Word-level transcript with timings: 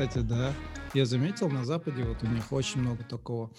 Кстати, 0.00 0.24
да. 0.26 0.54
Я 0.94 1.04
заметил, 1.04 1.50
на 1.50 1.62
Западе 1.66 2.04
вот 2.04 2.22
у 2.22 2.26
них 2.26 2.50
очень 2.52 2.80
много 2.80 3.04
такого. 3.04 3.52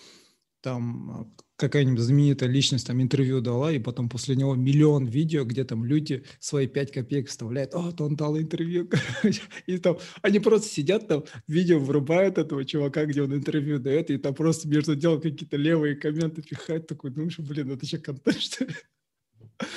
Там 0.61 1.11
а, 1.11 1.27
какая-нибудь 1.55 1.99
знаменитая 1.99 2.49
личность 2.49 2.87
там 2.87 2.99
интервью 2.99 3.41
дала, 3.41 3.71
и 3.71 3.77
потом 3.77 4.09
после 4.09 4.35
него 4.35 4.55
миллион 4.55 5.05
видео, 5.05 5.43
где 5.43 5.65
там 5.65 5.85
люди 5.85 6.25
свои 6.39 6.65
пять 6.65 6.91
копеек 6.91 7.29
вставляют, 7.29 7.75
о, 7.75 7.91
то 7.91 8.05
он 8.05 8.15
дал 8.15 8.39
интервью, 8.39 8.89
и 9.67 9.77
там 9.77 9.99
они 10.23 10.39
просто 10.39 10.67
сидят 10.67 11.07
там, 11.07 11.25
видео 11.47 11.77
врубают 11.77 12.39
этого 12.39 12.65
чувака, 12.65 13.05
где 13.05 13.21
он 13.21 13.35
интервью 13.35 13.77
дает, 13.77 14.09
и 14.09 14.17
там 14.17 14.33
просто 14.33 14.67
между 14.67 14.95
делом 14.95 15.21
какие-то 15.21 15.57
левые 15.57 15.95
комменты 15.95 16.41
пихают, 16.41 16.87
такой, 16.87 17.11
думаешь, 17.11 17.37
блин, 17.37 17.69
это 17.69 17.85
что, 17.85 17.99
контент, 17.99 18.41
что 18.41 18.65
ли? 18.65 18.73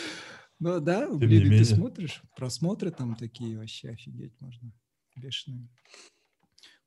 Ну 0.60 0.80
да, 0.80 1.08
Тем 1.08 1.18
блин, 1.18 1.50
ты 1.50 1.64
смотришь, 1.66 2.22
просмотры 2.34 2.90
там 2.90 3.16
такие 3.16 3.58
вообще 3.58 3.90
офигеть 3.90 4.32
можно, 4.40 4.72
бешеные. 5.14 5.68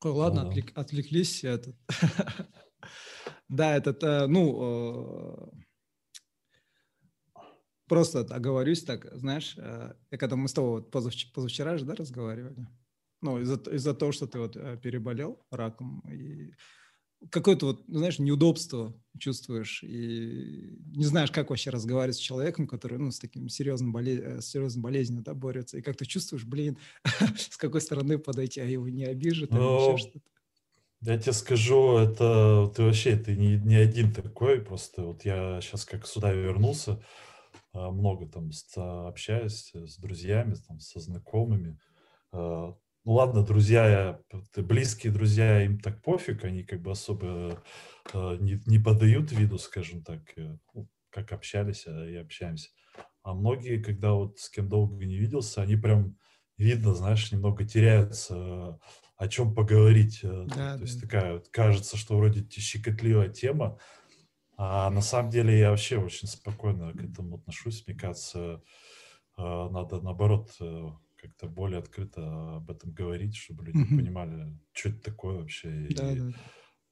Ой, 0.03 0.11
ладно, 0.11 0.43
а, 0.43 0.47
отвлек, 0.47 0.71
отвлеклись. 0.77 1.43
Этот. 1.43 1.75
да, 3.49 3.75
этот, 3.75 4.03
э, 4.03 4.27
ну, 4.27 5.51
э, 7.35 7.41
просто 7.87 8.19
оговорюсь 8.19 8.83
так, 8.83 9.07
знаешь, 9.17 9.55
э, 9.57 9.93
я 10.11 10.17
когда 10.17 10.35
мы 10.35 10.47
с 10.47 10.53
тобой 10.53 10.81
вот 10.81 10.91
позавчера, 10.91 11.31
позавчера 11.33 11.77
же, 11.77 11.85
да, 11.85 11.95
разговаривали, 11.95 12.67
ну, 13.21 13.39
из-за 13.39 13.55
из 13.71 13.83
того, 13.97 14.11
что 14.11 14.27
ты 14.27 14.39
вот 14.39 14.53
переболел 14.81 15.43
раком, 15.49 16.01
и 16.01 16.53
какое-то 17.31 17.67
вот, 17.67 17.83
знаешь, 17.87 18.19
неудобство 18.19 18.93
чувствуешь 19.17 19.83
и 19.83 20.77
не 20.95 21.05
знаешь, 21.05 21.31
как 21.31 21.49
вообще 21.49 21.69
разговаривать 21.69 22.17
с 22.17 22.19
человеком, 22.19 22.67
который, 22.67 22.97
ну, 22.97 23.11
с 23.11 23.19
таким 23.19 23.49
серьезным, 23.49 23.91
боле... 23.91 24.19
Э, 24.19 24.41
с 24.41 24.47
серьезной 24.47 24.83
болезнью, 24.83 25.21
да, 25.23 25.33
борется, 25.33 25.77
и 25.77 25.81
как 25.81 25.97
ты 25.97 26.05
чувствуешь, 26.05 26.45
блин, 26.45 26.77
с 27.37 27.57
какой 27.57 27.81
стороны 27.81 28.17
подойти, 28.17 28.61
а 28.61 28.65
его 28.65 28.87
не 28.87 29.03
или 29.03 29.29
еще 29.29 29.47
ну, 29.49 29.97
что-то. 29.97 30.19
Я 31.01 31.17
тебе 31.17 31.33
скажу, 31.33 31.97
это 31.97 32.71
ты 32.75 32.83
вообще 32.83 33.15
ты 33.17 33.35
не, 33.35 33.57
не 33.57 33.75
один 33.75 34.11
такой, 34.11 34.61
просто 34.61 35.03
вот 35.03 35.25
я 35.25 35.61
сейчас 35.61 35.85
как 35.85 36.07
сюда 36.07 36.33
вернулся, 36.33 37.03
а, 37.71 37.91
много 37.91 38.27
там 38.27 38.49
общаюсь 39.07 39.71
с 39.73 39.97
друзьями, 39.97 40.55
там, 40.67 40.79
со 40.79 40.99
знакомыми, 40.99 41.79
а, 42.31 42.75
ну 43.07 43.13
ладно, 43.13 43.41
друзья, 43.41 44.19
близкие 44.57 45.13
друзья, 45.13 45.63
им 45.63 45.79
так 45.79 46.01
пофиг, 46.01 46.43
они 46.43 46.63
как 46.63 46.81
бы 46.81 46.91
особо 46.91 47.63
э, 48.13 48.37
не, 48.41 48.61
не 48.65 48.79
подают 48.79 49.31
виду, 49.31 49.57
скажем 49.59 50.03
так, 50.03 50.19
э, 50.35 50.57
ну, 50.73 50.89
как 51.09 51.31
общались 51.31 51.85
а, 51.87 52.05
и 52.05 52.15
общаемся. 52.15 52.69
А 53.23 53.33
многие, 53.33 53.81
когда 53.81 54.11
вот 54.11 54.39
с 54.39 54.49
кем 54.49 54.67
долго 54.67 55.05
не 55.05 55.15
виделся, 55.15 55.61
они 55.61 55.77
прям 55.77 56.17
видно, 56.57 56.93
знаешь, 56.93 57.31
немного 57.31 57.63
теряются, 57.65 58.77
о 59.15 59.27
чем 59.29 59.55
поговорить. 59.55 60.19
Э, 60.23 60.43
да, 60.45 60.73
То 60.73 60.79
да. 60.79 60.81
есть 60.81 60.99
такая 60.99 61.35
вот, 61.35 61.47
кажется, 61.47 61.95
что 61.95 62.17
вроде 62.17 62.45
щекотливая 62.49 63.29
тема, 63.29 63.79
а 64.57 64.89
на 64.89 65.01
самом 65.01 65.31
деле 65.31 65.57
я 65.57 65.69
вообще 65.69 65.97
очень 65.97 66.27
спокойно 66.27 66.91
к 66.91 67.01
этому 67.01 67.37
отношусь. 67.37 67.85
Мне 67.87 67.95
кажется, 67.95 68.61
надо 69.37 70.01
наоборот 70.01 70.49
как-то 71.17 71.47
более 71.47 71.79
открыто 71.79 72.57
об 72.57 72.69
этом 72.69 72.91
говорить, 72.91 73.35
чтобы 73.35 73.65
люди 73.65 73.79
mm-hmm. 73.79 73.97
понимали, 73.97 74.57
что 74.71 74.89
это 74.89 74.99
такое 75.01 75.37
вообще, 75.37 75.87
да, 75.95 76.11
и 76.11 76.19
да. 76.19 76.31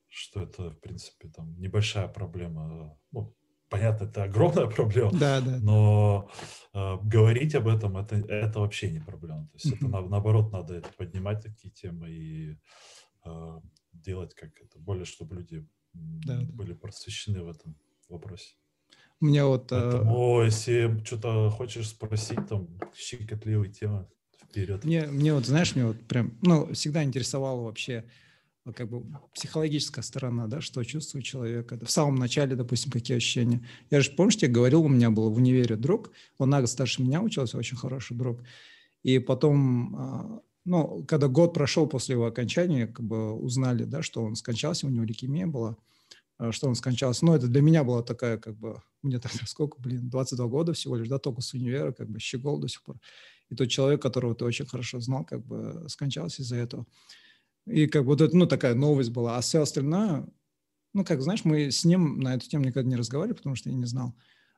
что 0.07 0.41
это, 0.41 0.71
в 0.71 0.79
принципе, 0.79 1.29
там 1.29 1.59
небольшая 1.59 2.07
проблема. 2.07 2.97
Ну, 3.11 3.35
понятно, 3.69 4.05
это 4.05 4.23
огромная 4.23 4.67
проблема, 4.75 5.11
да, 5.11 5.41
да. 5.41 5.59
но 5.61 6.29
э, 6.73 6.97
говорить 7.03 7.55
об 7.55 7.67
этом 7.67 7.97
это, 7.97 8.15
это 8.15 8.59
вообще 8.59 8.91
не 8.91 8.99
проблема. 8.99 9.47
То 9.47 9.55
есть 9.55 9.67
mm-hmm. 9.67 9.77
это 9.77 9.87
на, 9.87 10.01
наоборот 10.01 10.51
надо 10.51 10.83
поднимать 10.97 11.43
такие 11.43 11.71
темы 11.71 12.09
и 12.09 12.57
э, 13.25 13.59
делать 13.93 14.33
как 14.33 14.49
это 14.61 14.79
более, 14.79 15.05
чтобы 15.05 15.35
люди 15.35 15.67
да, 15.94 16.41
были 16.41 16.73
да. 16.73 16.79
просвещены 16.79 17.44
в 17.44 17.50
этом 17.50 17.75
вопросе. 18.09 18.55
У 19.21 19.25
меня 19.25 19.45
вот... 19.45 19.69
Поэтому, 19.69 20.41
э... 20.41 20.45
если 20.45 21.01
что-то 21.05 21.50
хочешь 21.50 21.89
спросить, 21.89 22.47
там, 22.47 22.67
щекотливые 22.94 23.71
темы, 23.71 24.07
вперед. 24.44 24.84
Мне, 24.84 25.07
мне 25.07 25.34
вот, 25.34 25.46
знаешь, 25.46 25.75
мне 25.75 25.85
вот 25.85 26.00
прям, 26.01 26.38
ну, 26.41 26.73
всегда 26.73 27.03
интересовало 27.03 27.63
вообще 27.63 28.06
как 28.73 28.90
бы 28.90 29.03
психологическая 29.34 30.03
сторона, 30.03 30.47
да, 30.47 30.62
что 30.62 30.84
чувствует 30.84 31.23
человек. 31.23 31.72
В 31.84 31.91
самом 31.91 32.16
начале, 32.16 32.56
допустим, 32.56 32.91
какие 32.91 33.18
ощущения. 33.18 33.62
Я 33.91 34.01
же, 34.01 34.12
помнишь, 34.12 34.38
я 34.38 34.47
говорил, 34.47 34.84
у 34.84 34.88
меня 34.88 35.12
был 35.12 35.29
в 35.29 35.38
универе 35.38 35.75
друг, 35.75 36.12
он 36.38 36.50
на 36.50 36.62
год 36.62 36.69
старше 36.69 37.03
меня 37.03 37.22
учился, 37.22 37.57
очень 37.57 37.78
хороший 37.78 38.18
друг. 38.18 38.40
И 39.03 39.19
потом, 39.19 39.95
а, 39.95 40.41
ну, 40.66 41.06
когда 41.07 41.28
год 41.28 41.53
прошел 41.53 41.85
после 41.85 42.13
его 42.13 42.25
окончания, 42.25 42.88
как 42.88 43.06
бы 43.06 43.34
узнали, 43.34 43.84
да, 43.84 44.01
что 44.01 44.24
он 44.24 44.35
скончался, 44.35 44.88
у 44.88 44.90
него 44.90 45.03
лейкемия 45.03 45.45
была, 45.45 45.78
а, 46.40 46.51
что 46.51 46.68
он 46.68 46.74
скончался. 46.74 47.24
Но 47.24 47.35
это 47.35 47.47
для 47.47 47.62
меня 47.62 47.84
была 47.84 48.01
такая, 48.01 48.40
как 48.40 48.57
бы, 48.57 48.81
мне 49.03 49.19
тогда 49.19 49.45
сколько, 49.45 49.79
блин, 49.79 50.09
22 50.09 50.47
года 50.47 50.74
всего 50.74 50.95
лишь, 50.95 51.07
да, 51.07 51.19
только 51.19 51.41
с 51.41 51.53
универа, 51.53 51.91
как 51.91 52.09
бы 52.09 52.19
щегол 52.19 52.57
до 52.57 52.68
сих 52.68 52.81
пор 52.81 52.97
и 53.50 53.56
тот 53.56 53.69
человек, 53.69 54.01
которого 54.01 54.35
ты 54.35 54.45
очень 54.45 54.66
хорошо 54.66 55.00
знал, 55.00 55.25
как 55.25 55.45
бы 55.45 55.85
скончался 55.88 56.41
из-за 56.41 56.57
этого. 56.57 56.85
И 57.67 57.88
как 57.88 58.03
бы 58.03 58.09
вот 58.09 58.22
это, 58.22 58.35
ну, 58.35 58.45
такая 58.45 58.75
новость 58.75 59.11
была. 59.11 59.38
А 59.38 59.41
все 59.41 59.61
остальное, 59.61 60.28
ну, 60.94 61.03
как 61.03 61.22
знаешь, 61.22 61.45
мы 61.45 61.72
с 61.72 61.83
ним 61.83 62.19
на 62.19 62.35
эту 62.35 62.47
тему 62.47 62.66
никогда 62.66 62.89
не 62.89 62.95
разговаривали, 62.95 63.38
потому 63.38 63.56
что 63.56 63.69
я 63.69 63.75
не 63.75 63.85
знал. 63.85 64.16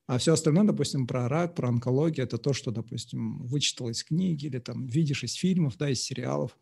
А 0.07 0.17
все 0.17 0.33
остальное, 0.33 0.63
допустим, 0.63 1.05
про 1.05 1.27
рак, 1.27 1.53
про 1.53 1.67
онкологию, 1.67 2.25
это 2.25 2.37
то, 2.37 2.53
что, 2.53 2.71
допустим, 2.71 3.45
вычитал 3.45 3.89
из 3.89 4.03
книги 4.03 4.45
или 4.45 4.59
там 4.59 4.87
видишь 4.87 5.23
из 5.23 5.33
фильмов, 5.33 5.77
да, 5.77 5.89
из 5.89 6.01
сериалов. 6.01 6.57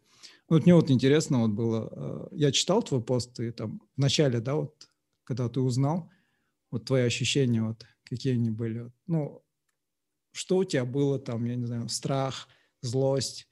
Вот 0.49 0.65
мне 0.65 0.73
вот 0.73 0.89
интересно 0.89 1.41
вот 1.41 1.51
было, 1.51 1.89
э, 1.91 2.27
я 2.37 2.51
читал 2.51 2.81
твой 2.81 3.03
пост, 3.03 3.39
и 3.39 3.51
там 3.51 3.81
в 3.95 3.99
начале, 3.99 4.39
да, 4.39 4.55
вот, 4.55 4.89
когда 5.23 5.47
ты 5.47 5.59
узнал, 5.59 6.09
вот 6.71 6.85
твои 6.85 7.03
ощущения, 7.03 7.61
вот, 7.61 7.85
какие 8.03 8.33
они 8.33 8.49
были. 8.49 8.91
Ну, 9.05 9.44
что 10.35 10.57
у 10.57 10.63
тебя 10.63 10.85
было 10.85 11.17
там, 11.17 11.45
я 11.45 11.55
не 11.55 11.65
знаю, 11.65 11.89
страх, 11.89 12.47
злость, 12.81 13.47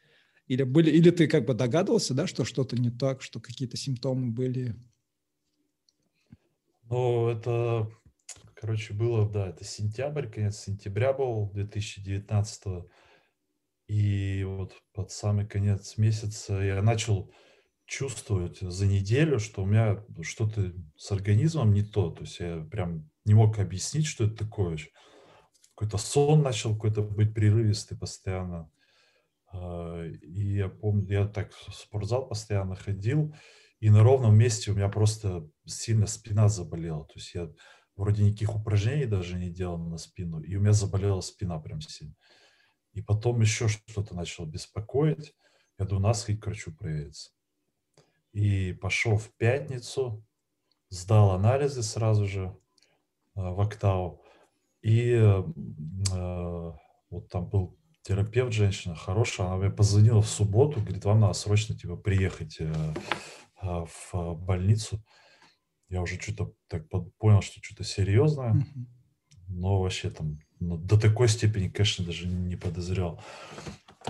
или, 0.48 0.64
были, 0.64 0.92
или 0.92 1.10
ты 1.10 1.28
как 1.28 1.46
бы 1.46 1.54
догадывался, 1.54 2.14
да, 2.14 2.28
что 2.28 2.44
что-то 2.44 2.76
не 2.76 2.92
так, 2.92 3.22
что 3.22 3.40
какие-то 3.40 3.78
симптомы 3.78 4.32
были? 4.32 4.76
Ну, 6.90 7.30
это, 7.30 7.90
короче, 8.54 8.94
было, 8.94 9.30
да, 9.30 9.50
это 9.50 9.64
сентябрь, 9.64 10.30
конец 10.30 10.58
сентября 10.58 11.14
был 11.14 11.50
2019 11.54 12.86
и 13.88 14.44
вот 14.44 14.74
под 14.94 15.12
самый 15.12 15.46
конец 15.46 15.98
месяца 15.98 16.60
я 16.62 16.82
начал 16.82 17.32
чувствовать 17.86 18.60
за 18.60 18.88
неделю, 18.88 19.40
что 19.40 19.64
у 19.64 19.66
меня 19.66 20.04
что-то 20.22 20.74
с 20.96 21.12
организмом 21.12 21.74
не 21.74 21.84
то. 21.84 22.10
То 22.10 22.22
есть 22.22 22.40
я 22.40 22.66
прям 22.72 23.10
не 23.26 23.34
мог 23.34 23.60
объяснить, 23.60 24.06
что 24.06 24.26
это 24.26 24.36
такое 24.36 24.78
какой-то 25.84 25.98
сон 25.98 26.42
начал 26.42 26.74
какой-то 26.74 27.02
быть 27.02 27.34
прерывистый 27.34 27.98
постоянно. 27.98 28.72
А, 29.52 30.06
и 30.06 30.56
я 30.56 30.70
помню, 30.70 31.08
я 31.10 31.28
так 31.28 31.54
в 31.54 31.74
спортзал 31.74 32.28
постоянно 32.28 32.76
ходил, 32.76 33.36
и 33.80 33.90
на 33.90 34.02
ровном 34.02 34.36
месте 34.36 34.72
у 34.72 34.76
меня 34.76 34.88
просто 34.88 35.50
сильно 35.66 36.08
спина 36.08 36.48
заболела. 36.48 37.06
То 37.06 37.14
есть 37.16 37.34
я 37.34 37.52
вроде 37.96 38.24
никаких 38.24 38.56
упражнений 38.56 39.06
даже 39.06 39.38
не 39.38 39.50
делал 39.50 39.78
на 39.78 39.98
спину, 39.98 40.42
и 40.42 40.56
у 40.56 40.62
меня 40.62 40.72
заболела 40.72 41.22
спина 41.22 41.60
прям 41.60 41.82
сильно. 41.82 42.16
И 42.94 43.02
потом 43.02 43.42
еще 43.42 43.68
что-то 43.68 44.16
начало 44.16 44.46
беспокоить. 44.46 45.36
Я 45.78 45.86
думаю, 45.86 46.04
надо 46.04 46.18
сходить 46.18 46.42
к 46.42 46.46
врачу 46.46 46.74
провериться. 46.74 47.32
И 48.32 48.72
пошел 48.74 49.18
в 49.18 49.30
пятницу, 49.36 50.26
сдал 50.90 51.32
анализы 51.32 51.84
сразу 51.84 52.26
же 52.26 52.56
а, 53.36 53.52
в 53.52 53.60
Октау. 53.60 54.23
И 54.84 55.12
э, 55.14 55.44
вот 57.10 57.30
там 57.30 57.50
был 57.50 57.80
терапевт, 58.04 58.52
женщина 58.54 58.96
хорошая, 58.96 59.48
она 59.48 59.58
мне 59.58 59.70
позвонила 59.70 60.22
в 60.22 60.28
субботу, 60.28 60.82
говорит, 60.82 61.06
вам 61.06 61.22
надо 61.22 61.34
срочно 61.34 61.76
типа 61.76 61.96
приехать 61.96 62.58
э, 62.60 62.74
э, 63.62 63.86
в 64.12 64.36
больницу. 64.36 65.02
Я 65.88 66.02
уже 66.02 66.20
что-то 66.20 66.54
так 66.68 66.88
понял, 67.18 67.42
что 67.42 67.62
что-то 67.62 67.84
серьезное, 67.84 68.66
но 69.48 69.82
вообще 69.82 70.10
там 70.10 70.40
ну, 70.60 70.78
до 70.78 71.00
такой 71.00 71.30
степени, 71.30 71.70
конечно, 71.70 72.06
даже 72.06 72.28
не 72.28 72.58
подозревал. 72.58 73.22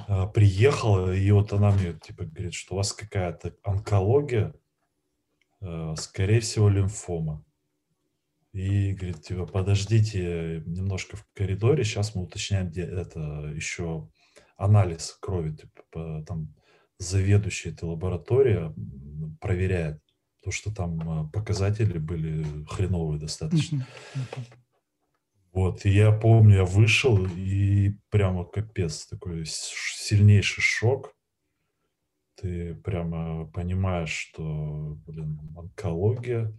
Э, 0.08 0.28
приехала, 0.28 1.14
и 1.14 1.30
вот 1.32 1.54
она 1.54 1.72
мне 1.72 1.94
типа 1.94 2.26
говорит, 2.26 2.56
что 2.56 2.74
у 2.74 2.78
вас 2.78 2.94
какая-то 2.94 3.56
онкология, 3.64 4.56
э, 5.62 5.94
скорее 5.98 6.40
всего, 6.40 6.68
лимфома. 6.68 7.46
И 8.54 8.94
говорит, 8.94 9.24
типа, 9.24 9.48
подождите 9.48 10.62
немножко 10.68 11.18
в 11.18 11.26
коридоре, 11.34 11.84
сейчас 11.84 12.14
мы 12.14 12.24
уточняем, 12.24 12.70
где 12.70 12.84
это 12.84 13.52
еще 13.56 14.10
анализ 14.58 15.18
крови, 15.20 15.56
типа, 15.56 16.24
там 16.28 16.54
заведующий 17.00 17.70
этой 17.70 17.86
лаборатории 17.86 18.72
проверяет, 19.42 20.00
потому 20.40 20.54
что 20.54 20.74
там 20.74 21.10
а, 21.10 21.30
показатели 21.30 21.98
были 21.98 22.46
хреновые 22.66 23.20
достаточно. 23.20 23.88
Вот, 25.52 25.86
и 25.86 25.90
я 25.90 26.12
помню, 26.12 26.58
я 26.58 26.66
вышел, 26.66 27.26
и 27.26 27.96
прямо 28.10 28.44
капец, 28.44 29.06
такой 29.06 29.46
сильнейший 29.46 30.64
шок. 30.64 31.16
ты 32.36 32.74
прямо 32.74 33.46
понимаешь, 33.52 34.10
что, 34.10 34.98
блин, 35.06 35.40
онкология. 35.56 36.52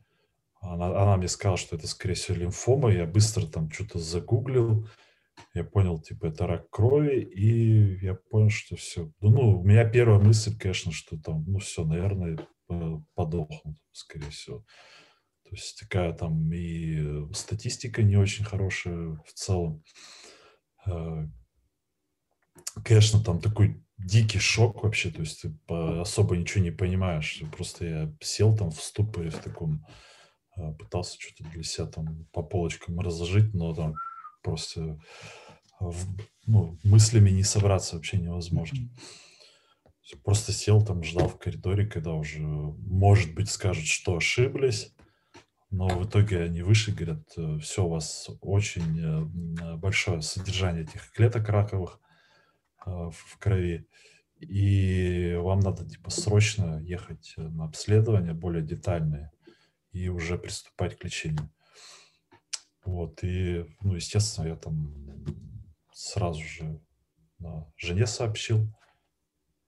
Она, 0.65 0.87
она 0.87 1.17
мне 1.17 1.29
сказала, 1.29 1.57
что 1.57 1.77
это, 1.77 1.87
скорее 1.87 2.15
всего, 2.15 2.37
лимфома. 2.39 2.91
Я 2.91 3.07
быстро 3.07 3.47
там 3.47 3.71
что-то 3.71 3.99
загуглил. 3.99 4.89
Я 5.53 5.65
понял, 5.65 6.01
типа, 6.01 6.27
это 6.27 6.47
рак 6.47 6.71
крови. 6.71 7.21
И 7.21 8.05
я 8.05 8.15
понял, 8.15 8.51
что 8.51 8.77
все. 8.77 9.11
Ну, 9.21 9.31
ну, 9.31 9.61
у 9.61 9.65
меня 9.65 9.89
первая 9.89 10.19
мысль, 10.19 10.57
конечно, 10.59 10.91
что 10.93 11.19
там, 11.19 11.45
ну, 11.47 11.59
все, 11.59 11.85
наверное, 11.85 12.39
подохнут, 13.15 13.77
скорее 13.93 14.31
всего. 14.31 14.65
То 15.45 15.51
есть 15.51 15.79
такая 15.79 16.13
там 16.13 16.51
и 16.53 17.33
статистика 17.35 18.03
не 18.03 18.17
очень 18.17 18.45
хорошая 18.45 19.21
в 19.27 19.33
целом. 19.35 19.85
Э, 20.87 21.27
конечно, 22.83 23.23
там 23.23 23.41
такой 23.41 23.85
дикий 23.99 24.39
шок 24.39 24.83
вообще, 24.83 25.11
то 25.11 25.21
есть 25.21 25.43
ты 25.43 25.55
особо 25.69 26.37
ничего 26.37 26.65
не 26.65 26.71
понимаешь. 26.71 27.43
Просто 27.53 27.87
я 27.87 28.15
сел 28.21 28.57
там 28.57 28.71
в 28.71 28.83
ступоре 28.83 29.31
в 29.31 29.39
таком, 29.39 29.85
э, 29.87 30.14
пытался 30.79 31.21
что-то 31.21 31.49
для 31.51 31.63
себя 31.63 31.87
там 31.87 32.27
по 32.33 32.43
полочкам 32.43 33.01
разложить, 33.01 33.55
но 33.55 33.75
там 33.75 33.95
просто 34.43 34.99
ну, 36.47 36.79
мыслями 36.85 37.31
не 37.31 37.43
собраться 37.43 37.97
вообще 37.97 38.19
невозможно. 38.19 38.89
Просто 40.23 40.53
сел 40.53 40.85
там, 40.85 41.03
ждал 41.03 41.29
в 41.29 41.39
коридоре, 41.39 41.87
когда 41.87 42.13
уже, 42.13 42.39
может 42.39 43.35
быть, 43.35 43.51
скажут, 43.51 43.87
что 43.87 44.17
ошиблись, 44.17 44.95
но 45.71 45.89
в 45.89 46.07
итоге 46.07 46.43
они 46.43 46.63
вышли, 46.63 46.93
говорят, 46.93 47.25
э, 47.37 47.59
все, 47.59 47.85
у 47.85 47.89
вас 47.89 48.31
очень 48.43 49.01
э, 49.01 49.77
большое 49.77 50.23
содержание 50.23 50.85
этих 50.85 51.11
клеток 51.11 51.49
раковых 51.49 52.01
э, 52.87 52.91
в 52.91 53.39
крови, 53.39 53.89
и 54.39 55.37
вам 55.41 55.61
надо 55.61 55.89
типа 55.89 56.11
срочно 56.11 56.81
ехать 56.81 57.33
на 57.37 57.65
обследование 57.65 58.35
более 58.35 58.63
детальное 58.63 59.33
и 59.95 60.09
уже 60.09 60.37
приступать 60.39 60.99
к 60.99 61.05
лечению. 61.05 61.51
Вот, 62.85 63.25
и, 63.25 63.65
ну, 63.81 63.95
естественно, 63.95 64.47
я 64.47 64.57
там 64.57 64.93
сразу 65.95 66.43
же 66.43 66.79
жене 67.77 68.07
сообщил, 68.07 68.69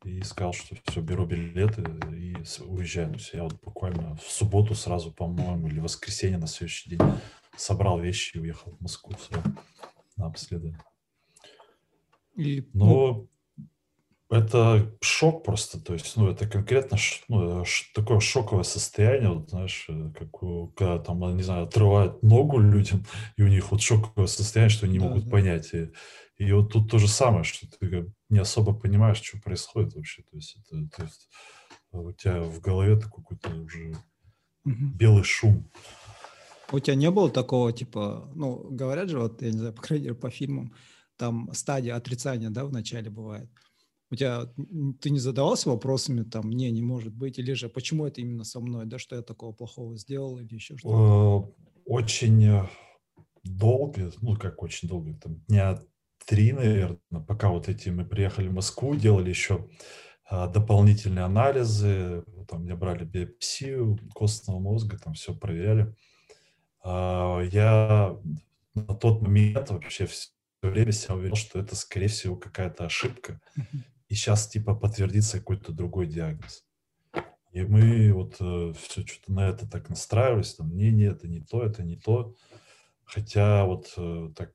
и 0.05 0.23
сказал, 0.23 0.53
что 0.53 0.77
все, 0.85 1.01
беру 1.01 1.27
билеты 1.27 1.83
и 2.15 2.37
уезжаю. 2.65 3.09
То 3.09 3.15
есть 3.15 3.33
я 3.33 3.43
вот 3.43 3.61
буквально 3.61 4.17
в 4.17 4.31
субботу 4.31 4.75
сразу, 4.75 5.13
по-моему, 5.13 5.69
или 5.69 5.81
в 5.81 5.85
воскресенье 5.85 6.39
на 6.39 6.47
следующий 6.47 6.91
день 6.91 7.01
собрал 7.57 7.99
вещи 7.99 8.37
и 8.37 8.41
уехал 8.41 8.73
в 8.73 8.81
Москву 8.81 9.15
сразу 9.19 9.57
на 10.17 10.27
обследование. 10.27 10.81
И, 12.37 12.69
Но 12.73 12.87
ну... 12.87 13.29
это 14.29 14.93
шок 15.01 15.45
просто, 15.45 15.81
то 15.81 15.93
есть, 15.93 16.17
ну, 16.17 16.29
это 16.29 16.49
конкретно 16.49 16.99
ну, 17.29 17.65
такое 17.95 18.19
шоковое 18.19 18.65
состояние, 18.65 19.31
вот, 19.31 19.51
знаешь, 19.51 19.87
э, 19.89 20.11
как 20.19 20.43
у, 20.43 20.69
когда 20.69 20.99
там, 20.99 21.37
не 21.37 21.43
знаю, 21.43 21.65
отрывают 21.65 22.23
ногу 22.23 22.59
людям, 22.59 23.05
и 23.37 23.43
у 23.43 23.49
них 23.49 23.71
вот 23.71 23.83
шоковое 23.83 24.27
состояние, 24.27 24.77
что 24.77 24.87
они 24.87 24.99
да, 24.99 25.07
могут 25.07 25.25
да. 25.25 25.31
понять. 25.31 25.73
И, 25.75 25.93
и 26.39 26.53
вот 26.53 26.73
тут 26.73 26.91
то 26.91 26.99
же 26.99 27.07
самое, 27.07 27.45
что 27.45 27.67
ты 27.69 28.13
не 28.29 28.41
особо 28.41 28.75
понимаешь, 28.75 29.23
что 29.23 29.39
происходит 29.39 29.95
вообще. 29.95 30.23
То 30.23 30.37
есть, 30.37 30.57
это, 30.57 30.89
то 30.97 31.03
есть 31.05 31.29
у 31.93 32.13
тебя 32.13 32.43
в 32.43 32.61
голове 32.61 32.97
такой 32.97 33.23
какой-то 33.23 33.51
уже 33.51 33.91
угу. 34.65 34.75
белый 34.95 35.23
шум. 35.23 35.71
У 36.73 36.81
тебя 36.81 36.97
не 36.97 37.13
было 37.13 37.31
такого, 37.31 37.73
типа, 37.73 38.29
ну, 38.35 38.67
говорят 38.71 39.09
же, 39.09 39.21
вот, 39.21 39.41
я 39.41 39.53
не 39.53 39.59
знаю, 39.59 39.73
по 39.73 39.83
крайней 39.83 40.07
мере, 40.07 40.17
по 40.17 40.31
фильмам, 40.31 40.75
там 41.17 41.49
стадия 41.53 41.95
отрицания, 41.95 42.51
да, 42.51 42.65
в 42.65 42.73
начале 42.73 43.09
бывает. 43.09 43.49
У 44.11 44.15
тебя, 44.15 44.47
ты 45.01 45.11
не 45.11 45.19
задавался 45.19 45.69
вопросами, 45.69 46.23
там, 46.23 46.51
не, 46.51 46.71
не 46.71 46.83
может 46.83 47.13
быть, 47.13 47.39
или 47.39 47.53
же, 47.55 47.69
почему 47.69 48.07
это 48.07 48.21
именно 48.21 48.45
со 48.45 48.61
мной, 48.61 48.87
да, 48.87 48.99
что 48.99 49.17
я 49.17 49.23
такого 49.23 49.53
плохого 49.53 49.97
сделал, 49.97 50.39
или 50.39 50.55
еще 50.55 50.77
что-то? 50.77 51.55
Очень 51.85 52.45
э, 52.45 52.69
долго, 53.43 54.13
ну, 54.21 54.37
как 54.37 54.63
очень 54.63 54.89
долго, 54.89 55.15
там, 55.15 55.41
дня 55.49 55.81
три, 56.27 56.53
наверное, 56.53 56.99
пока 57.27 57.51
вот 57.51 57.69
эти 57.69 57.89
мы 57.89 58.05
приехали 58.05 58.49
в 58.49 58.55
Москву, 58.55 58.95
делали 58.95 59.31
еще 59.31 59.69
а, 60.29 60.49
дополнительные 60.49 61.25
анализы, 61.25 62.25
там 62.49 62.65
мне 62.65 62.75
брали 62.75 63.05
биопсию 63.05 63.99
костного 64.15 64.59
мозга, 64.59 64.99
там 64.99 65.15
все 65.15 65.35
проверяли. 65.35 65.95
А, 66.83 67.41
я 67.41 68.17
на 68.75 68.95
тот 68.95 69.23
момент 69.23 69.71
вообще 69.71 70.07
все 70.07 70.31
время 70.63 70.93
себя 70.93 71.15
уверил, 71.15 71.37
что 71.37 71.61
это, 71.61 71.77
скорее 71.77 72.09
всего, 72.09 72.37
какая-то 72.37 72.87
ошибка. 72.87 73.41
И 74.09 74.15
сейчас, 74.15 74.49
типа, 74.49 74.75
подтвердится 74.75 75.39
какой-то 75.39 75.73
другой 75.73 76.07
диагноз. 76.07 76.65
И 77.53 77.63
мы 77.63 78.13
вот 78.13 78.37
э, 78.39 78.75
все 78.79 79.07
что-то 79.07 79.33
на 79.33 79.49
это 79.49 79.67
так 79.67 79.89
настраивались, 79.89 80.55
там, 80.55 80.77
не, 80.77 80.91
не, 80.91 81.05
это 81.05 81.27
не 81.27 81.41
то, 81.41 81.63
это 81.63 81.83
не 81.83 81.97
то. 81.97 82.35
Хотя 83.05 83.65
вот 83.65 83.95
э, 83.97 84.31
так, 84.37 84.51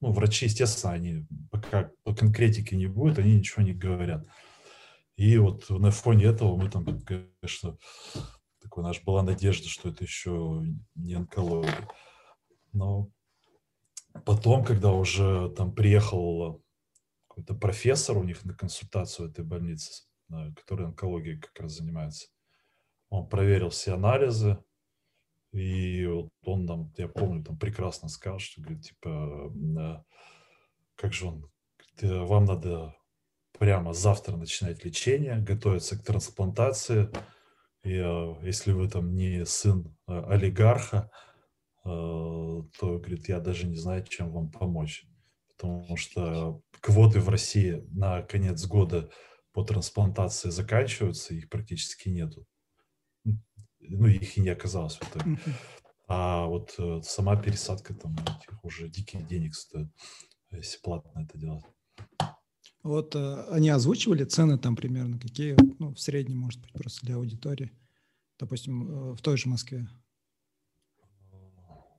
ну, 0.00 0.12
врачи, 0.12 0.46
естественно, 0.46 0.92
они 0.92 1.26
пока 1.50 1.90
по 2.04 2.14
конкретике 2.14 2.76
не 2.76 2.86
будет, 2.86 3.18
они 3.18 3.36
ничего 3.36 3.62
не 3.62 3.72
говорят. 3.72 4.26
И 5.16 5.36
вот 5.38 5.68
на 5.70 5.90
фоне 5.90 6.26
этого 6.26 6.56
мы 6.56 6.70
там, 6.70 6.84
конечно, 7.02 7.76
такой 8.60 8.84
наш 8.84 9.02
была 9.02 9.22
надежда, 9.22 9.68
что 9.68 9.88
это 9.88 10.04
еще 10.04 10.62
не 10.94 11.14
онкология. 11.14 11.88
Но 12.72 13.10
потом, 14.24 14.64
когда 14.64 14.92
уже 14.92 15.50
там 15.56 15.72
приехал 15.72 16.63
какой-то 17.34 17.54
профессор 17.54 18.16
у 18.16 18.22
них 18.22 18.44
на 18.44 18.54
консультацию 18.54 19.26
в 19.28 19.32
этой 19.32 19.44
больнице, 19.44 20.04
который 20.28 20.86
онкологией 20.86 21.40
как 21.40 21.58
раз 21.60 21.72
занимается, 21.72 22.28
он 23.08 23.28
проверил 23.28 23.70
все 23.70 23.94
анализы, 23.94 24.62
и 25.52 26.06
вот 26.06 26.30
он 26.44 26.64
нам, 26.64 26.92
я 26.96 27.08
помню, 27.08 27.42
там 27.44 27.58
прекрасно 27.58 28.08
сказал, 28.08 28.38
что, 28.38 28.60
говорит, 28.60 28.84
типа, 28.84 29.52
как 30.94 31.12
же 31.12 31.26
он, 31.26 31.50
вам 32.00 32.44
надо 32.44 32.96
прямо 33.58 33.92
завтра 33.92 34.36
начинать 34.36 34.84
лечение, 34.84 35.40
готовиться 35.40 35.98
к 35.98 36.04
трансплантации. 36.04 37.08
И 37.82 37.96
а, 37.98 38.38
если 38.42 38.72
вы 38.72 38.88
там 38.88 39.14
не 39.14 39.44
сын 39.44 39.96
олигарха, 40.06 41.10
то, 41.84 42.68
говорит, 42.80 43.28
я 43.28 43.40
даже 43.40 43.66
не 43.66 43.76
знаю, 43.76 44.04
чем 44.06 44.32
вам 44.32 44.50
помочь. 44.50 45.06
Потому 45.50 45.96
что 45.96 46.62
квоты 46.84 47.18
в 47.18 47.28
России 47.30 47.82
на 47.90 48.20
конец 48.22 48.66
года 48.66 49.10
по 49.52 49.64
трансплантации 49.64 50.50
заканчиваются, 50.50 51.32
их 51.32 51.48
практически 51.48 52.10
нету 52.10 52.46
ну, 53.88 54.06
их 54.06 54.36
и 54.36 54.40
не 54.40 54.50
оказалось 54.50 54.96
в 54.96 55.02
итоге. 55.02 55.38
А 56.06 56.46
вот 56.46 56.74
э, 56.78 57.00
сама 57.02 57.34
пересадка 57.36 57.94
там 57.94 58.14
этих 58.18 58.62
уже 58.62 58.90
диких 58.90 59.26
денег 59.26 59.54
стоит, 59.54 59.88
если 60.50 60.78
платно 60.82 61.20
это 61.20 61.38
делать. 61.38 61.64
Вот 62.82 63.14
э, 63.16 63.46
они 63.50 63.70
озвучивали 63.70 64.24
цены 64.24 64.58
там 64.58 64.76
примерно 64.76 65.18
какие, 65.18 65.56
ну, 65.78 65.94
в 65.94 65.98
среднем, 65.98 66.38
может 66.38 66.60
быть, 66.60 66.72
просто 66.72 67.06
для 67.06 67.16
аудитории, 67.16 67.72
допустим, 68.38 69.12
э, 69.12 69.14
в 69.14 69.22
той 69.22 69.38
же 69.38 69.48
Москве. 69.48 69.88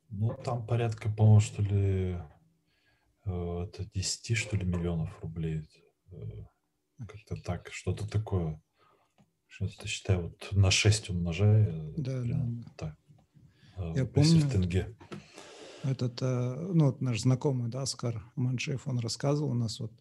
Ну, 0.10 0.36
там 0.46 0.68
порядка, 0.68 1.10
по-моему, 1.10 1.40
что 1.40 1.64
ли, 1.64 2.14
э, 2.14 2.22
это 3.26 3.86
10, 3.94 4.38
что 4.38 4.56
ли, 4.56 4.66
миллионов 4.66 5.20
рублей. 5.22 5.68
Э, 6.12 6.46
как-то 7.08 7.36
так, 7.36 7.70
что-то 7.72 8.08
такое. 8.08 8.62
Что-то 9.48 9.88
считай, 9.88 10.18
вот 10.22 10.48
на 10.52 10.72
6 10.72 11.10
умножай. 11.10 11.64
Э, 11.64 11.94
да, 11.98 12.22
прям, 12.22 12.62
да. 12.62 12.72
Так. 12.78 12.98
Э, 13.78 13.94
Я 13.96 14.06
помню. 14.06 14.40
В 14.42 14.52
тенге. 14.52 14.96
Этот, 15.84 16.20
ну, 16.22 16.86
вот 16.86 17.02
наш 17.02 17.22
знакомый, 17.22 17.70
да, 17.70 17.84
Оскар 17.84 18.24
Маншев, 18.36 18.88
он 18.88 18.98
рассказывал, 18.98 19.52
у 19.52 19.56
нас 19.56 19.80
вот 19.80 19.92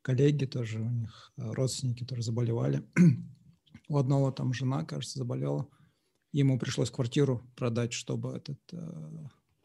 коллеги 0.00 0.46
тоже, 0.46 0.80
у 0.80 0.88
них 0.88 1.30
родственники 1.36 2.04
тоже 2.04 2.22
заболевали. 2.22 2.82
У 3.88 3.98
одного 3.98 4.32
там 4.32 4.54
жена, 4.54 4.84
кажется, 4.84 5.18
заболела. 5.18 5.68
Ему 6.32 6.58
пришлось 6.58 6.90
квартиру 6.90 7.42
продать, 7.54 7.92
чтобы 7.92 8.34
этот 8.34 8.58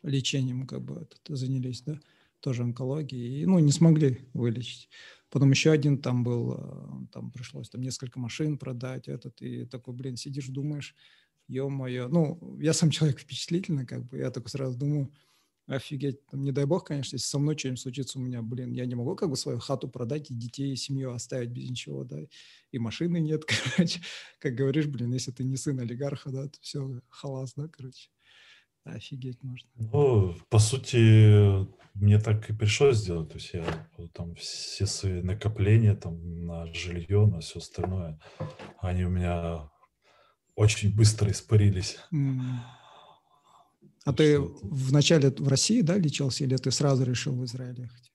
лечением 0.04 0.68
как 0.68 0.84
бы 0.84 1.02
этот, 1.04 1.22
занялись, 1.30 1.82
да, 1.84 1.98
тоже 2.42 2.64
онкологией. 2.64 3.44
И, 3.44 3.46
ну, 3.48 3.60
не 3.60 3.72
смогли 3.72 4.30
вылечить. 4.34 4.90
Потом 5.32 5.52
еще 5.52 5.72
один 5.72 6.00
там 6.02 6.24
был, 6.26 6.56
э, 6.58 7.08
там 7.14 7.32
пришлось 7.32 7.70
там 7.70 7.82
несколько 7.82 8.20
машин 8.20 8.58
продать, 8.58 9.08
этот, 9.08 9.42
и 9.42 9.66
такой, 9.66 9.94
блин, 9.96 10.18
сидишь, 10.18 10.48
думаешь, 10.50 10.96
ё-моё. 11.50 12.10
Ну, 12.10 12.58
я 12.62 12.74
сам 12.74 12.92
человек 12.92 13.20
впечатлительный, 13.20 13.86
как 13.86 14.06
бы, 14.08 14.18
я 14.20 14.32
такой 14.32 14.50
сразу 14.52 14.78
думаю, 14.78 15.14
офигеть, 15.68 16.26
там, 16.28 16.44
не 16.44 16.52
дай 16.52 16.66
бог, 16.66 16.86
конечно, 16.88 17.16
если 17.16 17.28
со 17.28 17.40
мной 17.40 17.58
что-нибудь 17.58 17.82
случится 17.82 18.20
у 18.20 18.22
меня, 18.24 18.42
блин, 18.44 18.72
я 18.74 18.86
не 18.86 18.96
могу 18.96 19.16
как 19.16 19.30
бы 19.30 19.38
свою 19.38 19.60
хату 19.60 19.88
продать 19.90 20.32
и 20.32 20.36
детей, 20.36 20.74
и 20.74 20.78
семью 20.78 21.14
оставить 21.14 21.52
без 21.52 21.70
ничего, 21.70 22.04
да, 22.06 22.20
и 22.72 22.80
машины 22.80 23.20
нет, 23.20 23.46
короче, 23.76 24.02
как 24.40 24.56
говоришь, 24.56 24.88
блин, 24.88 25.14
если 25.14 25.32
ты 25.32 25.44
не 25.46 25.58
сын 25.58 25.80
олигарха, 25.80 26.32
да, 26.32 26.48
то 26.50 26.60
все, 26.62 27.02
халас, 27.10 27.54
да, 27.56 27.68
короче. 27.70 28.10
Офигеть 28.84 29.44
можно. 29.44 29.70
Ну, 29.76 30.36
по 30.50 30.60
сути, 30.60 31.68
мне 31.94 32.20
так 32.20 32.50
и 32.50 32.54
пришлось 32.54 32.98
сделать. 32.98 33.30
То 33.30 33.36
есть 33.36 33.54
я 33.54 33.66
там 34.14 34.36
все 34.36 34.86
свои 34.86 35.22
накопления 35.22 35.96
там 35.96 36.46
на 36.46 36.74
жилье, 36.74 37.28
на 37.28 37.42
все 37.42 37.60
остальное 37.60 38.20
они 38.80 39.06
у 39.06 39.10
меня 39.10 39.70
очень 40.56 40.96
быстро 40.96 41.32
испарились. 41.32 41.98
А 44.04 44.14
ты 44.14 44.40
вначале 44.40 45.30
в 45.30 45.48
России, 45.48 45.82
да, 45.82 45.98
лечился, 45.98 46.44
или 46.44 46.56
ты 46.58 46.72
сразу 46.72 47.04
решил 47.04 47.36
в 47.36 47.46
Израиль 47.46 47.82
ехать? 47.82 48.12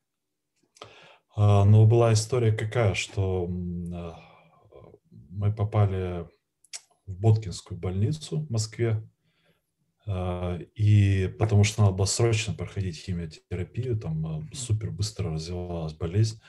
А, 1.37 1.65
ну, 1.65 1.87
была 1.87 2.13
история 2.13 2.53
какая, 2.53 2.95
что 2.95 3.45
а, 3.45 4.19
мы 5.31 5.55
попали 5.55 6.27
в 7.07 7.21
Боткинскую 7.21 7.79
больницу 7.79 8.41
в 8.47 8.51
Москве, 8.51 9.09
и 10.07 11.35
потому 11.39 11.65
что 11.65 11.83
надо 11.83 11.97
было 11.97 12.07
срочно 12.07 12.55
проходить 12.55 12.97
химиотерапию, 12.97 13.99
там 13.99 14.49
супер 14.53 14.91
быстро 14.91 15.33
развивалась 15.33 15.95
болезнь, 15.95 16.41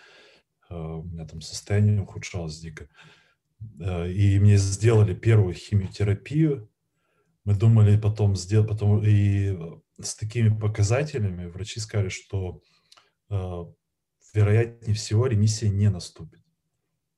у 0.70 1.04
меня 1.04 1.26
там 1.26 1.42
состояние 1.42 2.02
ухудшалось 2.02 2.60
дико. 2.60 2.88
И 3.60 4.38
мне 4.40 4.58
сделали 4.58 5.16
первую 5.16 5.56
химиотерапию, 5.56 6.70
мы 7.46 7.56
думали 7.56 7.98
потом 8.00 8.36
сделать, 8.36 8.70
потом 8.70 9.02
и 9.04 9.58
с 10.00 10.16
такими 10.16 10.50
показателями 10.56 11.48
врачи 11.48 11.80
сказали, 11.80 12.10
что 12.10 12.62
вероятнее 14.34 14.94
всего 14.94 15.26
ремиссия 15.26 15.70
не 15.70 15.90
наступит. 15.90 16.44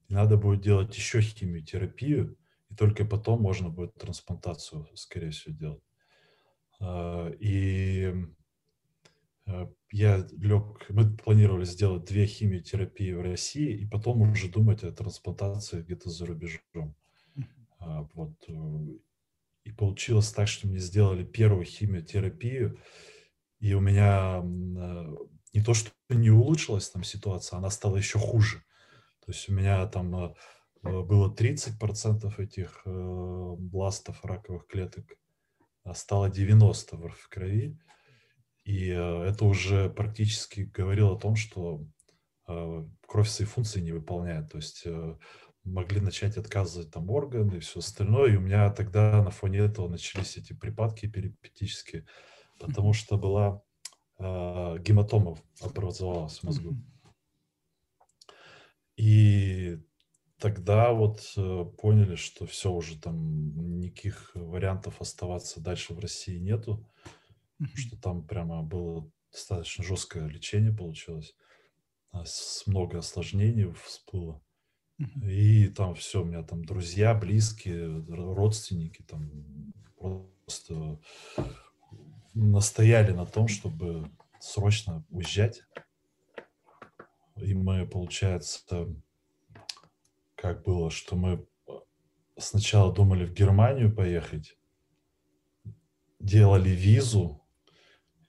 И 0.08 0.14
надо 0.14 0.38
будет 0.38 0.62
делать 0.62 0.96
еще 0.96 1.20
химиотерапию, 1.20 2.38
и 2.70 2.76
только 2.76 3.04
потом 3.04 3.42
можно 3.42 3.70
будет 3.70 3.96
трансплантацию, 3.96 4.88
скорее 4.94 5.32
всего, 5.32 5.54
делать. 5.54 5.84
Э, 6.80 7.32
и 7.40 8.14
э, 9.46 9.68
я 9.92 10.28
лег, 10.32 10.86
мы 10.90 11.16
планировали 11.18 11.66
сделать 11.66 12.06
две 12.06 12.26
химиотерапии 12.26 13.14
в 13.14 13.22
России, 13.22 13.78
и 13.78 13.88
потом 13.88 14.22
уже 14.22 14.50
думать 14.50 14.84
о 14.84 14.92
трансплантации 14.92 15.82
где-то 15.82 16.10
за 16.10 16.26
рубежом. 16.26 16.96
Э, 17.80 18.06
вот. 18.14 18.36
И 19.66 19.72
получилось 19.72 20.32
так, 20.32 20.48
что 20.48 20.68
мне 20.68 20.80
сделали 20.80 21.24
первую 21.24 21.66
химиотерапию, 21.66 22.80
и 23.60 23.74
у 23.74 23.82
меня 23.82 24.42
э, 24.42 25.16
не 25.54 25.62
то, 25.62 25.74
что 25.74 25.92
не 26.10 26.30
улучшилась 26.30 26.90
там 26.90 27.04
ситуация, 27.04 27.58
она 27.58 27.70
стала 27.70 27.98
еще 27.98 28.18
хуже. 28.18 28.64
То 29.26 29.32
есть 29.32 29.50
у 29.50 29.54
меня 29.54 29.86
там 29.88 30.16
э, 30.16 30.34
э, 30.84 31.02
было 31.02 31.34
30% 31.34 32.42
этих 32.42 32.82
бластов 32.86 34.24
раковых 34.24 34.66
клеток, 34.68 35.06
а 35.12 35.16
стало 35.94 36.30
90 36.30 36.98
в 36.98 37.30
крови. 37.30 37.78
И 38.64 38.88
это 38.88 39.46
уже 39.46 39.90
практически 39.90 40.62
говорило 40.62 41.14
о 41.14 41.20
том, 41.20 41.36
что 41.36 41.86
кровь 42.46 43.30
свои 43.30 43.48
функции 43.48 43.82
не 43.82 43.92
выполняет. 43.92 44.52
То 44.52 44.58
есть 44.58 44.86
могли 45.64 46.02
начать 46.02 46.38
отказывать 46.38 46.92
там 46.92 47.10
органы 47.10 47.58
и 47.58 47.60
все 47.60 47.80
остальное. 47.80 48.34
И 48.34 48.36
у 48.36 48.42
меня 48.42 48.70
тогда 48.72 49.22
на 49.24 49.32
фоне 49.32 49.60
этого 49.60 49.88
начались 49.88 50.38
эти 50.38 50.54
припадки 50.54 51.08
перипетические, 51.08 52.06
потому 52.60 52.94
что 52.94 53.18
была 53.18 53.62
э, 54.18 54.78
гематома 54.80 55.38
образовалась 55.62 56.40
в 56.40 56.44
мозгу. 56.44 56.76
И 58.96 59.80
тогда 60.40 60.92
вот 60.92 61.34
э, 61.36 61.66
поняли, 61.78 62.16
что 62.16 62.46
все 62.46 62.72
уже 62.72 63.00
там 63.00 63.80
никаких 63.80 64.32
вариантов 64.34 65.02
оставаться 65.02 65.62
дальше 65.62 65.94
в 65.94 66.00
России 66.00 66.38
нету, 66.38 66.86
что 67.76 67.98
там 67.98 68.26
прямо 68.26 68.64
было 68.64 69.10
достаточно 69.32 69.84
жесткое 69.84 70.28
лечение 70.28 70.74
получилось, 70.74 71.36
а 72.12 72.26
с 72.26 72.64
много 72.66 73.00
осложнений 73.00 73.74
всплыло. 73.74 74.42
И 75.24 75.68
там 75.68 75.96
все, 75.96 76.22
у 76.22 76.26
меня 76.26 76.44
там 76.44 76.66
друзья, 76.66 77.14
близкие, 77.14 78.04
родственники 78.10 79.02
там 79.04 79.74
просто 79.98 81.00
настояли 82.34 83.12
на 83.12 83.26
том, 83.26 83.48
чтобы 83.48 84.10
срочно 84.40 85.06
уезжать. 85.10 85.64
И 87.38 87.54
мы, 87.54 87.88
получается, 87.88 88.94
как 90.42 90.64
было, 90.64 90.90
что 90.90 91.16
мы 91.16 91.46
сначала 92.38 92.94
думали 92.94 93.26
в 93.26 93.34
Германию 93.34 93.94
поехать, 93.94 94.58
делали 96.20 96.70
визу, 96.70 97.44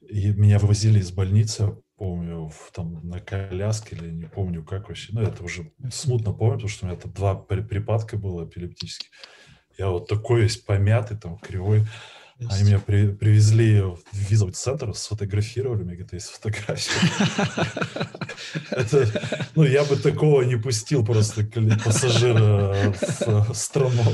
и 0.01 0.33
меня 0.33 0.59
вывозили 0.59 0.99
из 0.99 1.13
больницы, 1.13 1.77
помню, 1.97 2.49
в, 2.49 2.73
там 2.73 3.09
на 3.09 3.21
коляске 3.21 3.95
или 3.97 4.11
не 4.11 4.27
помню 4.27 4.65
как 4.65 4.89
вообще. 4.89 5.13
Ну, 5.13 5.23
это 5.23 5.45
уже 5.45 5.73
смутно 5.93 6.33
помню, 6.33 6.55
потому 6.55 6.69
что 6.69 6.87
у 6.87 6.89
меня 6.89 6.99
там 6.99 7.13
два 7.13 7.35
припадка 7.37 8.17
было 8.17 8.45
эпилептических. 8.45 9.09
Я 9.79 9.91
вот 9.91 10.09
такой 10.09 10.43
весь 10.43 10.57
помятый, 10.57 11.17
там, 11.17 11.39
кривой. 11.39 11.87
Они 12.49 12.65
меня 12.65 12.79
при, 12.79 13.13
привезли 13.13 13.81
в 13.83 14.03
визовый 14.13 14.55
центр, 14.55 14.95
сфотографировали, 14.95 15.83
мне 15.83 15.93
говорят, 15.95 16.15
есть 16.15 16.31
фотография. 16.31 16.91
Это, 18.71 19.51
ну, 19.55 19.65
я 19.65 19.85
бы 19.85 19.97
такого 19.97 20.43
не 20.43 20.57
пустил 20.57 21.05
просто 21.05 21.45
пассажира 21.85 22.93
в 22.93 23.55
страну. 23.55 24.05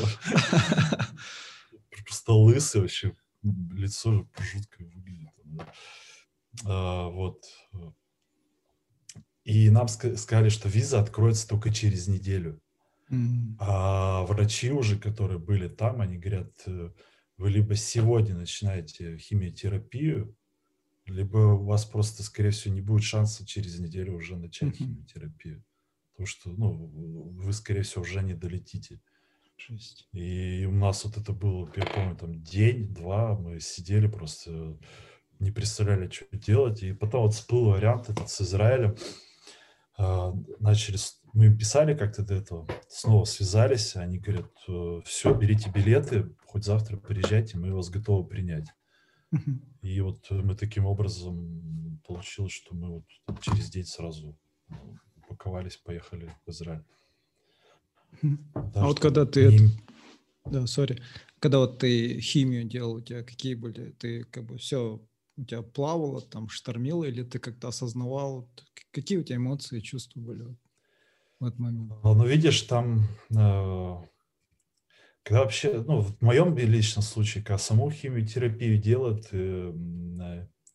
Просто 2.04 2.33
лысый 2.33 2.80
вообще, 2.80 3.12
лицо 3.42 4.28
жутко 4.52 4.83
выглядит. 4.83 5.30
А, 6.64 7.09
вот. 7.09 7.45
И 9.45 9.71
нам 9.71 9.87
сказали, 9.87 10.49
что 10.49 10.68
виза 10.68 11.00
откроется 11.00 11.47
только 11.47 11.73
через 11.73 12.09
неделю. 12.09 12.61
Mm. 13.11 13.54
А 13.61 14.23
врачи 14.23 14.73
уже, 14.73 14.99
которые 14.99 15.38
были 15.38 15.68
там, 15.68 16.00
они 16.00 16.18
говорят, 16.18 16.50
э, 16.66 16.90
вы 17.37 17.50
либо 17.50 17.75
сегодня 17.75 18.35
начинаете 18.35 19.19
химиотерапию, 19.19 20.37
либо 21.07 21.38
у 21.38 21.64
вас 21.64 21.85
просто, 21.85 22.23
скорее 22.23 22.50
всего, 22.50 22.75
не 22.75 22.81
будет 22.81 23.05
шанса 23.05 23.47
через 23.47 23.78
неделю 23.78 24.16
уже 24.16 24.37
начать 24.37 24.71
mm-hmm. 24.71 24.76
химиотерапию. 24.76 25.64
Потому 26.12 26.26
что, 26.26 26.50
ну, 26.50 26.73
вы, 26.73 27.52
скорее 27.52 27.83
всего, 27.83 28.02
уже 28.02 28.23
не 28.23 28.35
долетите. 28.35 29.00
Жесть. 29.59 30.09
И 30.12 30.66
у 30.69 30.73
нас 30.73 31.05
вот 31.05 31.16
это 31.16 31.33
было, 31.33 31.71
я 31.76 31.87
помню, 31.87 32.16
там 32.16 32.43
день-два, 32.43 33.38
мы 33.38 33.61
сидели 33.61 34.07
просто 34.07 34.78
не 35.38 35.50
представляли, 35.50 36.11
что 36.11 36.26
делать. 36.33 36.83
И 36.83 36.93
потом 36.93 37.23
вот 37.23 37.35
всплыл 37.35 37.71
вариант 37.71 38.09
этот 38.09 38.28
с 38.28 38.40
Израилем. 38.40 38.97
А, 39.99 40.33
начали, 40.61 40.99
мы 41.33 41.47
им 41.47 41.59
писали 41.59 41.95
как-то 41.95 42.23
до 42.23 42.35
этого, 42.35 42.69
снова 42.88 43.25
связались, 43.25 43.97
они 43.97 44.19
говорят, 44.19 44.50
«Э, 44.69 45.00
все, 45.05 45.33
берите 45.35 45.71
билеты, 45.71 46.35
хоть 46.45 46.65
завтра 46.65 46.97
приезжайте, 46.97 47.57
мы 47.59 47.75
вас 47.75 47.88
готовы 47.88 48.26
принять. 48.26 48.69
И 49.83 50.00
вот 50.00 50.31
мы 50.31 50.55
таким 50.55 50.87
образом 50.87 52.00
получилось, 52.07 52.53
что 52.53 52.75
мы 52.75 52.91
вот 52.91 53.05
через 53.41 53.71
день 53.71 53.85
сразу 53.85 54.38
упаковались, 55.17 55.76
поехали 55.76 56.33
в 56.47 56.50
Израиль. 56.50 56.85
Да, 58.23 58.71
а 58.75 58.87
вот 58.87 59.00
когда 59.00 59.26
ты... 59.26 59.49
Не... 59.49 59.71
Да, 60.45 60.67
сори. 60.67 61.03
Когда 61.41 61.59
вот 61.59 61.79
ты 61.79 62.21
химию 62.21 62.65
делал, 62.65 62.95
у 62.95 63.00
тебя 63.00 63.23
какие 63.23 63.55
были? 63.55 63.91
Ты 63.93 64.25
как 64.25 64.45
бы 64.45 64.59
все 64.59 65.05
у 65.37 65.45
тебя 65.45 65.62
плавало, 65.62 66.23
там 66.23 66.49
штормило, 66.49 67.05
или 67.05 67.23
ты 67.23 67.38
как-то 67.38 67.69
осознавал, 67.69 68.49
какие 68.90 69.19
у 69.19 69.23
тебя 69.23 69.37
эмоции, 69.37 69.81
чувства 69.81 70.21
были 70.21 70.57
в 71.38 71.45
этот 71.45 71.59
момент? 71.59 71.93
А, 72.02 72.14
ну, 72.14 72.26
видишь, 72.26 72.62
там, 72.62 73.02
э, 73.31 73.97
когда 75.23 75.40
вообще, 75.40 75.83
ну, 75.83 76.00
в 76.00 76.21
моем 76.23 76.57
личном 76.57 77.02
случае, 77.02 77.45
когда 77.45 77.59
саму 77.59 77.90
химиотерапию 77.90 78.78
делают, 78.78 79.28
э, 79.33 79.73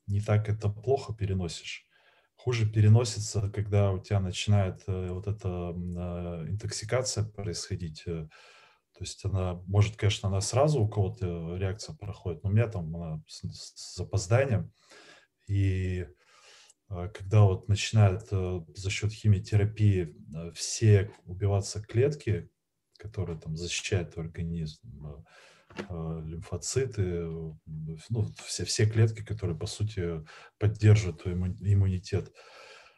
не 0.08 0.22
так 0.22 0.50
это 0.50 0.70
плохо 0.70 1.13
переносишь. 1.13 1.86
Хуже 2.36 2.70
переносится, 2.70 3.50
когда 3.50 3.91
у 3.91 4.00
тебя 4.00 4.20
начинает 4.20 4.84
э, 4.88 5.12
вот 5.12 5.27
эта 5.27 5.48
интоксикация 6.50 7.24
происходить, 7.24 8.03
то 9.01 9.05
есть 9.05 9.25
она, 9.25 9.55
может, 9.65 9.96
конечно, 9.96 10.29
она 10.29 10.41
сразу 10.41 10.79
у 10.79 10.88
кого-то 10.88 11.58
реакция 11.58 11.96
проходит, 11.96 12.43
но 12.43 12.51
у 12.51 12.53
меня 12.53 12.67
там 12.67 12.96
она 12.96 13.24
с, 13.25 13.41
с 13.51 13.96
запозданием. 13.96 14.72
И 15.48 16.05
а, 16.88 17.08
когда 17.08 17.41
вот 17.41 17.67
начинают 17.67 18.27
э, 18.29 18.62
за 18.75 18.89
счет 18.91 19.12
химиотерапии 19.12 20.15
э, 20.36 20.51
все 20.51 21.12
убиваться 21.25 21.81
клетки, 21.81 22.51
которые 23.00 23.39
там 23.39 23.58
защищают 23.58 24.15
организм, 24.20 25.24
э, 25.79 26.22
лимфоциты, 26.24 27.24
ну, 27.65 28.27
все, 28.46 28.65
все 28.65 28.86
клетки, 28.86 29.24
которые, 29.24 29.58
по 29.58 29.65
сути, 29.65 30.24
поддерживают 30.60 31.25
иммунитет. 31.25 32.31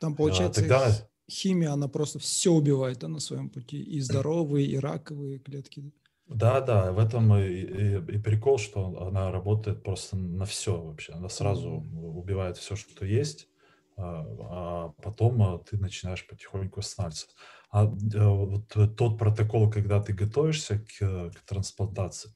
Там, 0.01 0.17
получается, 0.17 0.59
Тогда 0.59 0.91
химия, 1.29 1.71
она 1.71 1.87
просто 1.87 2.19
все 2.19 2.51
убивает 2.51 3.01
на 3.03 3.19
своем 3.19 3.49
пути, 3.49 3.81
и 3.81 3.99
здоровые, 3.99 4.67
и 4.67 4.77
раковые 4.77 5.39
клетки. 5.39 5.91
Да, 6.27 6.61
да, 6.61 6.91
в 6.91 6.99
этом 6.99 7.35
и, 7.35 7.47
и, 7.47 7.95
и 7.97 8.17
прикол, 8.17 8.57
что 8.57 9.05
она 9.07 9.31
работает 9.31 9.83
просто 9.83 10.15
на 10.17 10.45
все 10.45 10.81
вообще. 10.81 11.13
Она 11.13 11.29
сразу 11.29 11.69
убивает 11.69 12.57
все, 12.57 12.75
что 12.75 13.05
есть, 13.05 13.49
а 13.97 14.89
потом 15.01 15.63
ты 15.63 15.77
начинаешь 15.77 16.25
потихоньку 16.25 16.79
восстанавливаться. 16.79 17.27
А 17.69 17.85
вот 17.85 18.95
тот 18.95 19.17
протокол, 19.17 19.69
когда 19.69 20.01
ты 20.01 20.13
готовишься 20.13 20.79
к, 20.79 21.31
к 21.31 21.39
трансплантации, 21.45 22.33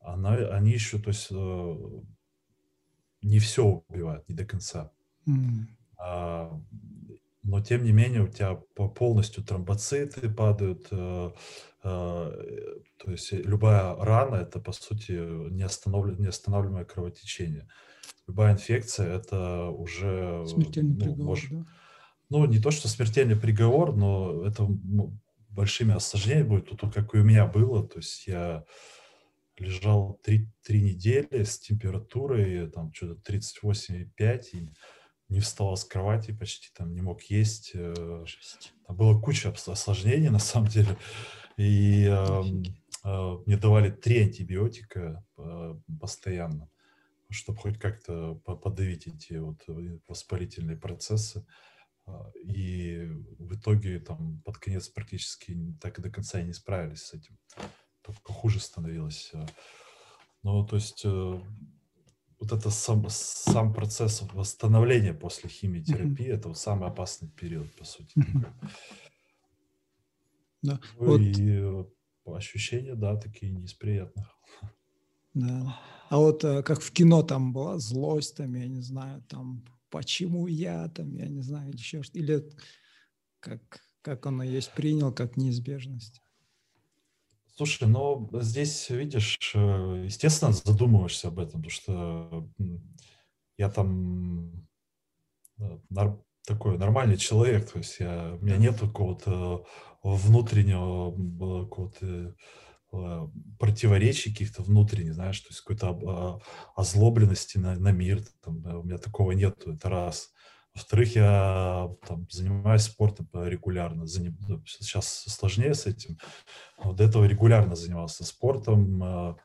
она, 0.00 0.34
они 0.34 0.72
еще, 0.72 0.98
то 0.98 1.10
есть 1.10 1.30
не 3.22 3.38
все 3.38 3.84
убивают, 3.88 4.28
не 4.28 4.34
до 4.34 4.44
конца. 4.44 4.90
Mm. 5.28 5.66
А, 5.98 6.60
но 7.42 7.60
тем 7.60 7.84
не 7.84 7.92
менее 7.92 8.22
у 8.22 8.28
тебя 8.28 8.54
полностью 8.54 9.44
тромбоциты 9.44 10.30
падают, 10.30 10.86
э, 10.90 11.30
э, 11.82 12.76
то 12.98 13.10
есть 13.10 13.32
любая 13.32 13.94
рана 13.96 14.36
это 14.36 14.60
по 14.60 14.72
сути 14.72 15.12
неостанавливаемое 15.12 16.84
кровотечение. 16.84 17.68
Любая 18.28 18.52
инфекция 18.52 19.16
это 19.16 19.70
уже 19.70 20.46
смертельный 20.46 20.94
ну, 20.94 21.00
приговор, 21.00 21.24
может, 21.24 21.50
да? 21.50 21.66
ну 22.30 22.44
не 22.46 22.60
то 22.60 22.70
что 22.70 22.86
смертельный 22.88 23.36
приговор, 23.36 23.96
но 23.96 24.44
это 24.46 24.66
большими 25.48 25.94
осложнениями 25.94 26.48
будет, 26.48 26.68
тут 26.68 26.94
как 26.94 27.14
и 27.14 27.18
у 27.18 27.24
меня 27.24 27.46
было, 27.46 27.86
то 27.86 27.98
есть 27.98 28.26
я 28.28 28.64
лежал 29.58 30.20
три, 30.22 30.48
три 30.62 30.82
недели 30.82 31.42
с 31.42 31.58
температурой 31.58 32.70
там 32.70 32.92
что-то 32.92 33.32
38,5 33.32 34.42
и 34.52 34.68
не 35.32 35.40
вставал 35.40 35.76
с 35.76 35.84
кровати 35.84 36.32
почти, 36.32 36.68
там 36.76 36.94
не 36.94 37.00
мог 37.00 37.22
есть. 37.24 37.72
Э, 37.74 38.24
там 38.86 38.96
было 38.96 39.20
куча 39.20 39.50
осложнений 39.50 40.28
на 40.28 40.38
самом 40.38 40.68
деле. 40.68 40.96
И 41.56 42.06
э, 42.06 42.42
э, 43.04 43.38
мне 43.46 43.56
давали 43.56 43.90
три 43.90 44.20
антибиотика 44.20 45.24
э, 45.36 45.74
постоянно, 46.00 46.70
чтобы 47.30 47.58
хоть 47.58 47.78
как-то 47.78 48.34
подавить 48.34 49.06
эти 49.06 49.34
вот 49.34 49.64
воспалительные 50.06 50.76
процессы. 50.76 51.46
А, 52.04 52.30
и 52.44 53.06
в 53.38 53.54
итоге 53.54 54.00
там 54.00 54.42
под 54.44 54.58
конец 54.58 54.88
практически 54.88 55.56
так 55.80 55.98
и 55.98 56.02
до 56.02 56.10
конца 56.10 56.40
и 56.40 56.44
не 56.44 56.52
справились 56.52 57.02
с 57.02 57.14
этим. 57.14 57.38
Только 58.02 58.32
хуже 58.32 58.60
становилось. 58.60 59.32
Ну, 60.42 60.66
то 60.66 60.76
есть 60.76 61.02
э, 61.04 61.40
вот 62.42 62.50
это 62.50 62.70
сам, 62.70 63.06
сам 63.08 63.72
процесс 63.72 64.20
восстановления 64.32 65.14
после 65.14 65.48
химиотерапии, 65.48 66.26
mm-hmm. 66.26 66.34
это 66.34 66.48
вот 66.48 66.58
самый 66.58 66.88
опасный 66.88 67.28
период, 67.28 67.72
по 67.76 67.84
сути. 67.84 68.18
Mm-hmm. 68.18 68.46
Да. 70.62 70.80
Ну, 70.98 71.06
вот. 71.06 71.20
И 71.20 71.50
э, 71.50 71.84
ощущения, 72.26 72.96
да, 72.96 73.16
такие 73.16 73.52
не 73.52 73.64
из 73.64 73.74
приятных. 73.74 74.26
Да. 75.34 75.78
А 76.08 76.18
вот 76.18 76.42
э, 76.44 76.62
как 76.62 76.80
в 76.80 76.92
кино 76.92 77.22
там 77.22 77.52
была 77.52 77.78
злость, 77.78 78.36
там, 78.36 78.54
я 78.54 78.66
не 78.66 78.80
знаю, 78.80 79.22
там, 79.28 79.64
почему 79.90 80.48
я, 80.48 80.88
там, 80.88 81.14
я 81.14 81.28
не 81.28 81.42
знаю, 81.42 81.72
еще 81.72 82.02
что 82.02 82.18
или 82.18 82.48
как, 83.38 83.80
как 84.02 84.26
оно 84.26 84.42
есть 84.42 84.72
принял, 84.72 85.12
как 85.12 85.36
неизбежность. 85.36 86.21
Слушай, 87.62 87.86
ну 87.86 88.28
здесь, 88.40 88.90
видишь, 88.90 89.38
э, 89.54 90.02
естественно, 90.06 90.50
задумываешься 90.50 91.28
об 91.28 91.38
этом, 91.38 91.62
потому 91.62 91.70
что 91.70 92.48
я 93.56 93.70
там 93.70 94.66
э, 95.60 95.78
такой 96.44 96.76
нормальный 96.76 97.16
человек, 97.16 97.70
то 97.70 97.78
есть 97.78 98.00
я, 98.00 98.36
у 98.40 98.44
меня 98.44 98.56
нет 98.56 98.80
какого-то 98.80 99.64
внутреннего 100.02 101.12
какого-то 101.62 102.34
э, 102.94 103.28
противоречий 103.60 104.32
каких-то 104.32 104.64
внутренних, 104.64 105.14
знаешь, 105.14 105.38
то 105.38 105.50
есть 105.50 105.60
какой-то 105.60 106.42
озлобленности 106.74 107.58
на, 107.58 107.76
на 107.76 107.92
мир, 107.92 108.24
там, 108.42 108.56
у 108.80 108.82
меня 108.82 108.98
такого 108.98 109.30
нет, 109.30 109.62
это 109.64 109.88
раз. 109.88 110.32
Во-вторых, 110.74 111.16
я 111.16 111.90
там, 112.06 112.26
занимаюсь 112.30 112.82
спортом 112.82 113.28
регулярно. 113.34 114.06
Заним... 114.06 114.38
Ну, 114.48 114.62
сейчас 114.66 115.24
сложнее 115.28 115.74
с 115.74 115.86
этим. 115.86 116.18
Но 116.82 116.92
до 116.92 117.04
этого 117.04 117.24
регулярно 117.24 117.74
занимался 117.74 118.24
спортом, 118.24 119.02
а, 119.02 119.36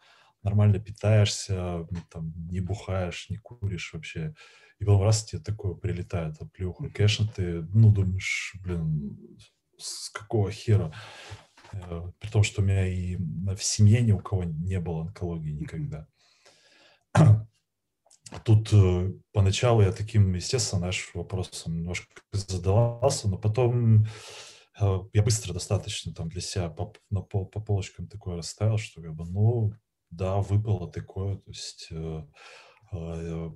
нормально 0.41 0.79
питаешься, 0.79 1.85
там, 2.09 2.33
не 2.49 2.61
бухаешь, 2.61 3.29
не 3.29 3.37
куришь 3.37 3.91
вообще. 3.93 4.33
И 4.79 4.85
потом 4.85 5.03
раз 5.03 5.25
тебе 5.25 5.41
такое 5.41 5.73
прилетает 5.73 6.41
оплюха. 6.41 6.89
Конечно, 6.89 7.27
ты, 7.27 7.61
ну, 7.73 7.91
думаешь, 7.91 8.55
блин, 8.63 9.17
с 9.77 10.09
какого 10.09 10.51
хера? 10.51 10.93
Э, 11.73 12.11
при 12.19 12.29
том, 12.29 12.43
что 12.43 12.61
у 12.61 12.65
меня 12.65 12.87
и 12.87 13.17
в 13.17 13.61
семье 13.61 14.01
ни 14.01 14.11
у 14.11 14.19
кого 14.19 14.43
не 14.43 14.79
было 14.79 15.01
онкологии 15.01 15.51
никогда. 15.51 16.07
Тут 18.43 18.73
э, 18.73 19.13
поначалу 19.31 19.81
я 19.81 19.91
таким, 19.91 20.33
естественно, 20.33 20.87
наш 20.87 21.11
вопросом 21.13 21.75
немножко 21.75 22.07
задавался, 22.31 23.29
но 23.29 23.37
потом 23.37 24.05
э, 24.79 24.99
я 25.13 25.23
быстро 25.23 25.53
достаточно 25.53 26.13
там 26.13 26.29
для 26.29 26.41
себя 26.41 26.69
по, 26.69 26.93
на 27.09 27.21
пол, 27.21 27.45
по 27.45 27.61
полочкам 27.61 28.07
такое 28.07 28.37
расставил, 28.37 28.77
что 28.77 29.01
как 29.01 29.15
бы, 29.15 29.25
ну, 29.25 29.71
да, 30.09 30.37
выпало 30.37 30.91
такое, 30.91 31.37
то 31.37 31.49
есть 31.49 31.87
э, 31.91 32.23
э, 32.91 33.51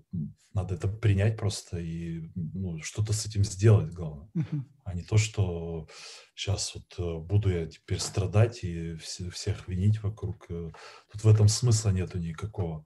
надо 0.53 0.75
это 0.75 0.87
принять 0.87 1.37
просто 1.37 1.79
и 1.79 2.29
ну, 2.35 2.81
что-то 2.81 3.13
с 3.13 3.25
этим 3.25 3.43
сделать, 3.43 3.93
главное. 3.93 4.29
Uh-huh. 4.35 4.61
А 4.83 4.93
не 4.93 5.03
то, 5.03 5.17
что 5.17 5.87
сейчас 6.35 6.75
вот 6.75 6.95
э, 6.97 7.19
буду 7.19 7.49
я 7.49 7.65
теперь 7.65 7.99
страдать 7.99 8.63
и 8.63 8.93
вс- 8.93 9.29
всех 9.31 9.67
винить 9.67 10.01
вокруг. 10.01 10.47
Тут 10.47 11.23
в 11.23 11.27
этом 11.27 11.47
смысла 11.49 11.89
нету 11.89 12.19
никакого 12.19 12.85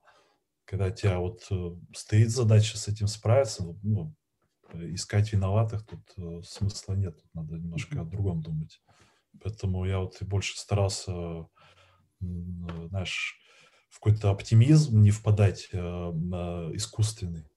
когда 0.65 0.91
тебя 0.91 1.19
вот 1.19 1.45
э, 1.51 1.75
стоит 1.93 2.29
задача 2.29 2.77
с 2.77 2.87
этим 2.87 3.07
справиться, 3.07 3.63
ну, 3.63 3.79
ну 3.83 4.15
искать 4.73 5.31
виноватых 5.31 5.85
тут 5.85 6.01
э, 6.17 6.41
смысла 6.43 6.93
нет, 6.93 7.15
тут 7.21 7.33
надо 7.33 7.55
немножко 7.55 8.01
о 8.01 8.05
другом 8.05 8.41
думать. 8.41 8.81
Поэтому 9.41 9.85
я 9.85 9.99
вот 9.99 10.21
и 10.21 10.25
больше 10.25 10.57
старался, 10.57 11.11
э, 11.11 11.45
знаешь, 12.89 13.39
в 13.89 13.99
какой-то 13.99 14.31
оптимизм 14.31 15.01
не 15.01 15.11
впадать 15.11 15.69
э, 15.71 15.77
искусственный. 15.77 17.47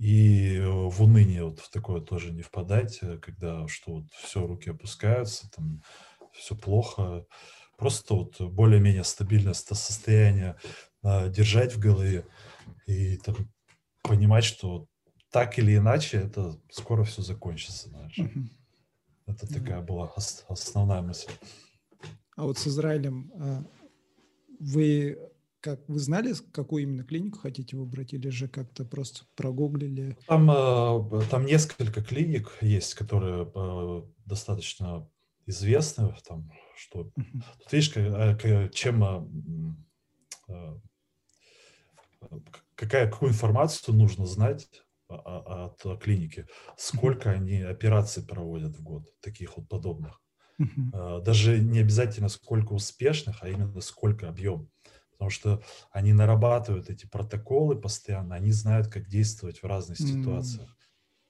И 0.00 0.62
в 0.64 1.02
уныние 1.02 1.44
вот 1.44 1.60
в 1.60 1.70
такое 1.70 2.00
тоже 2.00 2.32
не 2.32 2.40
впадать, 2.40 3.00
когда 3.20 3.68
что 3.68 3.96
вот 3.96 4.06
все, 4.12 4.46
руки 4.46 4.70
опускаются, 4.70 5.50
там 5.50 5.82
все 6.32 6.56
плохо. 6.56 7.26
Просто 7.76 8.14
вот 8.14 8.40
более-менее 8.40 9.04
стабильное 9.04 9.52
состояние 9.52 10.56
держать 11.02 11.74
в 11.74 11.78
голове 11.78 12.26
и 12.86 13.16
там, 13.18 13.36
понимать, 14.02 14.44
что 14.44 14.86
так 15.30 15.58
или 15.58 15.76
иначе 15.76 16.18
это 16.18 16.58
скоро 16.70 17.04
все 17.04 17.22
закончится, 17.22 17.88
знаешь. 17.88 18.18
Это 19.26 19.46
такая 19.46 19.82
была 19.82 20.12
основная 20.48 21.02
мысль. 21.02 21.30
А 22.36 22.44
вот 22.44 22.56
с 22.56 22.66
Израилем 22.66 23.30
а, 23.34 23.64
вы 24.58 25.18
как 25.60 25.80
вы 25.88 25.98
знали, 25.98 26.34
какую 26.52 26.84
именно 26.84 27.02
клинику 27.02 27.40
хотите 27.40 27.76
выбрать, 27.76 28.14
или 28.14 28.28
же 28.28 28.48
как-то 28.48 28.84
просто 28.84 29.24
прогуглили? 29.34 30.16
Там, 30.26 30.48
а, 30.50 31.22
там 31.30 31.44
несколько 31.44 32.02
клиник 32.02 32.56
есть, 32.60 32.94
которые 32.94 33.50
достаточно 34.24 35.10
известны. 35.46 36.14
Там, 36.26 36.50
что, 36.76 37.10
uh-huh. 37.16 37.42
Тут 37.64 37.72
видишь, 37.72 38.72
чем 38.72 39.02
какая, 42.74 43.10
какую 43.10 43.30
информацию 43.30 43.94
нужно 43.94 44.26
знать 44.26 44.68
от 45.08 45.82
клиники, 46.02 46.46
сколько 46.76 47.30
они 47.30 47.62
операций 47.62 48.24
проводят 48.24 48.76
в 48.76 48.82
год, 48.82 49.08
таких 49.20 49.56
вот 49.56 49.68
подобных. 49.68 50.20
Uh-huh. 50.60 51.22
Даже 51.22 51.58
не 51.58 51.78
обязательно 51.78 52.28
сколько 52.28 52.72
успешных, 52.72 53.38
а 53.42 53.48
именно 53.48 53.80
сколько 53.80 54.28
объем. 54.28 54.70
Потому 55.12 55.30
что 55.30 55.62
они 55.90 56.12
нарабатывают 56.12 56.90
эти 56.90 57.06
протоколы 57.06 57.80
постоянно, 57.80 58.36
они 58.36 58.52
знают, 58.52 58.88
как 58.88 59.08
действовать 59.08 59.62
в 59.62 59.66
разных 59.66 59.98
ситуациях. 59.98 60.76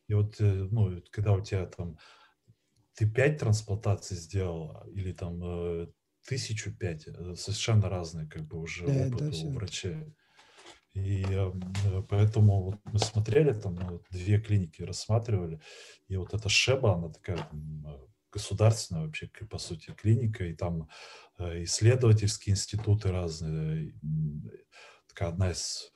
И 0.09 0.15
вот, 0.15 0.41
э, 0.41 0.67
ну, 0.71 1.03
когда 1.11 1.33
у 1.33 1.41
тебя 1.41 1.67
там 1.67 1.99
ты 2.95 3.09
пять 3.09 3.39
трансплантаций 3.39 4.17
сделал 4.17 4.83
или 4.89 5.13
там 5.13 5.41
э, 5.43 5.87
тысячу 6.27 6.75
пять, 6.77 7.07
э, 7.07 7.35
совершенно 7.37 7.89
разные 7.89 8.27
как 8.27 8.47
бы 8.47 8.59
уже 8.59 8.87
да, 8.87 9.07
опыт 9.07 9.31
да, 9.31 9.39
у 9.45 9.53
врачей. 9.53 10.15
И 10.95 11.25
э, 11.29 11.53
поэтому 12.09 12.63
вот 12.63 12.81
мы 12.85 12.99
смотрели, 12.99 13.53
там 13.53 13.75
ну, 13.75 14.03
две 14.11 14.41
клиники 14.41 14.83
рассматривали, 14.83 15.61
и 16.09 16.17
вот 16.17 16.35
эта 16.35 16.49
Шеба, 16.49 16.95
она 16.95 17.11
такая 17.11 17.37
там, 17.37 17.87
э, 17.87 17.99
государственная 18.33 19.07
вообще, 19.07 19.29
по 19.51 19.59
сути, 19.59 19.93
клиника, 19.93 20.45
и 20.45 20.55
там 20.55 20.89
э, 21.39 21.65
исследовательские 21.65 22.55
институты 22.55 23.11
разные, 23.11 23.95
такая 25.09 25.29
одна 25.29 25.51
из 25.51 25.93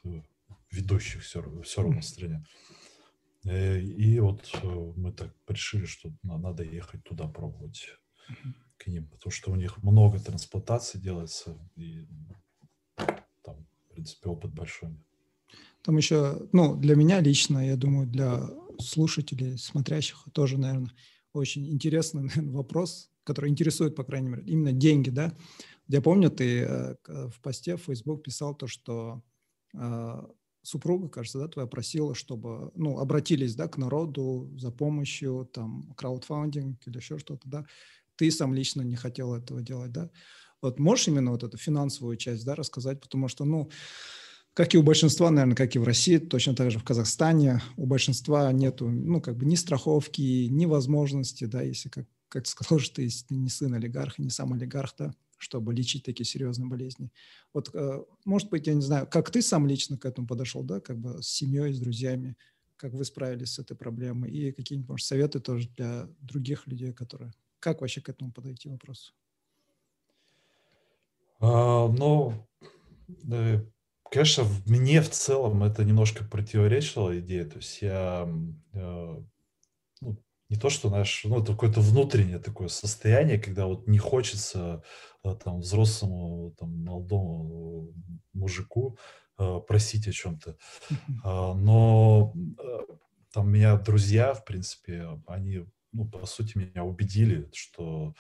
ведущих 0.70 1.22
все, 1.22 1.42
все 1.62 1.82
равно 1.82 2.00
в 2.00 2.04
стране. 2.04 2.44
И 3.44 4.20
вот 4.20 4.48
мы 4.62 5.12
так 5.12 5.34
решили, 5.48 5.84
что 5.84 6.12
надо 6.22 6.62
ехать 6.62 7.02
туда 7.02 7.26
пробовать 7.26 7.88
к 8.76 8.86
ним, 8.86 9.08
потому 9.08 9.32
что 9.32 9.50
у 9.50 9.56
них 9.56 9.82
много 9.82 10.20
трансплантаций 10.20 11.00
делается, 11.00 11.58
и 11.74 12.06
принципе, 13.92 14.28
опыт 14.28 14.52
большой. 14.52 14.90
Там 15.82 15.96
еще, 15.96 16.48
ну, 16.52 16.76
для 16.76 16.94
меня 16.94 17.20
лично, 17.20 17.66
я 17.66 17.76
думаю, 17.76 18.06
для 18.06 18.48
слушателей, 18.78 19.58
смотрящих 19.58 20.24
тоже, 20.32 20.58
наверное, 20.58 20.92
очень 21.32 21.68
интересный 21.70 22.22
наверное, 22.22 22.52
вопрос, 22.52 23.10
который 23.24 23.50
интересует, 23.50 23.94
по 23.94 24.04
крайней 24.04 24.28
мере, 24.28 24.44
именно 24.46 24.72
деньги, 24.72 25.10
да. 25.10 25.36
Я 25.88 26.00
помню, 26.00 26.30
ты 26.30 26.60
э, 26.60 26.96
в 27.06 27.40
посте 27.40 27.76
в 27.76 27.82
Facebook 27.82 28.22
писал 28.22 28.54
то, 28.54 28.66
что 28.66 29.22
э, 29.74 30.22
супруга, 30.62 31.08
кажется, 31.08 31.38
да, 31.38 31.48
твоя 31.48 31.66
просила, 31.66 32.14
чтобы, 32.14 32.70
ну, 32.74 32.98
обратились, 32.98 33.54
да, 33.54 33.68
к 33.68 33.78
народу 33.78 34.50
за 34.56 34.70
помощью, 34.70 35.48
там, 35.52 35.92
краудфандинг 35.96 36.86
или 36.86 36.96
еще 36.96 37.18
что-то, 37.18 37.48
да. 37.48 37.66
Ты 38.16 38.30
сам 38.30 38.54
лично 38.54 38.82
не 38.82 38.96
хотел 38.96 39.34
этого 39.34 39.62
делать, 39.62 39.92
да. 39.92 40.10
Вот 40.62 40.78
можешь 40.78 41.08
именно 41.08 41.32
вот 41.32 41.42
эту 41.42 41.58
финансовую 41.58 42.16
часть, 42.16 42.44
да, 42.44 42.54
рассказать, 42.54 43.00
потому 43.00 43.26
что, 43.26 43.44
ну, 43.44 43.68
как 44.54 44.74
и 44.74 44.78
у 44.78 44.82
большинства, 44.82 45.30
наверное, 45.30 45.56
как 45.56 45.74
и 45.74 45.78
в 45.78 45.84
России, 45.84 46.18
точно 46.18 46.54
так 46.54 46.70
же 46.70 46.78
в 46.78 46.84
Казахстане, 46.84 47.60
у 47.76 47.86
большинства 47.86 48.52
нету, 48.52 48.88
ну, 48.88 49.20
как 49.20 49.36
бы 49.36 49.44
ни 49.44 49.56
страховки, 49.56 50.46
ни 50.46 50.66
возможности, 50.66 51.44
да, 51.44 51.62
если, 51.62 51.88
как, 51.88 52.06
как 52.28 52.44
ты 52.44 52.50
сказал, 52.50 52.78
что 52.78 52.96
ты 52.96 53.08
не 53.30 53.48
сын 53.48 53.74
олигарха, 53.74 54.22
не 54.22 54.30
сам 54.30 54.52
олигарх, 54.52 54.94
да, 54.98 55.12
чтобы 55.36 55.74
лечить 55.74 56.04
такие 56.04 56.24
серьезные 56.24 56.68
болезни. 56.68 57.10
Вот, 57.52 57.70
э, 57.74 58.04
может 58.24 58.48
быть, 58.50 58.68
я 58.68 58.74
не 58.74 58.82
знаю, 58.82 59.08
как 59.10 59.30
ты 59.32 59.42
сам 59.42 59.66
лично 59.66 59.98
к 59.98 60.04
этому 60.04 60.28
подошел, 60.28 60.62
да, 60.62 60.80
как 60.80 60.98
бы 60.98 61.20
с 61.22 61.26
семьей, 61.26 61.72
с 61.72 61.80
друзьями, 61.80 62.36
как 62.76 62.92
вы 62.92 63.04
справились 63.04 63.54
с 63.54 63.58
этой 63.58 63.76
проблемой, 63.76 64.30
и 64.30 64.52
какие-нибудь, 64.52 64.90
может, 64.90 65.06
советы 65.06 65.40
тоже 65.40 65.68
для 65.76 66.08
других 66.20 66.68
людей, 66.68 66.92
которые... 66.92 67.32
Как 67.58 67.80
вообще 67.80 68.00
к 68.00 68.08
этому 68.08 68.32
подойти 68.32 68.68
вопросу? 68.68 69.12
А, 71.42 71.88
ну, 71.88 72.34
э, 73.32 73.64
конечно, 74.10 74.44
мне 74.64 75.02
в 75.02 75.10
целом 75.10 75.64
это 75.64 75.84
немножко 75.84 76.24
противоречило 76.24 77.18
идее. 77.18 77.44
То 77.46 77.56
есть 77.56 77.82
я 77.82 78.28
э, 78.72 79.16
ну, 80.00 80.18
не 80.48 80.56
то, 80.56 80.70
что, 80.70 80.88
знаешь, 80.88 81.22
ну, 81.24 81.42
это 81.42 81.52
какое-то 81.52 81.80
внутреннее 81.80 82.38
такое 82.38 82.68
состояние, 82.68 83.40
когда 83.40 83.66
вот 83.66 83.88
не 83.88 83.98
хочется 83.98 84.84
э, 85.24 85.34
там 85.34 85.60
взрослому, 85.60 86.54
там, 86.58 86.84
молодому 86.84 87.92
мужику 88.32 88.96
просить 89.66 90.06
о 90.06 90.12
чем-то. 90.12 90.56
А, 91.24 91.54
но 91.54 92.32
там 93.32 93.50
меня 93.50 93.76
друзья, 93.76 94.34
в 94.34 94.44
принципе, 94.44 95.08
они, 95.26 95.66
ну, 95.90 96.08
по 96.08 96.24
сути, 96.26 96.56
меня 96.56 96.84
убедили, 96.84 97.50
что 97.52 98.14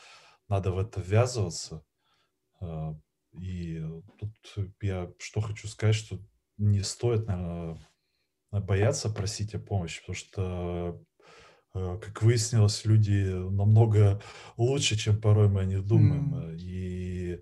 надо 0.48 0.72
в 0.72 0.78
это 0.78 1.00
ввязываться. 1.00 1.84
И 3.40 3.82
тут 4.18 4.72
я 4.80 5.10
что 5.18 5.40
хочу 5.40 5.68
сказать, 5.68 5.94
что 5.94 6.18
не 6.58 6.82
стоит, 6.82 7.26
наверное, 7.26 7.78
бояться 8.50 9.08
просить 9.08 9.54
о 9.54 9.58
помощи, 9.58 10.00
потому 10.00 10.16
что, 10.16 11.02
э, 11.74 11.98
как 12.02 12.22
выяснилось, 12.22 12.84
люди 12.84 13.24
намного 13.32 14.20
лучше, 14.56 14.96
чем 14.96 15.20
порой 15.20 15.48
мы 15.48 15.62
о 15.62 15.66
них 15.66 15.86
думаем. 15.86 16.34
Mm. 16.34 16.56
И 16.58 17.32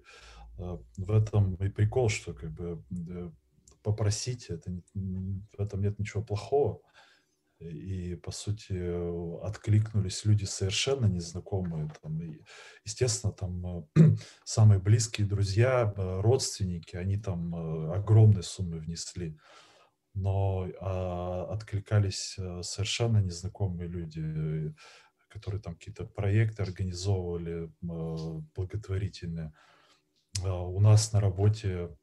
э, 0.58 0.78
в 0.96 1.10
этом 1.10 1.56
и 1.56 1.68
прикол, 1.68 2.08
что 2.08 2.34
как 2.34 2.52
бы 2.52 2.84
попросить, 3.82 4.46
это, 4.50 4.70
в 4.94 5.60
этом 5.60 5.80
нет 5.80 5.98
ничего 5.98 6.22
плохого 6.22 6.80
и, 7.60 8.14
по 8.16 8.30
сути, 8.30 8.72
откликнулись 9.42 10.24
люди 10.24 10.44
совершенно 10.44 11.06
незнакомые. 11.06 11.90
Там, 12.02 12.20
и, 12.22 12.40
естественно, 12.84 13.32
там 13.32 13.86
э, 13.96 14.16
самые 14.44 14.80
близкие 14.80 15.26
друзья, 15.26 15.92
э, 15.94 16.20
родственники, 16.20 16.96
они 16.96 17.18
там 17.18 17.54
э, 17.54 17.96
огромные 17.96 18.42
суммы 18.42 18.78
внесли. 18.78 19.38
Но 20.12 20.68
а, 20.80 21.44
откликались 21.52 22.36
совершенно 22.62 23.18
незнакомые 23.18 23.88
люди, 23.88 24.74
которые 25.28 25.62
там 25.62 25.76
какие-то 25.76 26.04
проекты 26.04 26.64
организовывали 26.64 27.72
благотворительные. 27.80 29.52
У 30.42 30.80
нас 30.80 31.12
на 31.12 31.20
работе 31.20 31.96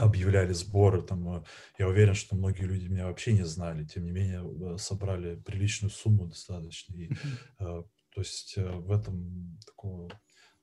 объявляли 0.00 0.52
сборы. 0.52 1.02
Там, 1.02 1.36
э, 1.36 1.44
я 1.78 1.88
уверен, 1.88 2.14
что 2.14 2.36
многие 2.36 2.64
люди 2.64 2.86
меня 2.86 3.06
вообще 3.06 3.32
не 3.32 3.44
знали. 3.44 3.84
Тем 3.84 4.04
не 4.04 4.10
менее, 4.10 4.42
э, 4.42 4.78
собрали 4.78 5.36
приличную 5.36 5.90
сумму 5.90 6.26
достаточно. 6.26 6.94
И, 6.94 7.10
э, 7.10 7.14
то 7.58 8.20
есть 8.20 8.56
в 8.56 8.92
этом 8.92 9.58
такого 9.66 10.10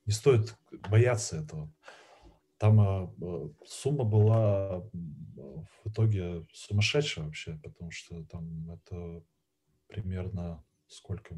не 0.06 0.14
стоит 0.14 0.56
бояться 0.90 1.38
этого. 1.38 1.72
Там 2.58 3.16
сумма 3.66 4.04
была 4.04 4.82
в 5.34 5.90
итоге 5.90 6.46
сумасшедшая 6.54 7.26
вообще, 7.26 7.60
потому 7.64 7.90
что 7.90 8.24
там 8.26 8.70
это 8.70 9.24
примерно 9.88 10.64
сколько? 10.88 11.36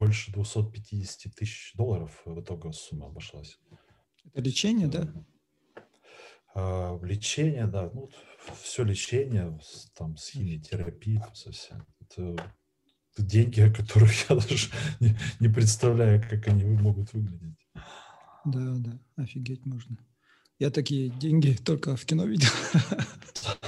Больше 0.00 0.32
250 0.32 1.34
тысяч 1.34 1.72
долларов 1.74 2.22
в 2.24 2.40
итоге 2.40 2.72
сумма 2.72 3.06
обошлась. 3.08 3.58
Это 4.32 4.40
лечение, 4.40 4.88
да? 4.88 5.12
А, 6.54 6.98
лечение, 7.02 7.66
да, 7.66 7.90
ну, 7.92 8.08
все 8.62 8.84
лечение, 8.84 9.58
там, 9.96 10.16
с 10.16 10.30
химиотерапией, 10.30 11.20
совсем. 11.34 11.84
Это, 12.00 12.36
деньги, 13.18 13.60
о 13.60 13.72
которых 13.72 14.12
я 14.30 14.36
даже 14.36 14.70
не, 15.00 15.16
не 15.40 15.48
представляю, 15.48 16.22
как 16.22 16.46
они 16.48 16.64
могут 16.64 17.12
выглядеть. 17.12 17.58
Да, 18.44 18.74
да, 18.76 18.98
офигеть 19.16 19.66
можно. 19.66 19.96
Я 20.58 20.70
такие 20.70 21.08
деньги 21.08 21.56
только 21.64 21.96
в 21.96 22.04
кино 22.04 22.24
видел. 22.24 22.50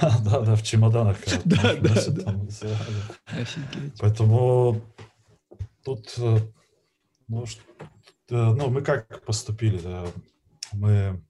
Да, 0.01 0.41
да, 0.41 0.55
в 0.55 0.63
чемоданах. 0.63 1.17
Да, 1.45 1.75
да, 1.75 1.93
да. 2.09 2.45
Офигеть. 3.25 3.99
Поэтому 3.99 4.81
тут, 5.83 6.13
э, 6.17 6.39
ну, 7.27 7.45
ну, 8.29 8.69
мы 8.69 8.81
как 8.81 9.23
поступили, 9.25 9.79
да, 9.79 10.05
мы 10.73 11.21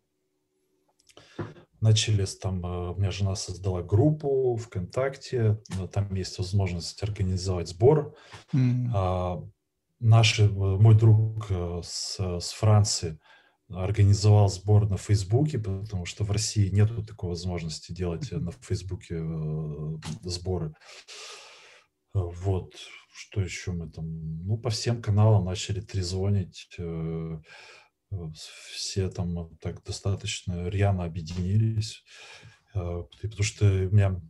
начали 1.82 2.26
там, 2.26 2.66
э, 2.66 2.92
у 2.92 2.96
меня 2.96 3.12
жена 3.12 3.36
создала 3.36 3.82
группу 3.82 4.56
ВКонтакте, 4.56 5.62
э, 5.78 5.88
там 5.88 6.14
есть 6.16 6.38
возможность 6.38 7.02
организовать 7.04 7.70
сбор. 7.70 8.16
Mm. 8.54 8.90
А, 8.94 9.44
наши, 10.00 10.44
э, 10.44 10.50
мой 10.50 10.96
друг 10.96 11.50
с, 11.84 12.18
с 12.20 12.52
Франции 12.52 13.20
организовал 13.70 14.48
сбор 14.50 14.90
на 14.90 14.98
Фейсбуке, 14.98 15.60
потому 15.60 16.06
что 16.06 16.24
в 16.24 16.32
России 16.32 16.70
нет 16.70 16.90
такой 17.06 17.30
возможности 17.30 17.92
делать 17.92 18.32
на 18.32 18.52
Фейсбуке 18.52 19.22
сборы. 20.24 20.74
Вот, 22.14 22.76
что 23.14 23.42
еще 23.42 23.74
мы 23.74 23.90
там, 23.90 24.06
ну, 24.46 24.58
по 24.58 24.70
всем 24.70 25.02
каналам 25.02 25.44
начали 25.44 25.82
трезвонить, 25.82 26.80
все 28.34 29.10
там 29.10 29.58
так 29.58 29.84
достаточно 29.84 30.70
рьяно 30.70 31.04
объединились, 31.04 32.04
э, 32.74 33.04
потому 33.22 33.44
что 33.44 33.66
у 33.66 33.92
меня 33.92 34.22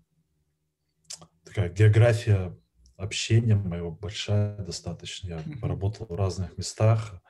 такая 1.43 1.69
география 1.69 2.57
общения 2.97 3.55
моего 3.55 3.91
большая 3.91 4.57
достаточно. 4.57 5.27
Я 5.27 5.59
поработал 5.61 6.07
в 6.07 6.15
разных 6.15 6.57
местах, 6.57 7.21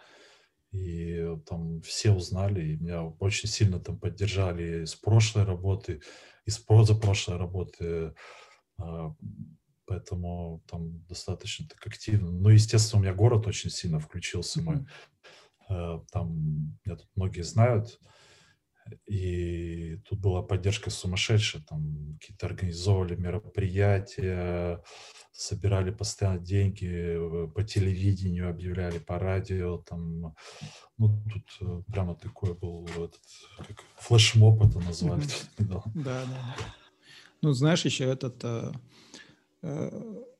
и 0.72 1.38
там 1.46 1.82
все 1.82 2.12
узнали, 2.12 2.66
и 2.66 2.78
меня 2.78 3.04
очень 3.04 3.50
сильно 3.50 3.80
там 3.80 4.00
поддержали 4.00 4.84
из 4.84 4.96
прошлой 4.96 5.44
работы, 5.44 6.02
из 6.46 6.58
позапрошлой 6.58 7.38
работы, 7.38 8.14
а, 8.78 9.14
поэтому 9.86 10.64
там 10.68 11.06
достаточно 11.06 11.68
так 11.68 11.86
активно. 11.88 12.32
Ну, 12.32 12.50
естественно, 12.50 13.00
у 13.00 13.04
меня 13.04 13.14
город 13.14 13.48
очень 13.48 13.70
сильно 13.70 14.00
включился, 14.00 14.62
мой 14.62 14.86
там, 15.68 16.78
меня 16.86 16.96
тут 16.96 17.08
многие 17.16 17.44
знают, 17.44 18.00
и 19.06 19.98
тут 20.08 20.20
была 20.20 20.42
поддержка 20.42 20.90
сумасшедшая, 20.90 21.64
там 21.64 22.18
какие-то 22.20 22.46
организовывали 22.48 23.16
мероприятия, 23.16 24.84
собирали 25.32 25.92
постоянно 25.92 26.40
деньги, 26.40 26.88
э, 26.88 27.48
по 27.48 27.64
телевидению 27.64 28.50
объявляли, 28.50 29.00
по 29.00 29.20
радио, 29.20 29.78
там, 29.78 30.36
ну, 30.98 31.24
тут 31.32 31.58
э, 31.62 31.82
прямо 31.92 32.16
такой 32.16 32.54
был 32.56 32.86
этот, 32.88 33.22
как 33.58 33.84
флешмоб 33.98 34.64
это 34.64 34.80
назвали. 34.80 35.24
Да, 35.58 35.84
да. 35.96 36.56
Ну, 37.42 37.54
знаешь, 37.54 37.86
еще 37.86 38.06
этот 38.06 38.44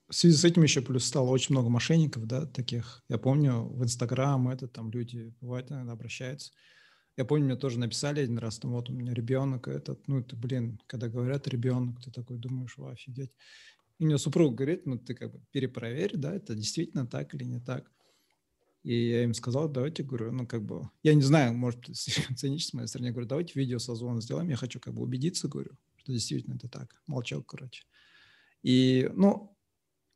в 0.10 0.16
связи 0.16 0.36
с 0.36 0.46
этим 0.46 0.64
еще 0.64 0.82
плюс 0.82 1.06
стало 1.06 1.30
очень 1.30 1.54
много 1.54 1.70
мошенников, 1.70 2.26
да, 2.26 2.46
таких. 2.46 3.04
Я 3.10 3.18
помню, 3.18 3.64
в 3.64 3.84
Инстаграм 3.84 4.48
это 4.50 4.68
там 4.68 4.90
люди 4.92 5.34
бывают 5.42 5.72
иногда 5.72 5.92
обращаются. 5.94 6.52
Я 7.18 7.26
помню, 7.26 7.46
мне 7.46 7.56
тоже 7.56 7.80
написали 7.80 8.22
один 8.22 8.38
раз, 8.38 8.60
там 8.60 8.72
вот 8.72 8.90
у 8.90 8.94
меня 8.94 9.14
ребенок 9.14 9.68
этот, 9.68 10.08
ну 10.08 10.20
это, 10.20 10.36
блин, 10.36 10.80
когда 10.86 11.10
говорят 11.10 11.48
ребенок, 11.48 12.02
ты 12.04 12.12
такой 12.12 12.38
думаешь, 12.38 12.76
о, 12.78 12.90
офигеть. 12.90 13.32
И 13.98 14.06
мне 14.06 14.20
супруг 14.20 14.56
говорит, 14.56 14.86
ну 14.86 15.00
ты 15.00 15.16
как 15.16 15.32
бы 15.32 15.42
перепроверь, 15.52 16.16
да, 16.16 16.36
это 16.36 16.54
действительно 16.54 17.08
так 17.08 17.34
или 17.34 17.44
не 17.44 17.60
так. 17.60 17.92
И 18.84 19.10
я 19.10 19.24
им 19.24 19.34
сказал, 19.34 19.68
давайте, 19.68 20.04
говорю, 20.04 20.32
ну 20.32 20.46
как 20.46 20.64
бы, 20.64 20.90
я 21.02 21.16
не 21.16 21.24
знаю, 21.24 21.54
может, 21.54 21.86
цинично 21.88 22.70
с 22.70 22.74
моей 22.74 22.88
стороны, 22.88 23.12
говорю, 23.12 23.28
давайте 23.28 23.60
видео 23.60 23.80
созвон 23.80 24.22
сделаем, 24.22 24.50
я 24.50 24.56
хочу 24.56 24.80
как 24.80 24.94
бы 24.94 25.02
убедиться, 25.02 25.48
говорю, 25.48 25.72
что 25.98 26.14
действительно 26.14 26.56
это 26.56 26.70
так. 26.70 27.02
Молчал, 27.08 27.42
короче. 27.42 27.84
И, 28.62 29.10
ну, 29.16 29.57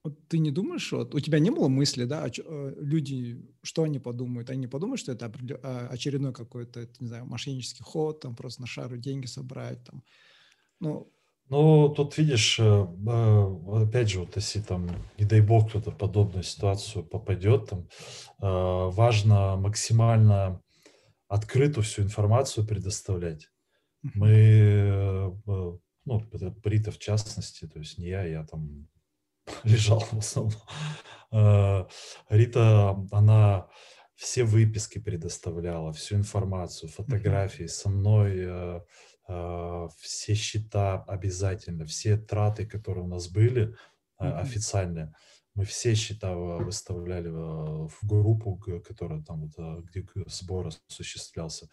вот 0.04 0.28
ты 0.28 0.40
не 0.40 0.52
думаешь, 0.52 0.92
вот 0.92 1.14
у 1.14 1.20
тебя 1.20 1.40
не 1.40 1.52
было 1.52 1.68
мысли, 1.68 2.06
да, 2.06 2.28
э, 2.28 2.74
люди, 2.78 3.40
что 3.62 3.84
они 3.84 4.00
подумают? 4.00 4.50
Они 4.50 4.68
подумают, 4.68 5.00
что 5.00 5.12
это 5.12 5.32
а, 5.64 5.88
очередной 5.92 6.34
какой-то, 6.34 6.88
не 7.00 7.08
знаю, 7.08 7.26
мошеннический 7.26 7.84
ход, 7.84 8.20
там 8.20 8.36
просто 8.36 8.62
на 8.62 8.68
шару 8.68 8.98
деньги 8.98 9.28
собрать, 9.28 9.84
там, 9.84 10.04
ну, 10.80 11.14
ну, 11.50 11.90
тут 11.90 12.18
видишь, 12.18 12.60
э, 12.60 12.64
э, 12.64 13.84
опять 13.84 14.10
же, 14.10 14.22
вот 14.22 14.36
если 14.38 14.62
там, 14.62 14.90
не 15.20 15.26
дай 15.26 15.42
бог, 15.42 15.70
кто-то 15.70 15.92
в 15.92 15.98
подобную 15.98 16.44
ситуацию 16.44 17.04
попадет, 17.04 17.70
там, 17.70 17.88
важно 18.40 19.58
максимально 19.58 20.62
открытую 21.28 21.84
всю 21.84 22.04
информацию 22.04 22.66
предоставлять. 22.66 23.50
Мы, 24.02 25.38
ну, 26.06 26.24
это 26.32 26.50
Брита 26.64 26.92
в 26.92 26.98
частности, 26.98 27.68
то 27.68 27.80
есть 27.80 28.00
не 28.00 28.08
я, 28.08 28.24
я 28.24 28.44
там 28.46 28.88
лежал 29.64 30.00
в 30.00 30.18
основном. 30.18 30.62
Э, 31.32 31.86
Рита, 32.30 32.98
она 33.12 33.68
все 34.16 34.44
выписки 34.44 35.00
предоставляла, 35.00 35.94
всю 35.94 36.16
информацию, 36.16 36.90
фотографии 36.90 37.68
со 37.68 37.90
мной, 37.90 38.34
э, 38.38 38.82
э, 39.28 39.88
все 40.00 40.36
счета 40.36 41.04
обязательно, 41.08 41.86
все 41.86 42.18
траты, 42.18 42.66
которые 42.66 43.06
у 43.06 43.08
нас 43.08 43.30
были 43.30 43.76
официальные, 44.18 45.16
мы 45.56 45.66
все 45.66 45.96
счета 45.96 46.36
выставляли 46.36 47.30
в 47.30 47.98
группу, 48.04 48.56
которая 48.88 49.24
там 49.24 49.48
где 49.48 50.06
сбор 50.28 50.70
осуществлялся. 50.88 51.68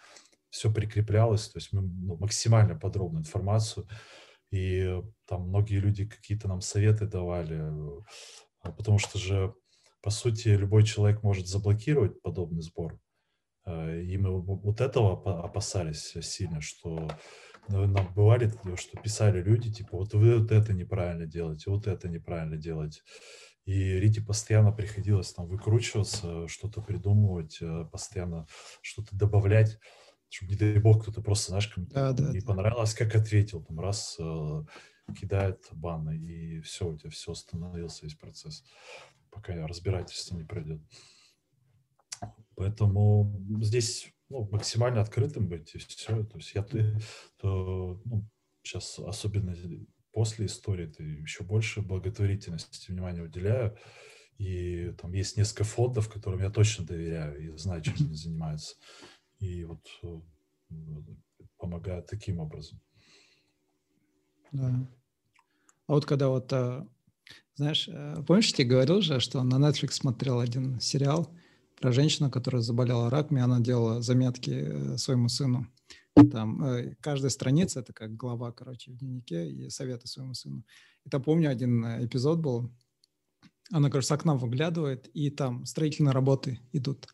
Все 0.48 0.72
прикреплялось, 0.72 1.48
то 1.50 1.58
есть 1.58 1.74
мы 1.74 1.82
ну, 1.82 2.16
максимально 2.16 2.74
подробную 2.74 3.20
информацию 3.20 3.86
и 4.50 5.02
там 5.26 5.48
многие 5.48 5.78
люди 5.78 6.06
какие-то 6.06 6.48
нам 6.48 6.60
советы 6.60 7.06
давали, 7.06 7.60
а, 8.60 8.72
потому 8.72 8.98
что 8.98 9.18
же, 9.18 9.54
по 10.02 10.10
сути, 10.10 10.48
любой 10.48 10.84
человек 10.84 11.22
может 11.22 11.46
заблокировать 11.46 12.20
подобный 12.22 12.62
сбор. 12.62 12.98
А, 13.64 13.94
и 13.94 14.16
мы 14.16 14.40
вот 14.40 14.80
этого 14.80 15.44
опасались 15.44 16.14
сильно, 16.22 16.60
что 16.60 17.08
нам 17.68 18.14
бывали, 18.14 18.50
что 18.76 18.98
писали 18.98 19.42
люди, 19.42 19.70
типа, 19.70 19.98
вот 19.98 20.14
вы 20.14 20.38
вот 20.38 20.50
это 20.52 20.72
неправильно 20.72 21.26
делаете, 21.26 21.70
вот 21.70 21.86
это 21.86 22.08
неправильно 22.08 22.56
делаете. 22.56 23.02
И 23.66 24.00
Рите 24.00 24.22
постоянно 24.22 24.72
приходилось 24.72 25.34
там 25.34 25.46
выкручиваться, 25.46 26.48
что-то 26.48 26.80
придумывать, 26.80 27.58
э, 27.60 27.84
постоянно 27.92 28.46
что-то 28.80 29.14
добавлять 29.14 29.78
чтобы, 30.28 30.52
не 30.52 30.58
дай 30.58 30.78
бог, 30.78 31.02
кто-то 31.02 31.22
просто, 31.22 31.50
знаешь, 31.50 31.68
кому 31.68 31.86
да, 31.86 32.12
да, 32.12 32.32
не 32.32 32.40
да. 32.40 32.46
понравилось, 32.46 32.94
как 32.94 33.14
ответил, 33.14 33.62
там, 33.62 33.80
раз 33.80 34.16
э, 34.18 34.64
кидает 35.18 35.66
баны, 35.72 36.16
и 36.16 36.60
все, 36.60 36.88
у 36.88 36.98
тебя 36.98 37.10
все 37.10 37.32
остановился, 37.32 38.04
весь 38.04 38.14
процесс, 38.14 38.64
пока 39.30 39.66
разбирательство 39.66 40.36
не 40.36 40.44
пройдет. 40.44 40.80
Поэтому 42.56 43.40
здесь 43.60 44.12
ну, 44.28 44.48
максимально 44.50 45.00
открытым 45.00 45.48
быть, 45.48 45.74
и 45.74 45.78
все. 45.78 46.24
То 46.24 46.38
есть 46.38 46.54
я 46.54 46.62
ты, 46.62 46.98
то, 47.38 48.00
ну, 48.04 48.28
сейчас, 48.62 48.98
особенно 48.98 49.56
после 50.12 50.46
истории, 50.46 50.86
ты 50.86 51.02
еще 51.04 51.44
больше 51.44 51.80
благотворительности 51.80 52.90
внимания 52.90 53.22
уделяю. 53.22 53.78
И 54.36 54.92
там 55.00 55.12
есть 55.12 55.36
несколько 55.36 55.64
фондов, 55.64 56.12
которым 56.12 56.40
я 56.40 56.50
точно 56.50 56.84
доверяю 56.84 57.40
и 57.40 57.56
знаю, 57.56 57.82
чем 57.82 57.94
они 57.98 58.14
занимаются 58.14 58.76
и 59.40 59.64
вот 59.64 59.86
э, 60.02 60.20
помогает 61.58 62.06
таким 62.06 62.40
образом. 62.40 62.80
Да. 64.52 64.88
А 65.86 65.92
вот 65.92 66.06
когда 66.06 66.28
вот, 66.28 66.52
э, 66.52 66.86
знаешь, 67.54 67.88
э, 67.88 68.22
помнишь, 68.26 68.52
тебе 68.52 68.68
говорил 68.68 69.00
же, 69.00 69.20
что 69.20 69.42
на 69.42 69.56
Netflix 69.56 69.92
смотрел 69.92 70.40
один 70.40 70.80
сериал 70.80 71.34
про 71.80 71.92
женщину, 71.92 72.30
которая 72.30 72.62
заболела 72.62 73.10
раком, 73.10 73.38
и 73.38 73.40
она 73.40 73.60
делала 73.60 74.02
заметки 74.02 74.96
своему 74.96 75.28
сыну. 75.28 75.68
Там 76.32 76.60
каждая 77.00 77.30
страница, 77.30 77.78
это 77.78 77.92
как 77.92 78.16
глава, 78.16 78.50
короче, 78.50 78.90
в 78.90 78.96
дневнике, 78.96 79.48
и 79.48 79.70
советы 79.70 80.08
своему 80.08 80.34
сыну. 80.34 80.64
И 81.04 81.10
там, 81.10 81.22
помню, 81.22 81.48
один 81.48 81.84
эпизод 82.04 82.40
был, 82.40 82.72
она, 83.70 83.88
короче, 83.88 84.08
с 84.08 84.10
окна 84.10 84.34
выглядывает, 84.34 85.06
и 85.14 85.30
там 85.30 85.64
строительные 85.64 86.12
работы 86.12 86.58
идут. 86.72 87.06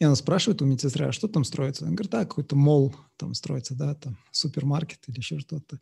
И 0.00 0.04
она 0.04 0.14
спрашивает 0.14 0.62
у 0.62 0.64
медсестры, 0.64 1.06
а 1.06 1.12
что 1.12 1.28
там 1.28 1.44
строится? 1.44 1.84
Она 1.84 1.94
говорит, 1.94 2.10
да, 2.10 2.24
какой-то 2.24 2.56
мол 2.56 2.94
там 3.18 3.34
строится, 3.34 3.74
да, 3.74 3.94
там 3.94 4.16
супермаркет 4.30 5.00
или 5.08 5.18
еще 5.18 5.38
что-то. 5.38 5.78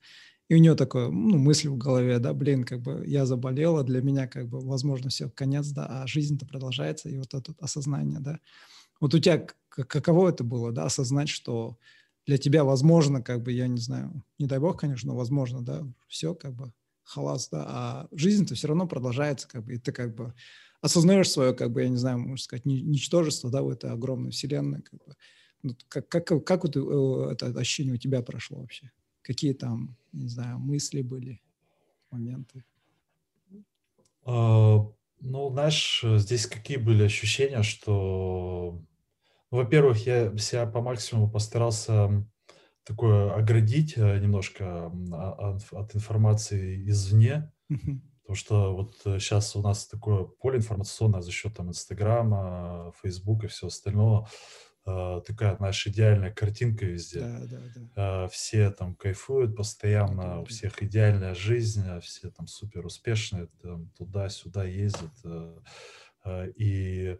И 0.48 0.54
у 0.54 0.58
нее 0.58 0.74
такое, 0.74 1.08
ну, 1.08 1.38
мысль 1.38 1.68
в 1.68 1.76
голове, 1.76 2.18
да, 2.18 2.32
блин, 2.32 2.64
как 2.64 2.80
бы 2.80 3.04
я 3.06 3.26
заболела, 3.26 3.84
для 3.84 4.02
меня 4.02 4.26
как 4.26 4.48
бы, 4.48 4.60
возможно, 4.60 5.08
все, 5.10 5.30
конец, 5.30 5.68
да, 5.68 5.86
а 6.02 6.06
жизнь-то 6.06 6.46
продолжается, 6.46 7.08
и 7.08 7.18
вот 7.18 7.32
это 7.34 7.54
осознание, 7.60 8.18
да. 8.18 8.40
Вот 9.00 9.14
у 9.14 9.18
тебя 9.20 9.46
каково 9.68 10.30
это 10.30 10.44
было, 10.44 10.72
да, 10.72 10.84
осознать, 10.86 11.28
что 11.28 11.78
для 12.26 12.38
тебя 12.38 12.64
возможно, 12.64 13.22
как 13.22 13.42
бы, 13.42 13.52
я 13.52 13.68
не 13.68 13.80
знаю, 13.80 14.24
не 14.38 14.46
дай 14.46 14.58
бог, 14.58 14.80
конечно, 14.80 15.12
но 15.12 15.16
возможно, 15.18 15.62
да, 15.62 15.86
все 16.08 16.34
как 16.34 16.54
бы 16.54 16.72
халас, 17.04 17.48
да, 17.50 17.64
а 17.68 18.08
жизнь-то 18.12 18.54
все 18.54 18.68
равно 18.68 18.86
продолжается, 18.88 19.48
как 19.48 19.64
бы, 19.64 19.74
и 19.74 19.78
ты 19.78 19.92
как 19.92 20.14
бы 20.14 20.34
осознаешь 20.80 21.30
свое, 21.30 21.54
как 21.54 21.72
бы, 21.72 21.82
я 21.82 21.88
не 21.88 21.96
знаю, 21.96 22.18
можно 22.18 22.36
сказать, 22.36 22.64
ничтожество, 22.64 23.50
да, 23.50 23.62
в 23.62 23.68
этой 23.68 23.90
огромной 23.90 24.30
вселенной, 24.30 24.82
как 24.82 25.04
бы. 25.04 25.16
Ну, 25.62 25.76
как, 25.88 26.08
как, 26.08 26.44
как 26.44 26.62
вот 26.62 26.76
э, 26.76 27.32
это 27.32 27.46
ощущение 27.58 27.94
у 27.94 27.98
тебя 27.98 28.22
прошло 28.22 28.60
вообще? 28.60 28.90
Какие 29.22 29.54
там, 29.54 29.96
не 30.12 30.28
знаю, 30.28 30.58
мысли 30.58 31.02
были, 31.02 31.40
моменты? 32.10 32.64
А, 34.24 34.86
ну, 35.20 35.50
знаешь, 35.50 36.04
здесь 36.04 36.46
какие 36.46 36.76
были 36.76 37.02
ощущения, 37.02 37.62
что, 37.62 38.80
ну, 39.50 39.58
во-первых, 39.58 40.06
я 40.06 40.36
себя 40.36 40.66
по 40.66 40.80
максимуму 40.80 41.30
постарался 41.30 42.24
такое 42.84 43.34
оградить 43.34 43.94
э, 43.96 44.18
немножко 44.20 44.92
от, 45.12 45.62
от 45.72 45.94
информации 45.96 46.88
извне, 46.88 47.52
uh-huh. 47.70 48.00
Потому 48.28 48.36
что 48.36 48.74
вот 48.74 49.22
сейчас 49.22 49.56
э, 49.56 49.58
у 49.58 49.62
нас 49.62 49.86
такое 49.86 50.24
поле 50.24 50.58
информационное 50.58 51.22
за 51.22 51.30
счет 51.30 51.54
там 51.54 51.70
Инстаграма, 51.70 52.92
Фейсбука 53.00 53.46
и 53.46 53.48
всего 53.48 53.68
остального. 53.68 54.28
Э, 54.84 55.22
такая 55.26 55.56
наша 55.60 55.88
идеальная 55.88 56.30
картинка 56.30 56.84
везде. 56.84 57.20
Да, 57.20 57.40
да, 57.46 57.60
да. 57.96 58.24
Э, 58.26 58.28
все 58.28 58.70
там 58.70 58.96
кайфуют 58.96 59.56
постоянно, 59.56 60.22
да, 60.22 60.40
у 60.40 60.44
всех 60.44 60.82
идеальная 60.82 61.34
жизнь, 61.34 61.88
а 61.88 62.00
все 62.00 62.28
там 62.28 62.46
супер 62.48 62.84
успешные, 62.84 63.48
там 63.62 63.88
туда-сюда 63.96 64.64
ездят. 64.64 65.14
И 66.58 67.16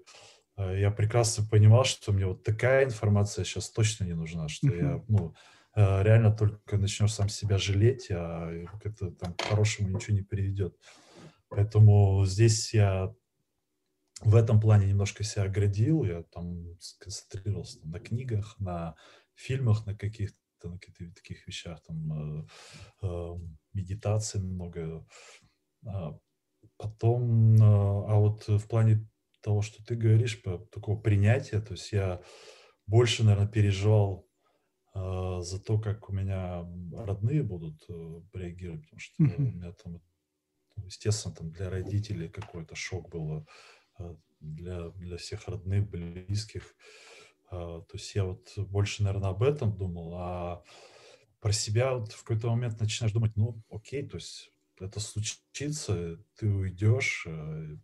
я 0.59 0.91
прекрасно 0.91 1.47
понимал, 1.51 1.85
что 1.85 2.13
мне 2.13 2.27
вот 2.27 2.43
такая 2.43 2.85
информация 2.85 3.47
сейчас 3.47 3.71
точно 3.71 4.05
не 4.05 4.15
нужна, 4.15 4.49
что 4.51 4.75
я, 4.75 5.03
ну, 5.09 5.35
реально 5.79 6.33
только 6.33 6.77
начнешь 6.77 7.13
сам 7.13 7.29
себя 7.29 7.59
жалеть, 7.59 8.11
а 8.11 8.51
это 8.83 9.11
там 9.13 9.35
к 9.35 9.43
хорошему 9.43 9.89
ничего 9.89 10.17
не 10.17 10.23
приведет. 10.23 10.77
Поэтому 11.49 12.25
здесь 12.27 12.75
я 12.75 13.15
в 14.21 14.35
этом 14.35 14.61
плане 14.61 14.87
немножко 14.87 15.25
себя 15.25 15.45
оградил, 15.45 16.05
я 16.05 16.23
там 16.25 16.79
сконцентрировался 16.81 17.79
на 17.87 18.01
книгах, 18.01 18.59
на 18.59 18.97
фильмах, 19.35 19.87
на 19.87 19.95
каких-то 19.95 20.37
на 20.65 20.79
каких-то 20.79 21.15
таких 21.15 21.47
вещах, 21.47 21.81
там 21.85 22.41
э, 22.41 22.47
э, 23.03 23.35
медитации 23.75 24.41
много. 24.41 25.07
А 25.87 26.19
потом, 26.77 27.55
э, 27.55 27.61
а 27.61 28.17
вот 28.17 28.49
в 28.49 28.67
плане 28.67 29.09
того, 29.41 29.63
что 29.63 29.85
ты 29.85 29.95
говоришь, 29.95 30.43
по 30.43 30.59
такого 30.59 31.01
принятия, 31.01 31.61
то 31.61 31.75
есть 31.75 31.93
я 31.93 32.21
больше, 32.87 33.23
наверное, 33.23 33.47
переживал 33.47 34.28
за 35.43 35.61
то, 35.61 35.79
как 35.79 36.09
у 36.09 36.13
меня 36.13 36.67
родные 36.93 37.43
будут 37.43 37.85
э, 37.89 38.21
реагировать, 38.35 38.83
потому 38.83 39.01
что 39.01 39.15
у 39.19 39.43
меня 39.43 39.73
там, 39.73 40.03
ну, 40.77 40.85
естественно, 40.85 41.35
там 41.35 41.51
для 41.51 41.71
родителей 41.71 42.29
какой-то 42.29 42.75
шок 42.75 43.09
был, 43.09 43.47
а, 43.99 44.17
для, 44.41 44.91
для 44.91 45.17
всех 45.17 45.49
родных, 45.49 45.89
близких. 45.89 46.75
А, 47.51 47.81
то 47.81 47.95
есть 47.95 48.15
я 48.15 48.25
вот 48.25 48.53
больше, 48.57 49.03
наверное, 49.03 49.31
об 49.31 49.43
этом 49.43 49.77
думал, 49.77 50.15
а 50.15 50.63
про 51.41 51.53
себя 51.53 51.95
вот 51.95 52.13
в 52.13 52.23
какой-то 52.25 52.51
момент 52.51 52.81
начинаешь 52.81 53.13
думать, 53.13 53.37
ну, 53.37 53.63
окей, 53.71 54.07
то 54.09 54.17
есть 54.17 54.53
это 54.81 55.01
случится, 55.01 56.19
ты 56.37 56.49
уйдешь, 56.49 57.27
э, 57.27 57.77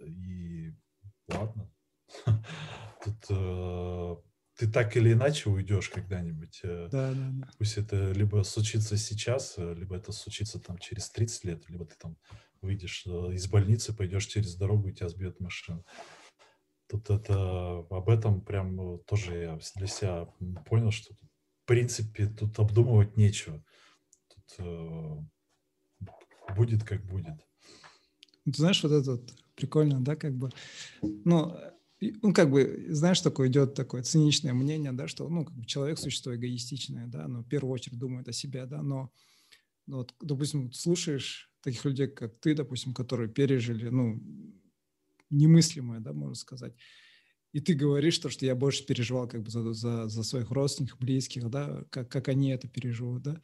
и 0.00 0.72
ладно. 1.28 1.70
Тут 3.04 3.26
э, 3.30 4.16
ты 4.56 4.70
так 4.70 4.96
или 4.96 5.12
иначе 5.12 5.50
уйдешь 5.50 5.88
когда-нибудь. 5.88 6.60
Э, 6.62 6.88
да, 6.90 7.12
да, 7.12 7.28
да. 7.32 7.48
Пусть 7.58 7.78
это 7.78 8.12
либо 8.12 8.42
случится 8.42 8.96
сейчас, 8.96 9.54
э, 9.56 9.74
либо 9.74 9.96
это 9.96 10.12
случится 10.12 10.60
там 10.60 10.78
через 10.78 11.10
30 11.10 11.44
лет, 11.44 11.68
либо 11.68 11.86
ты 11.86 11.94
там 11.98 12.16
выйдешь 12.60 13.04
э, 13.06 13.32
из 13.32 13.48
больницы, 13.48 13.94
пойдешь 13.94 14.26
через 14.26 14.56
дорогу, 14.56 14.88
и 14.88 14.92
тебя 14.92 15.08
сбьет 15.08 15.40
машина. 15.40 15.82
Тут 16.88 17.08
это, 17.08 17.78
об 17.90 18.08
этом 18.10 18.42
прям 18.42 18.98
тоже 19.06 19.34
я 19.34 19.58
для 19.76 19.86
себя 19.86 20.26
понял, 20.66 20.90
что 20.90 21.14
в 21.14 21.66
принципе 21.66 22.26
тут 22.26 22.58
обдумывать 22.58 23.16
нечего. 23.16 23.64
Тут 24.28 25.26
будет 26.54 26.84
как 26.84 27.02
будет. 27.06 27.38
Ты 28.44 28.52
знаешь, 28.52 28.82
вот 28.82 28.92
это 28.92 29.12
вот 29.12 29.34
прикольно, 29.54 30.00
да, 30.00 30.16
как 30.16 30.34
бы, 30.34 30.50
ну, 31.00 31.56
ну, 32.22 32.32
как 32.32 32.50
бы, 32.50 32.86
знаешь, 32.88 33.20
такое 33.20 33.48
идет 33.48 33.74
такое 33.74 34.02
циничное 34.02 34.52
мнение, 34.52 34.92
да, 34.92 35.06
что, 35.06 35.28
ну, 35.28 35.44
как 35.44 35.54
бы 35.56 35.64
человек 35.64 35.98
существо 35.98 36.34
эгоистичное, 36.34 37.06
да, 37.06 37.28
но 37.28 37.42
в 37.42 37.48
первую 37.48 37.72
очередь 37.72 37.98
думает 37.98 38.28
о 38.28 38.32
себе, 38.32 38.66
да, 38.66 38.82
но, 38.82 39.12
ну, 39.86 39.98
вот, 39.98 40.14
допустим, 40.20 40.72
слушаешь 40.72 41.50
таких 41.62 41.84
людей, 41.84 42.08
как 42.08 42.38
ты, 42.40 42.54
допустим, 42.54 42.92
которые 42.92 43.28
пережили, 43.28 43.88
ну, 43.88 44.20
немыслимое, 45.30 46.00
да, 46.00 46.12
можно 46.12 46.34
сказать, 46.34 46.74
и 47.52 47.60
ты 47.60 47.74
говоришь 47.74 48.18
то, 48.18 48.30
что 48.30 48.46
я 48.46 48.54
больше 48.54 48.84
переживал 48.84 49.28
как 49.28 49.42
бы 49.42 49.50
за, 49.50 49.72
за, 49.72 50.08
за 50.08 50.22
своих 50.22 50.50
родственников, 50.50 50.98
близких, 50.98 51.50
да, 51.50 51.84
как, 51.90 52.08
как 52.08 52.28
они 52.28 52.50
это 52.50 52.66
переживут, 52.66 53.22
да. 53.22 53.40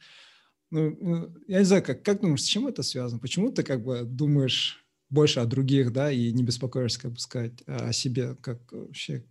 Ну, 0.71 0.95
ну, 0.99 1.35
я 1.47 1.59
не 1.59 1.65
знаю, 1.65 1.83
как, 1.83 2.03
как 2.03 2.21
думаешь, 2.21 2.43
с 2.43 2.45
чем 2.45 2.67
это 2.67 2.83
связано? 2.83 3.19
Почему 3.19 3.51
ты 3.51 3.63
как 3.63 3.83
бы 3.83 4.03
думаешь 4.03 4.85
больше 5.09 5.39
о 5.39 5.45
других, 5.45 5.91
да, 5.91 6.11
и 6.11 6.31
не 6.31 6.43
беспокоишься, 6.43 7.01
как 7.01 7.11
бы 7.13 7.19
сказать, 7.19 7.61
о 7.65 7.91
себе, 7.91 8.35
как 8.35 8.59
вообще... 8.71 9.25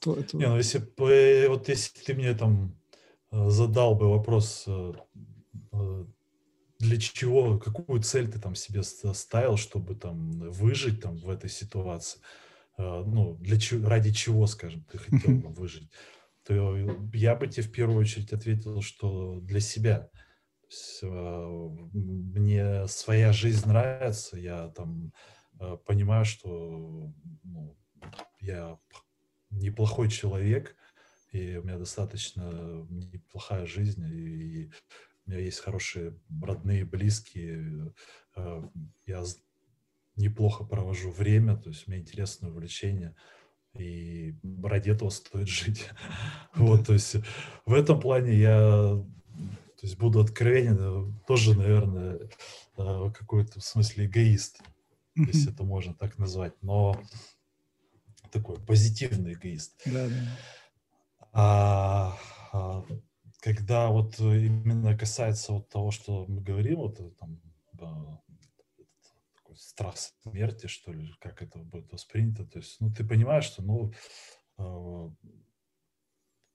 То, 0.00 0.14
это... 0.14 0.36
Не, 0.36 0.46
ну 0.46 0.56
если, 0.56 0.80
э, 0.80 1.48
вот 1.48 1.68
если 1.68 1.98
ты 2.04 2.14
мне 2.14 2.32
там 2.32 2.78
э, 3.32 3.48
задал 3.50 3.96
бы 3.96 4.08
вопрос, 4.08 4.64
э, 4.68 4.92
для 6.78 6.96
чего, 6.98 7.58
какую 7.58 8.00
цель 8.02 8.30
ты 8.30 8.38
там 8.38 8.54
себе 8.54 8.84
ставил, 8.84 9.56
чтобы 9.56 9.96
там 9.96 10.30
выжить 10.52 11.00
там 11.02 11.16
в 11.16 11.28
этой 11.28 11.50
ситуации, 11.50 12.20
ну, 12.76 13.36
для 13.40 13.58
чего, 13.58 13.88
ради 13.88 14.12
чего, 14.12 14.46
скажем, 14.46 14.84
ты 14.84 14.98
хотел 14.98 15.34
бы 15.34 15.48
выжить, 15.48 15.90
то 16.44 16.76
я 17.12 17.34
бы 17.34 17.48
тебе 17.48 17.64
в 17.64 17.72
первую 17.72 17.98
очередь 17.98 18.32
ответил, 18.32 18.80
что 18.80 19.40
для 19.40 19.58
себя. 19.58 20.08
А, 21.02 21.68
мне 21.92 22.86
своя 22.88 23.32
жизнь 23.32 23.66
нравится, 23.68 24.36
я 24.36 24.68
там 24.68 25.12
а, 25.58 25.76
понимаю, 25.76 26.24
что 26.24 27.12
ну, 27.42 27.76
я 28.40 28.78
неплохой 29.50 30.10
человек, 30.10 30.76
и 31.32 31.56
у 31.56 31.62
меня 31.62 31.78
достаточно 31.78 32.86
неплохая 32.90 33.66
жизнь, 33.66 34.04
и 34.04 34.70
у 35.26 35.30
меня 35.30 35.40
есть 35.40 35.60
хорошие 35.60 36.18
родные, 36.42 36.84
близкие, 36.84 37.94
а, 38.34 38.68
я 39.06 39.24
неплохо 40.16 40.64
провожу 40.64 41.10
время, 41.10 41.56
то 41.56 41.70
есть 41.70 41.86
у 41.86 41.90
меня 41.90 42.00
интересное 42.00 42.50
увлечение, 42.50 43.14
и 43.74 44.34
ради 44.62 44.90
этого 44.90 45.10
стоит 45.10 45.48
жить. 45.48 45.88
Вот, 46.54 46.86
то 46.86 46.92
есть 46.92 47.16
в 47.66 47.72
этом 47.72 48.00
плане 48.00 48.34
я 48.34 49.04
то 49.78 49.86
есть 49.86 49.96
буду 49.96 50.20
откровенен, 50.20 51.20
тоже, 51.28 51.56
наверное, 51.56 52.28
э, 52.76 53.10
какой-то 53.14 53.60
в 53.60 53.64
смысле 53.64 54.06
эгоист, 54.06 54.60
если 55.14 55.52
это 55.52 55.62
можно 55.62 55.94
так 55.94 56.18
назвать, 56.18 56.54
но 56.62 57.00
такой 58.32 58.56
позитивный 58.56 59.34
эгоист. 59.34 59.80
Да, 59.86 60.08
да. 60.08 60.14
А, 61.32 62.18
а, 62.52 62.84
когда 63.40 63.88
вот 63.90 64.18
именно 64.18 64.98
касается 64.98 65.52
вот 65.52 65.68
того, 65.68 65.92
что 65.92 66.26
мы 66.26 66.42
говорим, 66.42 66.78
вот 66.78 66.98
э, 66.98 67.10
там, 67.16 67.40
такой 69.36 69.56
страх 69.56 69.94
смерти, 69.96 70.66
что 70.66 70.92
ли, 70.92 71.14
как 71.20 71.40
это 71.40 71.60
будет 71.60 71.92
воспринято, 71.92 72.44
то 72.44 72.58
есть, 72.58 72.80
ну, 72.80 72.92
ты 72.92 73.04
понимаешь, 73.04 73.44
что, 73.44 73.62
ну, 73.62 73.92
э, 74.58 75.10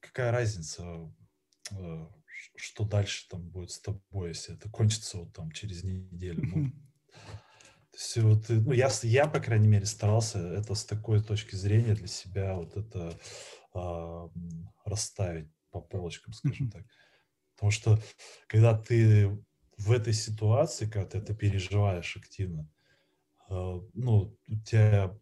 какая 0.02 0.34
разница, 0.34 1.10
что 2.56 2.86
дальше 2.86 3.28
там 3.30 3.48
будет 3.50 3.72
с 3.72 3.80
тобой, 3.80 4.30
если 4.30 4.56
это 4.56 4.70
кончится 4.70 5.18
вот 5.18 5.34
там 5.34 5.52
через 5.52 5.84
неделю. 5.84 6.42
Ну, 6.44 6.72
есть 7.94 8.18
вот, 8.18 8.46
ну, 8.50 8.72
я, 8.72 8.90
я, 9.04 9.28
по 9.28 9.40
крайней 9.40 9.68
мере, 9.68 9.86
старался 9.86 10.40
это 10.40 10.74
с 10.74 10.84
такой 10.84 11.24
точки 11.24 11.56
зрения 11.56 11.94
для 11.94 12.08
себя 12.08 12.56
вот 12.56 12.76
это 12.76 13.20
э, 13.76 14.30
расставить 14.86 15.48
по 15.70 15.80
полочкам, 15.80 16.34
скажем 16.34 16.72
так. 16.72 16.86
Потому 17.56 17.72
что 17.72 18.00
когда 18.48 18.78
ты 18.78 19.30
в 19.78 19.92
этой 19.92 20.14
ситуации, 20.14 20.90
когда 20.90 21.06
ты 21.06 21.18
это 21.20 21.36
переживаешь 21.36 22.18
активно, 22.18 22.70
э, 23.50 23.82
ну, 23.94 24.38
у 24.48 24.56
тебя 24.66 25.16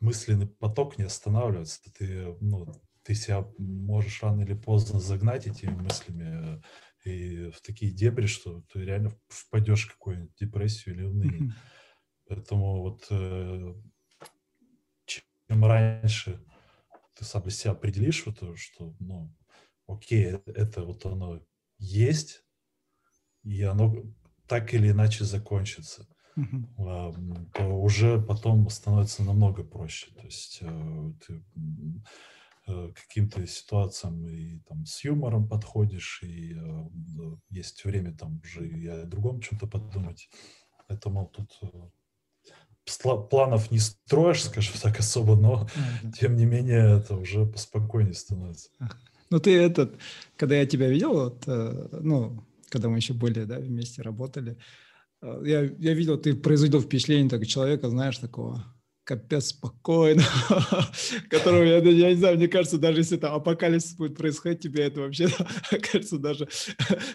мысленный 0.00 0.46
поток 0.46 0.98
не 0.98 1.04
останавливается, 1.04 1.80
ты, 1.92 2.36
ну, 2.40 2.66
ты 3.02 3.14
себя 3.14 3.46
можешь 3.58 4.22
рано 4.22 4.42
или 4.42 4.54
поздно 4.54 5.00
загнать 5.00 5.46
этими 5.46 5.70
мыслями 5.70 6.60
э, 7.04 7.10
и 7.10 7.50
в 7.50 7.60
такие 7.62 7.92
дебри, 7.92 8.26
что 8.26 8.62
ты 8.72 8.84
реально 8.84 9.16
впадешь 9.28 9.86
в 9.86 9.92
какую-нибудь 9.92 10.34
депрессию 10.34 10.94
или 10.94 11.04
уныние. 11.04 11.40
Mm-hmm. 11.40 11.52
Поэтому 12.28 12.82
вот 12.82 13.06
э, 13.10 13.74
чем 15.06 15.64
раньше 15.64 16.44
ты 17.14 17.24
сам 17.24 17.42
для 17.42 17.50
себя 17.50 17.72
определишь 17.72 18.24
вот 18.26 18.38
то, 18.38 18.54
что, 18.56 18.94
ну, 19.00 19.34
окей, 19.86 20.36
это 20.46 20.84
вот 20.84 21.06
оно 21.06 21.40
есть, 21.78 22.44
и 23.42 23.62
оно 23.62 24.04
так 24.46 24.74
или 24.74 24.90
иначе 24.90 25.24
закончится, 25.24 26.06
mm-hmm. 26.36 27.50
то 27.54 27.64
уже 27.80 28.20
потом 28.20 28.68
становится 28.68 29.24
намного 29.24 29.64
проще. 29.64 30.12
То 30.14 30.26
есть 30.26 30.58
э, 30.60 31.12
ты 31.26 31.42
Э, 31.54 32.39
каким-то 32.66 33.46
ситуациям 33.46 34.26
и 34.26 34.58
там 34.60 34.84
с 34.86 35.04
юмором 35.04 35.48
подходишь, 35.48 36.22
и 36.22 36.54
э, 36.54 36.88
есть 37.50 37.84
время 37.84 38.16
там 38.16 38.40
уже 38.44 38.68
и 38.68 38.86
о 38.86 39.04
другом 39.06 39.40
чем-то 39.40 39.66
подумать. 39.66 40.28
Поэтому 40.88 41.32
тут 41.34 41.58
э, 41.62 43.26
планов 43.28 43.70
не 43.70 43.78
строишь, 43.78 44.44
скажем 44.44 44.74
так, 44.80 44.98
особо, 44.98 45.36
но 45.36 45.66
mm-hmm. 45.66 46.12
тем 46.12 46.36
не 46.36 46.44
менее 46.44 46.98
это 46.98 47.16
уже 47.16 47.46
поспокойнее 47.46 48.14
становится. 48.14 48.70
Ну 49.30 49.38
ты 49.38 49.56
этот, 49.56 49.98
когда 50.36 50.56
я 50.56 50.66
тебя 50.66 50.88
видел, 50.88 51.12
вот, 51.12 51.44
ну, 51.46 52.44
когда 52.68 52.88
мы 52.88 52.96
еще 52.96 53.14
были, 53.14 53.44
да, 53.44 53.60
вместе 53.60 54.02
работали, 54.02 54.58
я, 55.22 55.62
я 55.62 55.94
видел, 55.94 56.18
ты 56.18 56.34
производил 56.34 56.80
впечатление 56.80 57.28
такого 57.28 57.46
человека, 57.46 57.90
знаешь, 57.90 58.18
такого 58.18 58.64
капец 59.04 59.46
спокойно, 59.46 60.22
которого, 61.30 61.62
я, 61.62 61.78
я 61.78 62.10
не 62.10 62.16
знаю, 62.16 62.36
мне 62.36 62.48
кажется, 62.48 62.78
даже 62.78 63.00
если 63.00 63.16
там 63.16 63.34
апокалипсис 63.34 63.94
будет 63.94 64.16
происходить, 64.16 64.60
тебе 64.60 64.84
это 64.84 65.00
вообще, 65.00 65.28
кажется, 65.92 66.18
даже, 66.18 66.48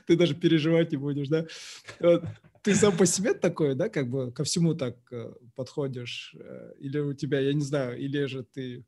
ты 0.06 0.16
даже 0.16 0.36
переживать 0.36 0.92
не 0.92 0.98
будешь, 0.98 1.28
да? 1.28 1.46
Вот. 2.00 2.26
Ты 2.64 2.74
сам 2.74 2.98
по 2.98 3.06
себе 3.06 3.34
такой, 3.34 3.76
да, 3.76 3.90
как 3.90 4.10
бы 4.10 4.32
ко 4.32 4.44
всему 4.44 4.74
так 4.74 4.98
э, 5.12 5.34
подходишь? 5.56 6.36
Э, 6.40 6.74
или 6.80 6.98
у 6.98 7.14
тебя, 7.14 7.40
я 7.40 7.54
не 7.54 7.62
знаю, 7.62 7.96
или 7.98 8.26
же 8.26 8.44
ты, 8.44 8.84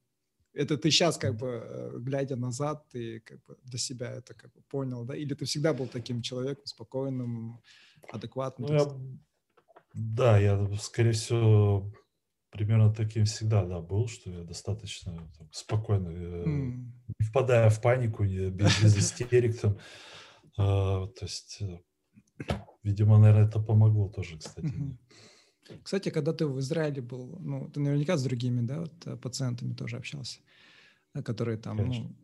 это 0.54 0.78
ты 0.78 0.90
сейчас 0.90 1.18
как 1.18 1.36
бы, 1.36 1.62
э, 1.64 1.92
глядя 2.00 2.36
назад, 2.36 2.88
ты 2.92 3.20
как 3.20 3.38
бы 3.46 3.56
для 3.64 3.78
себя 3.78 4.12
это 4.12 4.34
как 4.34 4.52
бы 4.52 4.62
понял, 4.68 5.06
да? 5.06 5.16
Или 5.16 5.36
ты 5.36 5.46
всегда 5.46 5.74
был 5.74 5.88
таким 5.88 6.24
человеком, 6.24 6.66
спокойным, 6.66 7.62
адекватным? 8.12 8.70
Ну, 8.70 8.76
я, 8.76 8.88
да, 9.94 10.40
я, 10.40 10.68
скорее 10.80 11.12
всего, 11.12 11.94
примерно 12.58 12.94
таким 12.94 13.26
всегда, 13.26 13.66
да, 13.66 13.80
был, 13.80 14.08
что 14.08 14.30
я 14.32 14.44
достаточно 14.44 15.14
там, 15.38 15.50
спокойно, 15.52 16.10
mm. 16.10 16.92
не 17.20 17.26
впадая 17.26 17.70
в 17.70 17.82
панику, 17.82 18.24
не, 18.24 18.50
без, 18.50 18.82
без 18.82 18.98
истерик 18.98 19.60
там. 19.60 19.78
А, 20.58 21.08
то 21.08 21.26
есть, 21.26 21.62
э, 21.62 21.80
видимо, 22.84 23.20
наверное, 23.20 23.48
это 23.48 23.60
помогло 23.60 24.10
тоже, 24.10 24.38
кстати. 24.38 24.68
Mm-hmm. 24.68 25.80
Кстати, 25.84 26.10
когда 26.10 26.34
ты 26.34 26.48
в 26.48 26.60
Израиле 26.60 27.02
был, 27.02 27.38
ну, 27.40 27.70
ты 27.70 27.80
наверняка 27.80 28.18
с 28.18 28.24
другими, 28.24 28.66
да, 28.66 28.80
вот, 28.80 29.06
э, 29.06 29.18
пациентами 29.18 29.74
тоже 29.74 29.98
общался, 29.98 30.40
которые 31.24 31.58
там, 31.58 31.78
Конечно. 31.78 32.04
ну, 32.06 32.16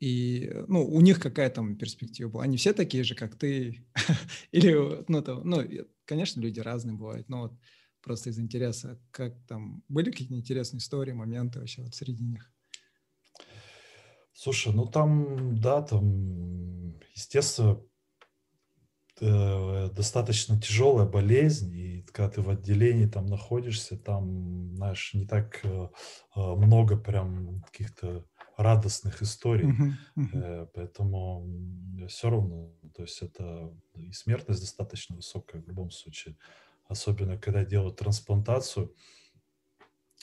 и, 0.00 0.50
ну, 0.66 0.86
у 0.86 1.00
них 1.00 1.20
какая 1.20 1.50
там 1.50 1.76
перспектива 1.76 2.30
была? 2.30 2.44
Они 2.44 2.56
все 2.56 2.72
такие 2.72 3.04
же, 3.04 3.14
как 3.14 3.36
ты? 3.36 3.84
Или, 4.52 5.04
ну, 5.08 5.22
то, 5.22 5.42
ну, 5.44 5.62
конечно, 6.06 6.40
люди 6.40 6.60
разные 6.60 6.96
бывают, 6.96 7.28
но 7.28 7.42
вот 7.42 7.52
просто 8.02 8.30
из 8.30 8.38
интереса, 8.38 9.00
как 9.10 9.34
там, 9.46 9.82
были 9.88 10.10
какие-то 10.10 10.34
интересные 10.34 10.78
истории, 10.78 11.12
моменты 11.12 11.58
вообще 11.60 11.82
вот 11.82 11.94
среди 11.94 12.24
них? 12.24 12.52
Слушай, 14.32 14.72
ну 14.72 14.86
там, 14.86 15.60
да, 15.60 15.82
там, 15.82 16.98
естественно, 17.14 17.82
э, 19.20 19.90
достаточно 19.90 20.58
тяжелая 20.60 21.06
болезнь, 21.06 21.74
и 21.76 22.02
когда 22.04 22.30
ты 22.30 22.40
в 22.40 22.48
отделении 22.48 23.06
там 23.06 23.26
находишься, 23.26 23.98
там, 23.98 24.74
знаешь, 24.76 25.12
не 25.12 25.26
так 25.26 25.60
э, 25.62 25.88
э, 26.36 26.40
много 26.40 26.96
прям 26.96 27.62
каких-то 27.64 28.24
радостных 28.56 29.22
историй, 29.22 29.70
uh-huh, 29.70 29.92
uh-huh. 30.18 30.70
поэтому 30.74 31.46
все 32.08 32.28
равно, 32.30 32.74
то 32.94 33.02
есть 33.02 33.22
это 33.22 33.72
и 33.94 34.12
смертность 34.12 34.60
достаточно 34.60 35.16
высокая 35.16 35.62
в 35.62 35.68
любом 35.68 35.90
случае 35.90 36.36
особенно 36.90 37.38
когда 37.38 37.64
делают 37.64 37.96
трансплантацию, 37.96 38.94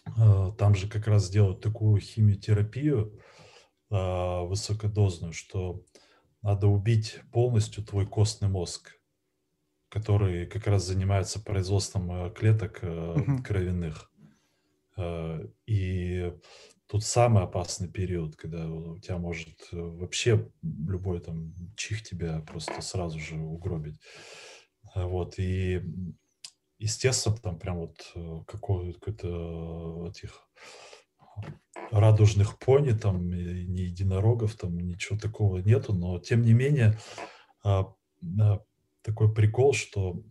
э, 0.06 0.52
там 0.58 0.76
же 0.76 0.88
как 0.90 1.08
раз 1.08 1.30
делают 1.30 1.62
такую 1.62 2.00
химиотерапию 2.02 3.20
э, 3.90 4.42
высокодозную, 4.46 5.34
что 5.34 5.84
надо 6.42 6.68
убить 6.68 7.22
полностью 7.32 7.84
твой 7.84 8.06
костный 8.06 8.50
мозг. 8.50 8.94
который 9.90 10.46
как 10.48 10.68
раз 10.68 10.84
занимается 10.84 11.42
производством 11.44 12.12
э, 12.12 12.34
клеток 12.34 12.82
кровяных. 13.46 14.12
И 15.68 16.34
тут 16.88 17.04
самый 17.04 17.44
опасный 17.44 17.88
период, 17.88 18.36
когда 18.36 18.68
у 18.68 18.98
тебя 18.98 19.20
может 19.20 19.68
вообще 19.72 20.50
любой 20.64 21.20
там 21.20 21.54
чих 21.76 22.02
тебя 22.02 22.42
просто 22.42 22.82
сразу 22.82 23.20
же 23.20 23.36
угробить. 23.36 24.00
Вот, 24.96 25.38
и 25.38 25.84
естественно, 26.80 27.38
там 27.38 27.60
прям 27.60 27.78
вот 27.78 28.14
какой-то 28.46 30.08
этих 30.10 30.48
радужных 31.92 32.58
пони, 32.60 32.92
там, 32.92 33.30
ни 33.30 33.82
единорогов, 33.82 34.56
там 34.56 34.78
ничего 34.78 35.18
такого 35.18 35.60
нету, 35.60 35.94
но 35.94 36.20
тем 36.20 36.42
не 36.42 36.54
менее 36.54 36.98
а, 37.64 37.94
такой 39.02 39.34
прикол, 39.34 39.74
что 39.74 40.22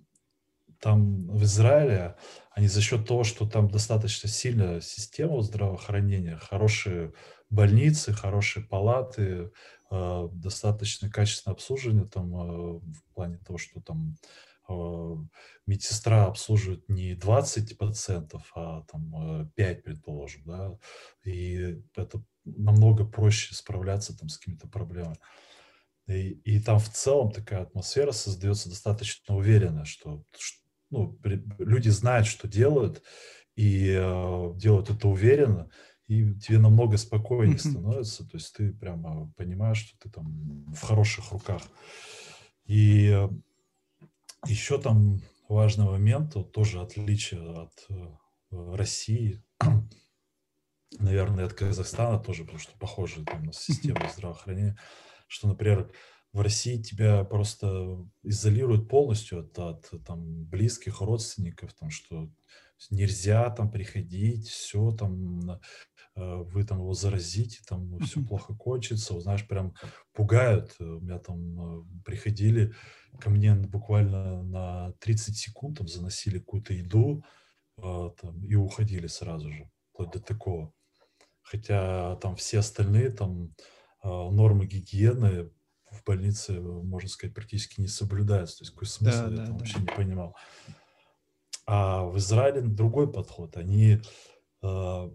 там 0.80 1.26
в 1.28 1.42
Израиле 1.44 2.16
они 2.50 2.68
за 2.68 2.82
счет 2.82 3.06
того, 3.06 3.24
что 3.24 3.46
там 3.46 3.70
достаточно 3.70 4.28
сильная 4.28 4.80
система 4.80 5.40
здравоохранения, 5.42 6.36
хорошие 6.36 7.12
больницы, 7.48 8.12
хорошие 8.12 8.64
палаты, 8.64 9.50
достаточно 9.90 11.08
качественное 11.08 11.54
обслуживание 11.54 12.06
там 12.06 12.30
в 12.30 13.02
плане 13.14 13.38
того, 13.38 13.58
что 13.58 13.80
там 13.80 14.16
медсестра 15.66 16.26
обслуживает 16.26 16.88
не 16.88 17.14
20 17.14 17.76
пациентов, 17.78 18.50
а 18.54 18.82
там 18.82 19.50
5, 19.54 19.78
э, 19.78 19.82
предположим, 19.82 20.42
да, 20.44 20.78
и 21.24 21.82
это 21.94 22.22
намного 22.44 23.04
проще 23.04 23.54
справляться 23.54 24.16
там 24.16 24.28
с 24.28 24.38
какими-то 24.38 24.68
проблемами. 24.68 25.18
И, 26.08 26.30
и 26.44 26.60
там 26.60 26.78
в 26.78 26.88
целом 26.88 27.32
такая 27.32 27.62
атмосфера 27.62 28.12
создается 28.12 28.68
достаточно 28.68 29.34
уверенно, 29.36 29.84
что, 29.84 30.24
ну, 30.90 31.18
люди 31.58 31.88
знают, 31.88 32.26
что 32.28 32.46
делают, 32.46 33.02
и 33.56 33.90
э, 33.90 34.52
делают 34.56 34.90
это 34.90 35.08
уверенно, 35.08 35.68
и 36.06 36.34
тебе 36.34 36.58
намного 36.58 36.96
спокойнее 36.96 37.58
становится, 37.58 38.24
то 38.24 38.36
есть 38.36 38.54
ты 38.54 38.72
прямо 38.72 39.32
понимаешь, 39.36 39.78
что 39.78 39.98
ты 39.98 40.10
там 40.10 40.64
в 40.72 40.80
хороших 40.80 41.32
руках. 41.32 41.62
И 42.66 43.08
э, 43.08 43.28
еще 44.44 44.80
там 44.80 45.20
важный 45.48 45.86
момент, 45.86 46.34
вот 46.34 46.52
тоже 46.52 46.80
отличие 46.80 47.40
от 47.40 47.86
э, 47.88 48.06
России, 48.50 49.42
наверное, 50.98 51.46
от 51.46 51.54
Казахстана 51.54 52.18
тоже, 52.18 52.42
потому 52.42 52.58
что 52.58 52.76
похоже 52.78 53.24
там 53.24 53.44
на 53.44 53.52
систему 53.52 54.08
здравоохранения, 54.12 54.78
что, 55.28 55.48
например, 55.48 55.90
в 56.32 56.40
России 56.40 56.80
тебя 56.80 57.24
просто 57.24 58.06
изолируют 58.22 58.88
полностью 58.88 59.40
от, 59.40 59.58
от 59.58 59.90
там, 60.04 60.44
близких 60.44 61.00
родственников, 61.00 61.72
там, 61.74 61.90
что 61.90 62.30
нельзя 62.90 63.48
там 63.50 63.70
приходить, 63.70 64.48
все 64.48 64.92
там, 64.92 65.50
э, 65.50 65.58
вы 66.14 66.64
там 66.64 66.78
его 66.80 66.92
заразите, 66.92 67.60
там 67.66 67.98
все 68.00 68.22
плохо 68.22 68.54
кончится, 68.54 69.18
знаешь, 69.20 69.46
прям 69.46 69.74
пугают. 70.12 70.74
У 70.78 71.00
меня 71.00 71.18
там 71.18 71.80
э, 71.80 71.84
приходили 72.04 72.74
ко 73.18 73.30
мне 73.30 73.54
буквально 73.54 74.42
на 74.42 74.92
30 75.00 75.36
секунд 75.36 75.78
там 75.78 75.88
заносили 75.88 76.38
какую-то 76.38 76.74
еду 76.74 77.24
э, 77.78 78.10
там, 78.20 78.44
и 78.44 78.54
уходили 78.54 79.06
сразу 79.06 79.50
же, 79.50 79.70
вплоть 79.92 80.10
до 80.10 80.20
такого. 80.20 80.72
Хотя 81.42 82.16
там 82.16 82.36
все 82.36 82.58
остальные 82.58 83.10
там 83.10 83.54
э, 84.02 84.08
нормы 84.08 84.66
гигиены 84.66 85.50
в 85.90 86.04
больнице, 86.04 86.60
можно 86.60 87.08
сказать, 87.08 87.34
практически 87.34 87.80
не 87.80 87.88
соблюдаются. 87.88 88.58
То 88.58 88.62
есть 88.64 88.72
какой 88.72 88.88
смысл 88.88 89.18
да, 89.18 89.24
я 89.24 89.30
да, 89.30 89.36
там 89.36 89.46
да. 89.46 89.58
вообще 89.58 89.80
не 89.80 89.86
понимал. 89.86 90.36
А 91.66 92.04
в 92.04 92.18
Израиле 92.18 92.60
другой 92.60 93.10
подход. 93.10 93.56
Они 93.56 94.00
э, 94.62 95.10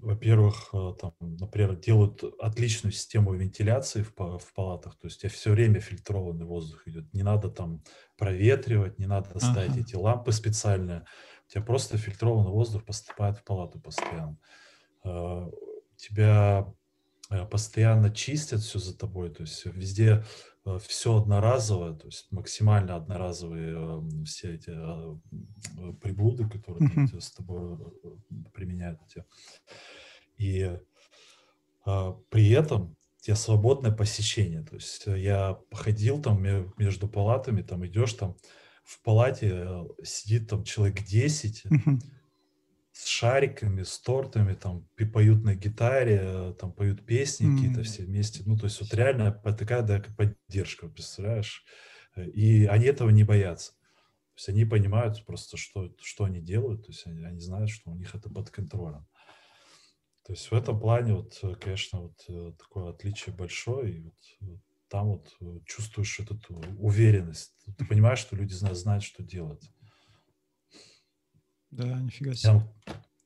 во-первых, 0.00 0.70
э, 0.72 0.94
там, 1.00 1.14
например, 1.20 1.76
делают 1.76 2.22
отличную 2.40 2.92
систему 2.92 3.34
вентиляции 3.34 4.02
в, 4.02 4.38
в 4.38 4.54
палатах, 4.54 4.96
то 4.98 5.06
есть 5.06 5.18
у 5.18 5.20
тебя 5.20 5.30
все 5.30 5.50
время 5.50 5.80
фильтрованный 5.80 6.44
воздух 6.44 6.86
идет, 6.86 7.12
не 7.12 7.22
надо 7.22 7.50
там 7.50 7.82
проветривать, 8.16 8.98
не 8.98 9.06
надо 9.06 9.38
ставить 9.38 9.72
ага. 9.72 9.80
эти 9.80 9.94
лампы 9.94 10.32
специальные, 10.32 11.06
у 11.46 11.50
тебя 11.50 11.62
просто 11.62 11.98
фильтрованный 11.98 12.50
воздух 12.50 12.84
поступает 12.84 13.38
в 13.38 13.44
палату 13.44 13.80
постоянно. 13.80 14.38
Э, 15.04 15.50
тебя 15.96 16.66
э, 16.66 16.72
постоянно 17.50 18.10
чистят 18.10 18.60
все 18.60 18.78
за 18.78 18.96
тобой, 18.96 19.30
то 19.30 19.42
есть 19.42 19.64
везде 19.66 20.24
все 20.80 21.16
одноразовое, 21.16 21.94
то 21.94 22.06
есть 22.06 22.26
максимально 22.30 22.96
одноразовые 22.96 24.02
все 24.24 24.54
эти 24.54 24.72
приблуды, 26.00 26.48
которые 26.48 26.90
uh-huh. 26.90 27.20
с 27.20 27.32
тобой 27.32 27.78
применяют. 28.52 29.00
И 30.38 30.76
а, 31.84 32.12
при 32.30 32.50
этом 32.50 32.96
тебе 33.20 33.36
свободное 33.36 33.92
посещение. 33.92 34.62
То 34.62 34.74
есть 34.74 35.06
э, 35.06 35.18
я 35.18 35.54
походил 35.70 36.20
там 36.20 36.42
между 36.76 37.08
палатами, 37.08 37.62
там 37.62 37.86
идешь 37.86 38.12
там 38.12 38.36
в 38.84 39.02
палате 39.02 39.50
э, 39.52 39.84
сидит 40.04 40.48
там 40.48 40.64
человек 40.64 41.02
10 41.02 41.64
с 42.96 43.06
шариками, 43.06 43.82
с 43.82 43.98
тортами, 43.98 44.54
там 44.54 44.88
поют 45.12 45.44
на 45.44 45.54
гитаре, 45.54 46.20
э, 46.22 46.54
там 46.58 46.72
поют 46.72 47.04
песни 47.04 47.46
mm 47.46 47.54
какие-то 47.54 47.82
все 47.82 48.04
вместе. 48.04 48.42
Ну, 48.46 48.56
то 48.56 48.64
есть 48.64 48.80
вот 48.80 48.94
реально 48.94 49.32
такая 49.32 49.82
да, 49.82 50.02
поддержка, 50.16 50.88
представляешь? 50.88 51.64
И 52.16 52.64
они 52.64 52.86
этого 52.86 53.10
не 53.10 53.24
боятся. 53.24 53.72
То 53.72 54.38
есть 54.38 54.48
они 54.48 54.64
понимают 54.64 55.24
просто, 55.26 55.58
что, 55.58 55.94
что 56.00 56.24
они 56.24 56.40
делают, 56.40 56.86
то 56.86 56.92
есть 56.92 57.06
они, 57.06 57.22
они 57.22 57.40
знают, 57.40 57.68
что 57.68 57.90
у 57.90 57.94
них 57.94 58.14
это 58.14 58.30
под 58.30 58.50
контролем. 58.50 59.06
То 60.24 60.32
есть 60.32 60.50
в 60.50 60.54
этом 60.54 60.80
плане, 60.80 61.14
вот, 61.14 61.38
э, 61.42 61.54
конечно, 61.54 62.00
вот 62.00 62.24
э, 62.28 62.52
такое 62.58 62.90
отличие 62.90 63.34
большое, 63.34 63.98
и 63.98 64.00
вот 64.00 64.14
там 64.88 65.08
вот 65.08 65.36
э, 65.40 65.60
чувствуешь 65.66 66.18
эту 66.18 66.38
уверенность. 66.78 67.52
Ты 67.76 67.84
понимаешь, 67.84 68.20
что 68.20 68.36
люди 68.36 68.54
знают, 68.54 69.02
что 69.04 69.22
делать. 69.22 69.70
Да, 71.76 72.00
нифига 72.00 72.34
себе. 72.34 72.62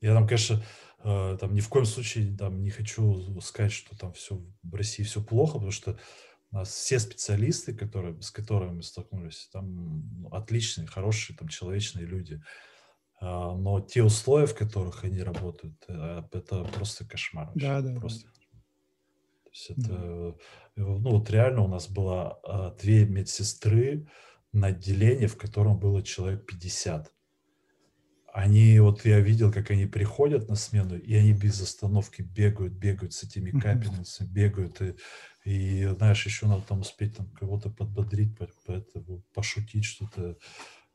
Я, 0.01 0.09
я 0.09 0.13
там, 0.13 0.27
конечно, 0.27 0.61
там 1.03 1.53
ни 1.53 1.61
в 1.61 1.69
коем 1.69 1.85
случае 1.85 2.35
там 2.37 2.61
не 2.61 2.69
хочу 2.69 3.39
сказать, 3.41 3.71
что 3.71 3.97
там 3.97 4.13
все 4.13 4.39
в 4.63 4.75
России 4.75 5.03
все 5.03 5.21
плохо, 5.21 5.53
потому 5.53 5.71
что 5.71 5.97
у 6.51 6.57
нас 6.57 6.69
все 6.69 6.99
специалисты, 6.99 7.73
которые, 7.73 8.21
с 8.21 8.29
которыми 8.29 8.73
мы 8.75 8.83
столкнулись, 8.83 9.49
там 9.53 10.21
ну, 10.21 10.29
отличные, 10.29 10.85
хорошие, 10.85 11.35
там 11.37 11.47
человечные 11.47 12.05
люди. 12.05 12.41
А, 13.21 13.55
но 13.55 13.79
те 13.79 14.03
условия, 14.03 14.47
в 14.47 14.55
которых 14.55 15.03
они 15.03 15.21
работают, 15.21 15.81
э, 15.87 16.23
это 16.31 16.65
просто 16.65 17.07
кошмар. 17.07 17.51
Да, 17.55 17.81
да. 17.81 17.97
Просто. 17.99 18.27
То 19.43 19.49
есть 19.51 19.69
это, 19.69 19.81
да. 19.81 19.95
Э, 19.95 20.33
ну 20.75 21.11
вот 21.11 21.29
реально 21.29 21.61
у 21.61 21.67
нас 21.67 21.87
было 21.87 22.39
а, 22.43 22.75
две 22.75 23.05
медсестры 23.05 24.09
на 24.51 24.67
отделении, 24.67 25.27
в 25.27 25.37
котором 25.37 25.79
было 25.79 26.03
человек 26.03 26.45
50. 26.45 27.13
Они, 28.33 28.79
вот 28.79 29.03
я 29.05 29.19
видел, 29.19 29.51
как 29.51 29.71
они 29.71 29.85
приходят 29.85 30.47
на 30.47 30.55
смену, 30.55 30.97
и 30.97 31.13
они 31.15 31.33
без 31.33 31.61
остановки 31.61 32.21
бегают, 32.21 32.73
бегают 32.73 33.13
с 33.13 33.23
этими 33.23 33.51
капельницами, 33.51 34.27
бегают, 34.27 34.81
и, 34.81 34.95
и 35.43 35.85
знаешь, 35.97 36.25
еще 36.25 36.47
надо 36.47 36.63
там 36.63 36.79
успеть 36.79 37.17
там 37.17 37.27
кого-то 37.31 37.69
подбодрить, 37.69 38.37
по, 38.37 38.47
по, 38.65 38.81
пошутить 39.33 39.83
что-то 39.83 40.37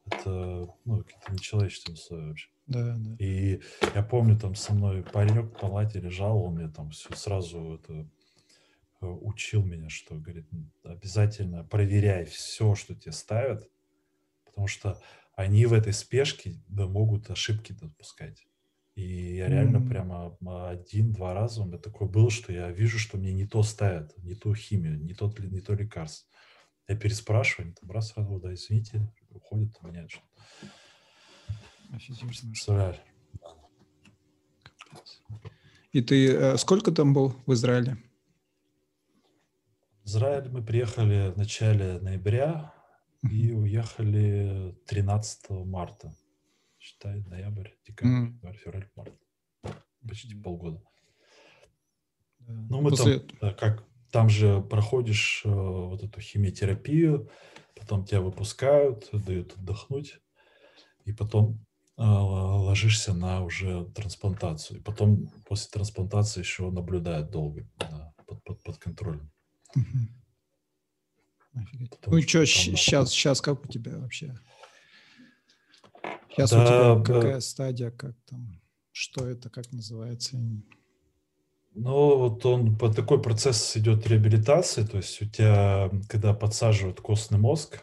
это 0.07 0.69
ну, 0.85 1.03
какие-то 1.03 1.33
нечеловеческие 1.33 1.95
условия 1.95 2.29
вообще. 2.29 2.49
Да, 2.67 2.97
да. 2.97 3.17
И 3.19 3.61
я 3.95 4.03
помню, 4.03 4.39
там 4.39 4.55
со 4.55 4.73
мной 4.75 5.03
паренек 5.03 5.47
в 5.47 5.61
палате 5.61 6.01
лежал, 6.01 6.43
он 6.43 6.55
мне 6.55 6.69
там 6.69 6.91
все 6.91 7.15
сразу 7.15 7.75
это 7.75 8.09
э, 9.01 9.07
учил 9.07 9.65
меня, 9.65 9.89
что, 9.89 10.15
говорит, 10.17 10.49
обязательно 10.85 11.65
проверяй 11.65 12.25
все, 12.25 12.75
что 12.75 12.95
тебе 12.95 13.13
ставят, 13.13 13.69
потому 14.45 14.69
что 14.69 15.01
они 15.37 15.67
в 15.67 15.75
этой 15.75 15.93
спешке 15.93 16.55
да, 16.67 16.87
могут 16.87 17.31
ошибки 17.31 17.73
допускать. 17.73 18.47
И 18.95 19.37
я 19.37 19.49
реально 19.49 19.77
mm-hmm. 19.77 19.89
прямо 19.89 20.71
один-два 20.71 21.35
раза 21.35 21.61
у 21.63 21.67
меня 21.67 21.77
такое 21.77 22.09
было, 22.09 22.31
что 22.31 22.51
я 22.51 22.71
вижу, 22.71 22.99
что 22.99 23.19
мне 23.19 23.35
не 23.35 23.47
то 23.47 23.63
ставят, 23.63 24.17
не 24.25 24.35
ту 24.35 24.55
химию, 24.55 24.99
не, 24.99 25.13
тот, 25.13 25.39
не 25.39 25.61
то 25.61 25.75
лекарство. 25.75 26.27
Я 26.89 26.97
переспрашиваю, 26.97 27.75
там 27.75 27.91
раз, 27.91 28.13
сразу, 28.13 28.41
да, 28.41 28.55
извините, 28.55 29.13
уходит, 29.29 29.77
меняет 29.83 30.11
что-то. 30.11 30.27
Представляешь? 32.49 33.01
И 35.93 36.01
ты 36.01 36.33
э, 36.33 36.57
сколько 36.57 36.91
там 36.91 37.13
был 37.13 37.37
в 37.45 37.53
Израиле? 37.53 37.99
В 40.03 40.07
Израиль 40.07 40.49
мы 40.49 40.63
приехали 40.63 41.33
в 41.33 41.37
начале 41.37 41.99
ноября 42.01 42.73
и 43.23 43.53
уехали 43.53 44.77
13 44.87 45.51
марта. 45.67 46.15
Считай, 46.79 47.23
ноябрь, 47.25 47.71
декабрь, 47.87 48.31
mm. 48.43 48.53
февраль, 48.55 48.89
март. 48.95 49.15
Почти 50.07 50.35
полгода. 50.35 50.81
Ну, 52.39 52.81
мы 52.81 52.91
После... 52.91 53.21
там, 53.21 53.55
как, 53.57 53.85
там 54.13 54.29
же 54.29 54.63
проходишь 54.63 55.43
э, 55.45 55.49
вот 55.49 56.03
эту 56.03 56.21
химиотерапию, 56.21 57.29
потом 57.75 58.05
тебя 58.05 58.21
выпускают, 58.21 59.09
дают 59.13 59.55
отдохнуть, 59.55 60.21
и 61.05 61.13
потом 61.13 61.67
э, 61.97 62.03
ложишься 62.03 63.15
на 63.15 63.43
уже 63.43 63.87
трансплантацию. 63.87 64.79
И 64.79 64.83
потом 64.83 65.29
после 65.49 65.71
трансплантации 65.71 66.41
еще 66.41 66.71
наблюдают 66.71 67.31
долго 67.31 67.69
да, 67.79 68.15
под, 68.27 68.45
под, 68.45 68.63
под 68.63 68.79
контролем. 68.79 69.33
Ну 72.07 72.23
что, 72.23 72.45
сейчас, 72.45 73.11
сейчас 73.11 73.41
как 73.41 73.65
у 73.65 73.69
тебя 73.69 73.99
вообще? 73.99 74.35
Сейчас 76.31 76.51
да, 76.51 76.95
у 76.95 77.03
тебя 77.03 77.15
какая 77.15 77.35
да. 77.35 77.41
стадия, 77.41 77.91
как 77.91 78.15
там, 78.29 78.61
что 78.93 79.27
это, 79.27 79.49
как 79.49 79.73
называется? 79.73 80.37
Ну, 81.75 82.17
вот 82.19 82.45
он, 82.47 82.77
по 82.77 82.93
такой 82.93 83.21
процесс 83.21 83.77
идет 83.77 84.07
реабилитации, 84.07 84.85
то 84.85 84.97
есть 84.97 85.21
у 85.21 85.27
тебя, 85.27 85.91
когда 86.09 86.33
подсаживают 86.33 87.01
костный 87.01 87.39
мозг, 87.39 87.83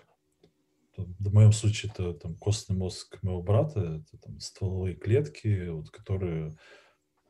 в 0.98 1.34
моем 1.34 1.52
случае 1.52 1.92
это 1.92 2.14
там 2.14 2.36
костный 2.36 2.76
мозг 2.76 3.18
моего 3.22 3.42
брата, 3.42 4.04
это 4.04 4.18
там 4.22 4.40
стволовые 4.40 4.96
клетки, 4.96 5.70
вот, 5.70 5.90
которые 5.90 6.56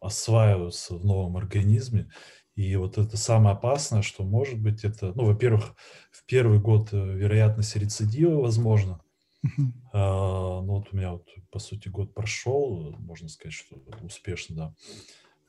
осваиваются 0.01 0.95
в 0.95 1.05
новом 1.05 1.37
организме. 1.37 2.09
И 2.55 2.75
вот 2.75 2.97
это 2.97 3.17
самое 3.17 3.55
опасное, 3.55 4.03
что 4.03 4.23
может 4.23 4.59
быть 4.59 4.83
это, 4.83 5.11
ну, 5.15 5.25
во-первых, 5.25 5.75
в 6.11 6.23
первый 6.25 6.59
год 6.59 6.89
э, 6.91 6.97
вероятность 6.97 7.75
рецидива 7.75 8.39
возможно. 8.39 9.01
А, 9.91 10.61
ну 10.61 10.77
вот 10.77 10.87
у 10.91 10.95
меня 10.95 11.11
вот 11.13 11.27
по 11.51 11.59
сути 11.59 11.89
год 11.89 12.13
прошел, 12.13 12.95
можно 12.99 13.27
сказать, 13.27 13.53
что 13.53 13.75
успешно, 14.01 14.55
да. 14.55 14.75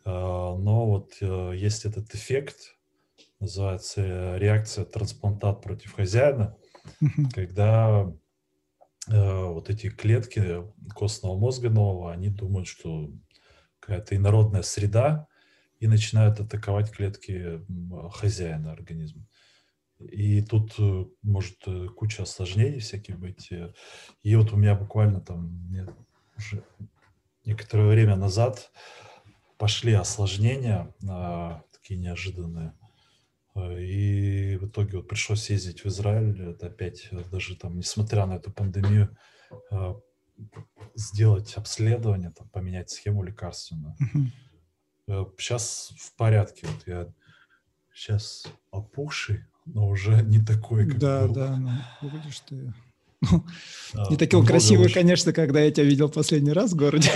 А, 0.05 0.57
но 0.57 0.87
вот 0.87 1.17
э, 1.21 1.53
есть 1.55 1.85
этот 1.85 2.15
эффект, 2.15 2.77
называется 3.41 4.37
реакция 4.37 4.85
трансплантат 4.85 5.63
против 5.63 5.95
хозяина, 5.95 6.57
когда 7.35 8.13
э, 9.09 9.45
вот 9.45 9.71
эти 9.71 9.91
клетки 9.91 10.65
костного 10.95 11.37
мозга 11.37 11.71
нового, 11.71 12.13
они 12.13 12.29
думают, 12.29 12.67
что 12.67 13.11
какая-то 13.81 14.17
инородная 14.17 14.63
среда, 14.63 15.29
и 15.85 15.87
начинают 15.87 16.41
атаковать 16.41 16.91
клетки 16.91 17.61
хозяина 18.11 18.73
организма. 18.73 19.27
И 19.99 20.41
тут 20.41 20.73
э, 20.79 21.05
может 21.23 21.59
э, 21.67 21.89
куча 21.89 22.23
осложнений 22.23 22.79
всяких 22.79 23.19
быть. 23.19 23.51
И 24.23 24.35
вот 24.35 24.51
у 24.55 24.57
меня 24.57 24.75
буквально 24.75 25.21
там 25.21 25.69
уже 26.39 26.65
некоторое 27.45 27.89
время 27.89 28.17
назад 28.17 28.73
пошли 29.59 29.93
осложнения, 29.93 30.95
а, 31.07 31.63
такие 31.71 32.01
неожиданные. 32.01 32.73
Э, 33.55 33.79
и 33.79 34.57
в 34.57 34.69
итоге 34.69 34.97
вот 34.97 35.09
пришлось 35.09 35.51
ездить 35.51 35.85
в 35.85 35.89
Израиль, 35.89 36.49
это 36.49 36.69
опять 36.69 37.11
даже 37.31 37.57
там, 37.57 37.77
несмотря 37.77 38.25
на 38.25 38.37
эту 38.37 38.51
пандемию, 38.51 39.15
сделать 40.95 41.55
обследование, 41.59 42.31
там, 42.31 42.49
поменять 42.49 42.89
схему 42.89 43.23
лекарственную. 43.23 43.95
Сейчас 45.07 45.93
в 45.99 46.15
порядке. 46.17 46.67
Вот 46.67 46.87
я 46.87 47.07
сейчас 47.93 48.47
опухший, 48.71 49.45
но 49.67 49.89
уже 49.89 50.23
не 50.23 50.41
такой, 50.45 50.89
как 50.89 50.99
Да, 50.99 51.27
был. 51.27 51.35
да, 51.35 51.57
ну, 51.57 51.71
выглядишь 52.01 52.41
ты... 52.41 52.73
Ну, 53.21 53.45
а, 53.95 54.11
не 54.11 54.17
такой 54.19 54.45
красивый, 54.45 54.87
очень... 54.87 54.95
конечно, 54.95 55.33
когда 55.33 55.61
я 55.61 55.71
тебя 55.71 55.87
видел 55.87 56.11
последний 56.11 56.53
раз 56.53 56.73
в 56.73 56.77
городе. 56.77 57.11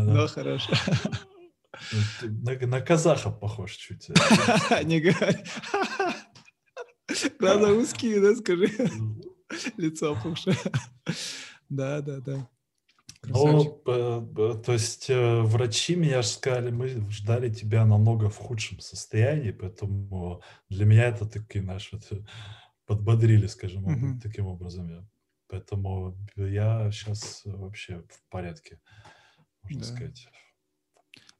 Но 0.00 0.26
хорошо. 0.28 0.72
На, 2.22 2.54
на 2.66 2.80
казаха 2.80 3.30
похож 3.30 3.72
чуть. 3.72 4.08
Не 4.84 5.00
говори. 5.00 5.38
Глаза 7.38 7.72
узкие, 7.72 8.20
да, 8.20 8.34
скажи. 8.36 8.70
Лицо 9.76 10.12
опухшее. 10.12 10.56
Да, 11.68 12.00
да, 12.00 12.20
да. 12.20 12.48
Ну, 13.24 13.82
то 13.84 14.72
есть 14.72 15.10
э, 15.10 15.40
врачи 15.42 15.96
меня 15.96 16.22
сказали, 16.22 16.70
мы 16.70 16.88
ждали 17.10 17.52
тебя 17.52 17.84
намного 17.84 18.30
в 18.30 18.36
худшем 18.36 18.80
состоянии, 18.80 19.50
поэтому 19.50 20.42
для 20.68 20.84
меня 20.86 21.04
это 21.08 21.26
такие 21.26 21.64
наши 21.64 21.96
вот, 21.96 22.26
подбодрили, 22.86 23.46
скажем, 23.46 23.88
mm-hmm. 23.88 24.20
таким 24.20 24.46
образом. 24.46 24.88
Я. 24.88 25.06
Поэтому 25.48 26.16
я 26.36 26.90
сейчас 26.90 27.42
вообще 27.44 28.02
в 28.08 28.30
порядке, 28.30 28.80
можно 29.62 29.80
да. 29.80 29.86
сказать. 29.86 30.28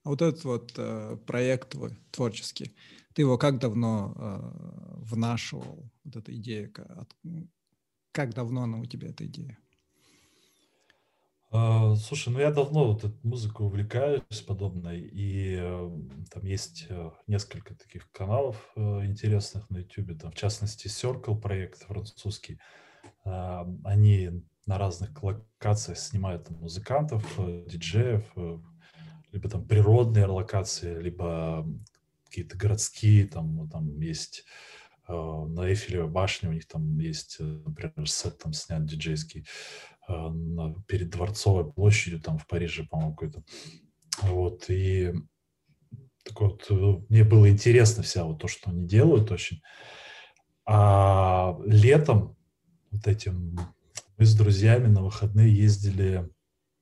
А 0.04 0.10
вот 0.10 0.22
этот 0.22 0.44
вот 0.44 0.72
э, 0.76 1.16
проект 1.26 1.70
твой 1.70 1.98
творческий, 2.10 2.74
ты 3.14 3.22
его 3.22 3.36
как 3.36 3.58
давно 3.58 4.14
э, 4.16 5.04
внашивал, 5.04 5.90
вот 6.04 6.16
эта 6.16 6.34
идея, 6.34 6.68
как, 6.68 7.08
как 8.12 8.34
давно 8.34 8.62
она 8.62 8.78
у 8.78 8.86
тебя, 8.86 9.08
эта 9.08 9.26
идея? 9.26 9.58
А, 11.50 11.94
слушай, 11.96 12.30
ну 12.30 12.40
я 12.40 12.50
давно 12.50 12.92
вот 12.92 13.04
этой 13.04 13.18
музыкой 13.22 13.66
увлекаюсь 13.66 14.42
подобной, 14.46 15.00
и 15.00 15.56
э, 15.58 15.90
там 16.30 16.44
есть 16.44 16.86
э, 16.90 17.10
несколько 17.26 17.74
таких 17.74 18.10
каналов 18.12 18.70
э, 18.76 19.06
интересных 19.06 19.70
на 19.70 19.78
YouTube, 19.78 20.18
там 20.20 20.30
в 20.30 20.34
частности 20.34 20.88
Circle 20.88 21.40
проект 21.40 21.84
французский. 21.84 22.58
А, 23.24 23.66
они 23.84 24.44
на 24.66 24.76
разных 24.76 25.22
локациях 25.22 25.96
снимают 25.96 26.48
там, 26.48 26.58
музыкантов, 26.58 27.24
диджеев, 27.66 28.24
либо 29.32 29.48
там 29.48 29.66
природные 29.66 30.26
локации, 30.26 31.00
либо 31.00 31.66
какие-то 32.26 32.58
городские, 32.58 33.26
там, 33.26 33.70
там 33.70 33.98
есть 34.00 34.44
на 35.08 35.62
Эйфелевой 35.66 36.10
башне 36.10 36.50
у 36.50 36.52
них 36.52 36.68
там 36.68 36.98
есть, 36.98 37.38
например, 37.40 38.06
сет 38.06 38.36
там 38.36 38.52
снят 38.52 38.84
диджейский. 38.84 39.46
Э, 40.08 40.30
перед 40.86 41.10
Дворцовой 41.10 41.70
площадью, 41.70 42.20
там 42.20 42.38
в 42.38 42.46
Париже, 42.46 42.84
по-моему, 42.84 43.14
какой-то. 43.14 43.42
Вот, 44.22 44.64
и 44.70 45.12
так 46.24 46.40
вот, 46.40 46.66
э, 46.70 46.74
мне 47.08 47.24
было 47.24 47.50
интересно 47.50 48.02
вся 48.02 48.24
вот 48.24 48.40
то, 48.40 48.48
что 48.48 48.70
они 48.70 48.86
делают 48.86 49.30
очень. 49.30 49.60
А 50.64 51.58
летом 51.66 52.36
вот 52.90 53.06
этим 53.06 53.58
мы 54.16 54.24
с 54.24 54.34
друзьями 54.34 54.86
на 54.86 55.02
выходные 55.02 55.54
ездили 55.54 56.28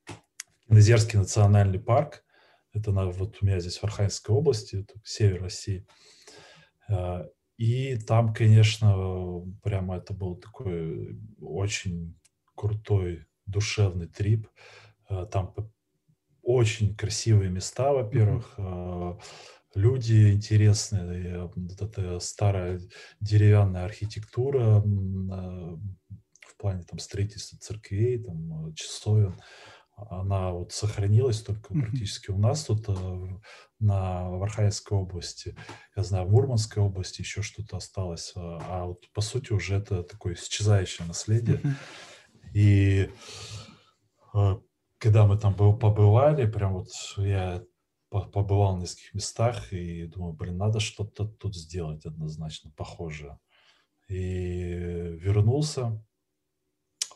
в 0.06 0.68
Кинозерский 0.68 1.18
национальный 1.18 1.80
парк. 1.80 2.24
Это 2.72 2.92
на, 2.92 3.06
вот 3.06 3.38
у 3.40 3.46
меня 3.46 3.58
здесь 3.58 3.78
в 3.78 3.84
Архангельской 3.84 4.34
области, 4.34 4.76
это 4.76 4.94
север 5.02 5.42
России. 5.42 5.84
Э, 6.88 7.24
и 7.56 7.96
там, 7.96 8.32
конечно, 8.32 9.42
прямо 9.64 9.96
это 9.96 10.14
был 10.14 10.36
такой 10.36 11.18
очень 11.40 12.16
крутой 12.56 13.26
душевный 13.46 14.08
трип. 14.08 14.48
Э, 15.08 15.26
там 15.30 15.54
очень 16.42 16.96
красивые 16.96 17.50
места, 17.50 17.92
во-первых, 17.92 18.54
mm-hmm. 18.56 19.20
люди 19.74 20.32
интересные, 20.32 21.50
вот 21.54 21.82
эта 21.82 22.20
старая 22.20 22.80
деревянная 23.20 23.84
архитектура 23.84 24.80
в 24.80 26.56
плане 26.56 26.84
там 26.84 27.00
строительства 27.00 27.58
церквей, 27.58 28.22
там 28.22 28.72
часовен, 28.74 29.34
она 29.96 30.52
вот 30.52 30.72
сохранилась 30.72 31.42
только 31.42 31.74
mm-hmm. 31.74 31.80
практически 31.80 32.30
у 32.30 32.38
нас 32.38 32.64
тут 32.64 32.86
на 33.80 34.30
в 34.30 34.42
Архангельской 34.42 34.96
области, 34.96 35.56
я 35.96 36.04
знаю, 36.04 36.26
в 36.26 36.30
Мурманской 36.30 36.82
области 36.82 37.22
еще 37.22 37.42
что-то 37.42 37.78
осталось, 37.78 38.32
а, 38.36 38.58
а 38.68 38.84
вот 38.86 39.04
по 39.12 39.20
сути 39.20 39.52
уже 39.52 39.76
это 39.76 40.02
такое 40.02 40.34
исчезающее 40.34 41.06
наследие. 41.06 41.56
Mm-hmm. 41.56 41.74
И 42.52 43.10
э, 44.34 44.56
когда 44.98 45.26
мы 45.26 45.38
там 45.38 45.54
побывали, 45.54 46.50
прям 46.50 46.74
вот 46.74 46.88
я 47.18 47.62
побывал 48.10 48.76
в 48.76 48.80
нескольких 48.80 49.14
местах 49.14 49.72
и 49.72 50.06
думаю, 50.06 50.32
блин, 50.32 50.56
надо 50.56 50.80
что-то 50.80 51.26
тут 51.26 51.54
сделать 51.54 52.06
однозначно 52.06 52.70
похожее. 52.70 53.38
И 54.08 54.72
вернулся, 55.20 56.02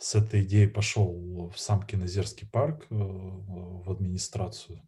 с 0.01 0.15
этой 0.15 0.43
идеей 0.43 0.67
пошел 0.67 1.51
в 1.55 1.59
сам 1.59 1.83
Кинозерский 1.83 2.49
парк, 2.49 2.87
э, 2.91 2.95
в 2.95 3.91
администрацию, 3.91 4.83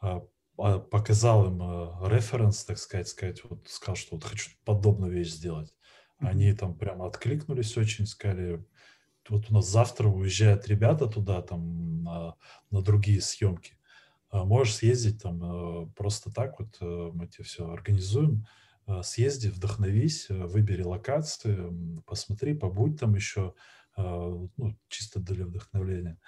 а, 0.00 0.22
а, 0.56 0.78
показал 0.78 1.46
им 1.46 1.62
э, 1.62 2.08
референс, 2.08 2.64
так 2.64 2.78
сказать, 2.78 3.08
сказать, 3.08 3.44
вот 3.44 3.68
сказал, 3.68 3.96
что 3.96 4.16
вот 4.16 4.24
хочу 4.24 4.50
подобную 4.64 5.12
вещь 5.12 5.30
сделать. 5.30 5.74
Они 6.18 6.52
там 6.52 6.76
прямо 6.76 7.06
откликнулись 7.06 7.76
очень, 7.76 8.06
сказали, 8.06 8.64
вот 9.30 9.50
у 9.50 9.54
нас 9.54 9.68
завтра 9.68 10.08
уезжают 10.08 10.68
ребята 10.68 11.06
туда, 11.06 11.40
там, 11.42 12.02
на, 12.02 12.34
на 12.70 12.82
другие 12.82 13.20
съемки. 13.20 13.76
А 14.30 14.44
можешь 14.44 14.76
съездить 14.76 15.22
там 15.22 15.42
э, 15.42 15.90
просто 15.96 16.32
так 16.32 16.58
вот, 16.60 16.76
э, 16.80 17.10
мы 17.12 17.26
тебе 17.26 17.44
все 17.44 17.68
организуем, 17.68 18.46
э, 18.86 19.02
съезди, 19.02 19.48
вдохновись, 19.48 20.28
выбери 20.28 20.82
локации, 20.82 21.58
посмотри, 22.06 22.54
побудь 22.54 22.98
там 22.98 23.14
еще, 23.14 23.54
ну, 23.96 24.78
чисто 24.88 25.20
для 25.20 25.44
вдохновления. 25.44 26.18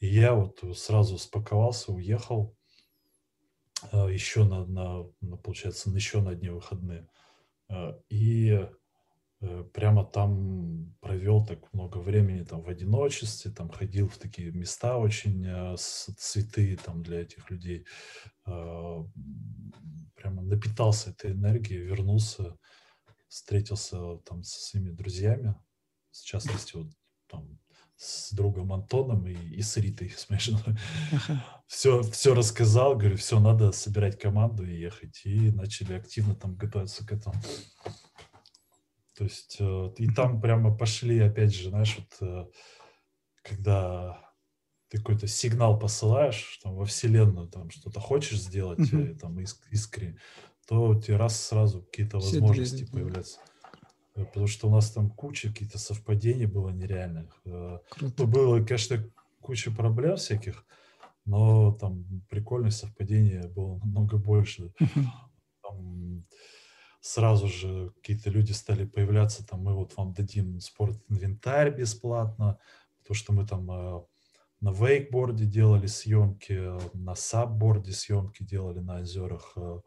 И 0.00 0.08
я 0.08 0.34
вот 0.34 0.62
сразу 0.76 1.16
спаковался, 1.16 1.92
уехал 1.92 2.54
еще 3.92 4.44
на, 4.44 4.66
на, 4.66 5.06
на 5.20 5.36
получается, 5.36 5.90
еще 5.90 6.20
на 6.20 6.34
дни 6.34 6.50
выходные. 6.50 7.08
И 8.10 8.68
прямо 9.72 10.04
там 10.04 10.94
провел 11.00 11.44
так 11.44 11.72
много 11.72 11.98
времени 11.98 12.42
там 12.42 12.62
в 12.62 12.68
одиночестве, 12.68 13.50
там 13.50 13.68
ходил 13.70 14.08
в 14.08 14.18
такие 14.18 14.50
места 14.50 14.96
очень 14.96 15.46
э, 15.46 15.76
святые 15.76 16.76
там 16.76 17.02
для 17.02 17.20
этих 17.20 17.48
людей. 17.50 17.86
Э, 18.46 19.04
прямо 20.16 20.42
напитался 20.42 21.10
этой 21.10 21.32
энергией, 21.32 21.80
вернулся, 21.80 22.56
встретился 23.28 24.16
там 24.24 24.42
со 24.42 24.60
своими 24.60 24.90
друзьями, 24.90 25.54
в 26.10 26.24
частности 26.24 26.76
вот 26.76 26.88
там 27.28 27.58
с 27.96 28.32
другом 28.32 28.72
Антоном 28.72 29.26
и, 29.26 29.34
и 29.34 29.60
с 29.60 29.76
Ритой 29.76 30.10
смешно. 30.16 30.60
Ага. 31.12 31.62
Все, 31.66 32.02
все 32.02 32.34
рассказал, 32.34 32.96
говорю, 32.96 33.16
все, 33.16 33.38
надо 33.40 33.72
собирать 33.72 34.18
команду 34.18 34.64
и 34.64 34.78
ехать. 34.78 35.20
И 35.24 35.50
начали 35.50 35.94
активно 35.94 36.34
там 36.34 36.56
готовиться 36.56 37.06
к 37.06 37.12
этому. 37.12 37.36
То 39.18 39.24
есть 39.24 39.56
э, 39.58 39.90
и 39.96 40.08
там 40.08 40.40
прямо 40.40 40.76
пошли, 40.76 41.18
опять 41.18 41.52
же, 41.52 41.70
знаешь, 41.70 41.98
вот 41.98 42.28
э, 42.28 42.46
когда 43.42 44.32
ты 44.88 44.98
какой-то 44.98 45.26
сигнал 45.26 45.76
посылаешь 45.76 46.60
там, 46.62 46.76
во 46.76 46.84
Вселенную, 46.84 47.48
там 47.48 47.68
что-то 47.68 47.98
хочешь 47.98 48.40
сделать, 48.40 48.78
uh-huh. 48.78 49.18
там 49.18 49.40
иск- 49.40 49.66
искренне, 49.72 50.18
то 50.68 50.90
у 50.90 51.00
тебя 51.00 51.18
раз 51.18 51.40
сразу 51.42 51.82
какие-то 51.82 52.20
Все 52.20 52.38
возможности 52.38 52.84
двери, 52.84 52.90
появляются. 52.92 53.40
Потому 54.14 54.46
что 54.46 54.68
у 54.68 54.70
нас 54.70 54.90
там 54.92 55.10
куча 55.10 55.48
каких-то 55.48 55.78
совпадений 55.78 56.46
было 56.46 56.70
нереальных. 56.70 57.42
Круто. 57.42 58.14
Ну, 58.18 58.26
было, 58.26 58.64
конечно, 58.64 59.04
куча 59.40 59.72
проблем 59.72 60.16
всяких, 60.16 60.64
но 61.24 61.72
там 61.72 62.22
прикольных 62.28 62.72
совпадений 62.72 63.48
было 63.48 63.78
намного 63.78 64.16
больше. 64.16 64.72
Uh-huh. 64.80 65.04
Там, 65.62 66.24
сразу 67.08 67.48
же 67.48 67.90
какие-то 67.96 68.28
люди 68.28 68.52
стали 68.52 68.84
появляться, 68.84 69.46
там, 69.46 69.60
мы 69.60 69.74
вот 69.74 69.96
вам 69.96 70.12
дадим 70.12 70.60
спорт-инвентарь 70.60 71.74
бесплатно, 71.74 72.58
то, 73.06 73.14
что 73.14 73.32
мы 73.32 73.46
там 73.46 73.70
э, 73.70 74.04
на 74.60 74.72
вейкборде 74.72 75.46
делали 75.46 75.86
съемки, 75.86 76.60
на 76.92 77.14
сабборде 77.14 77.92
съемки 77.92 78.42
делали 78.42 78.80
на 78.80 79.00
озерах, 79.00 79.54
э, 79.56 79.80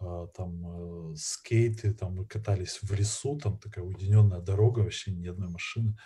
э, 0.00 0.28
там 0.34 1.14
скейты, 1.16 1.92
там 1.92 2.16
мы 2.16 2.26
катались 2.26 2.78
в 2.80 2.90
лесу, 2.94 3.38
там 3.38 3.58
такая 3.58 3.84
уединенная 3.84 4.40
дорога, 4.40 4.80
вообще 4.80 5.12
ни 5.12 5.26
одной 5.26 5.50
машины, 5.50 5.98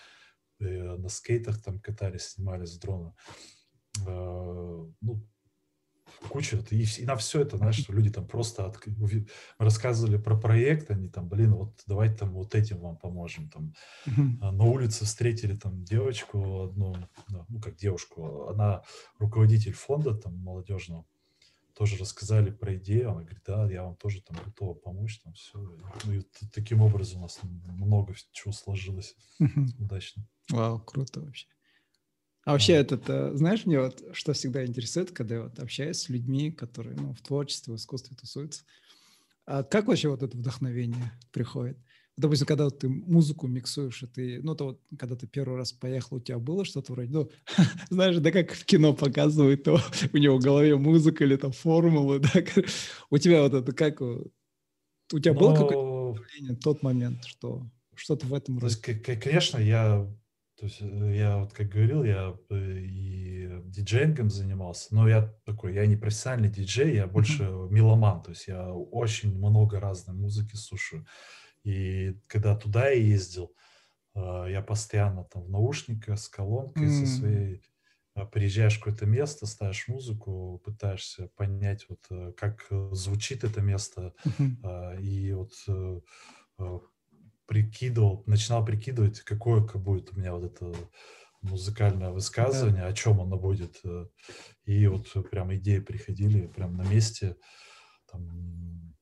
на 0.59 1.09
скейтах 1.09 1.63
там 1.63 1.79
катались, 1.79 2.31
снимали 2.31 2.65
с 2.65 2.77
дрона. 2.79 3.15
Ну, 4.05 5.25
куча, 6.29 6.63
и, 6.71 6.85
и 6.85 7.05
на 7.05 7.17
все 7.17 7.43
это, 7.43 7.57
знаешь, 7.57 7.77
что 7.77 7.93
люди 7.93 8.11
там 8.11 8.27
просто 8.27 8.67
от, 8.67 8.79
рассказывали 9.59 10.17
про 10.17 10.37
проект, 10.37 10.91
они 10.91 11.09
там, 11.09 11.29
блин, 11.29 11.55
вот 11.55 11.81
давайте 11.87 12.17
там 12.17 12.33
вот 12.33 12.55
этим 12.55 12.81
вам 12.81 12.97
поможем. 12.97 13.49
Там 13.51 13.75
mm-hmm. 14.07 14.51
на 14.51 14.65
улице 14.65 15.05
встретили 15.05 15.55
там 15.55 15.85
девочку 15.85 16.65
одну, 16.65 16.97
ну 17.49 17.61
как 17.61 17.77
девушку, 17.77 18.49
она 18.49 18.83
руководитель 19.19 19.73
фонда 19.73 20.15
там 20.15 20.37
молодежного, 20.37 21.05
тоже 21.75 21.97
рассказали 21.97 22.51
про 22.51 22.75
идею, 22.77 23.13
она 23.13 23.21
говорит, 23.21 23.43
да, 23.47 23.71
я 23.71 23.85
вам 23.85 23.97
тоже 23.97 24.21
там 24.23 24.37
готова 24.45 24.75
помочь, 24.75 25.21
там 25.21 25.33
все. 25.35 25.59
Ну 26.05 26.13
и 26.13 26.23
таким 26.53 26.83
образом 26.83 27.21
у 27.21 27.23
нас 27.23 27.39
много 27.43 28.15
чего 28.33 28.53
сложилось 28.53 29.15
mm-hmm. 29.41 29.79
удачно. 29.79 30.27
Вау, 30.51 30.81
круто 30.81 31.21
вообще. 31.21 31.47
А 32.49 32.53
вообще, 32.53 32.73
этот, 32.73 33.03
э, 33.11 33.33
знаешь, 33.35 33.67
мне 33.67 33.79
вот 33.79 34.03
что 34.13 34.33
всегда 34.33 34.65
интересует, 34.65 35.11
когда 35.11 35.35
я 35.35 35.43
вот 35.43 35.59
общаюсь 35.59 35.99
с 35.99 36.09
людьми, 36.09 36.51
которые 36.51 36.97
ну, 36.97 37.13
в 37.13 37.21
творчестве, 37.21 37.75
в 37.75 37.77
искусстве 37.77 38.17
тусуются. 38.17 38.65
А 39.45 39.63
как 39.63 39.87
вообще 39.87 40.09
вот 40.09 40.23
это 40.23 40.35
вдохновение 40.35 41.13
приходит? 41.31 41.77
Допустим, 42.17 42.47
когда 42.47 42.65
вот 42.65 42.79
ты 42.79 42.89
музыку 42.89 43.49
миксуешь, 43.49 44.03
и 44.03 44.07
ты, 44.07 44.41
ну, 44.43 44.55
то 44.55 44.65
вот, 44.65 44.81
когда 44.99 45.15
ты 45.15 45.27
первый 45.27 45.59
раз 45.59 45.75
поехал, 45.75 46.17
у 46.17 46.21
тебя 46.21 46.39
было 46.39 46.65
что-то 46.65 46.95
вроде, 46.95 47.11
ну, 47.11 47.31
знаешь, 47.91 48.17
да 48.17 48.31
как 48.31 48.53
в 48.53 48.65
кино 48.65 48.95
показывают, 48.95 49.65
то 49.65 49.79
у 50.15 50.17
него 50.17 50.39
в 50.39 50.43
голове 50.43 50.75
музыка 50.75 51.25
или 51.25 51.37
там 51.37 51.53
формулы, 51.53 52.19
да, 52.35 52.43
у 53.11 53.19
тебя 53.19 53.43
вот 53.43 53.53
это 53.53 53.73
как, 53.75 54.01
у 54.01 54.31
тебя 55.13 55.35
было 55.35 55.55
какое-то 55.55 56.13
вдохновение 56.13 56.57
тот 56.57 56.83
момент, 56.83 57.27
что 57.27 57.71
что-то 57.95 58.27
в 58.27 58.33
этом 58.33 58.59
роде? 58.59 58.75
Конечно, 58.77 59.59
я 59.59 60.09
то 60.59 60.65
есть 60.65 60.79
э, 60.81 61.17
я 61.17 61.39
вот 61.39 61.53
как 61.53 61.69
говорил, 61.69 62.03
я 62.03 62.37
э, 62.51 62.79
и 62.81 63.49
диджеингом 63.65 64.29
занимался, 64.29 64.95
но 64.95 65.09
я 65.09 65.33
такой, 65.45 65.75
я 65.75 65.87
не 65.87 65.97
профессиональный 65.97 66.49
диджей, 66.49 66.97
я 66.97 67.07
больше 67.07 67.45
mm-hmm. 67.45 67.71
меломан, 67.71 68.23
то 68.23 68.31
есть 68.31 68.49
я 68.49 68.73
очень 68.73 69.37
много 69.37 69.79
разной 69.79 70.17
музыки 70.17 70.57
слушаю. 70.57 71.07
И 71.63 72.19
когда 72.27 72.57
туда 72.57 72.89
я 72.89 73.01
ездил, 73.01 73.55
э, 74.17 74.47
я 74.51 74.61
постоянно 74.61 75.25
там 75.25 75.45
в 75.45 75.51
наушниках 75.51 76.19
с 76.19 76.29
колонкой 76.29 76.89
mm-hmm. 76.89 77.07
со 77.07 77.19
своей 77.19 77.63
приезжаешь 78.33 78.75
в 78.75 78.79
какое-то 78.81 79.07
место, 79.07 79.47
ставишь 79.47 79.87
музыку, 79.87 80.61
пытаешься 80.65 81.31
понять, 81.37 81.87
вот 81.89 82.35
как 82.37 82.67
звучит 82.91 83.45
это 83.45 83.61
место, 83.61 84.13
mm-hmm. 84.25 85.01
и 85.01 85.33
вот 85.35 85.53
прикидывал, 87.49 88.23
начинал 88.27 88.65
прикидывать, 88.65 89.23
какое 89.23 89.63
будет 89.63 90.13
у 90.13 90.17
меня 90.17 90.35
вот 90.35 90.45
это 90.45 90.73
музыкальное 91.41 92.11
высказывание, 92.11 92.83
да. 92.83 92.89
о 92.89 92.93
чем 92.93 93.21
оно 93.21 93.39
будет. 93.39 93.81
Э, 93.85 94.07
и 94.65 94.87
вот 94.87 95.11
прям 95.31 95.55
идеи 95.55 95.79
приходили 95.79 96.47
прям 96.47 96.77
на 96.77 96.83
месте. 96.83 97.37
Там, 98.07 98.95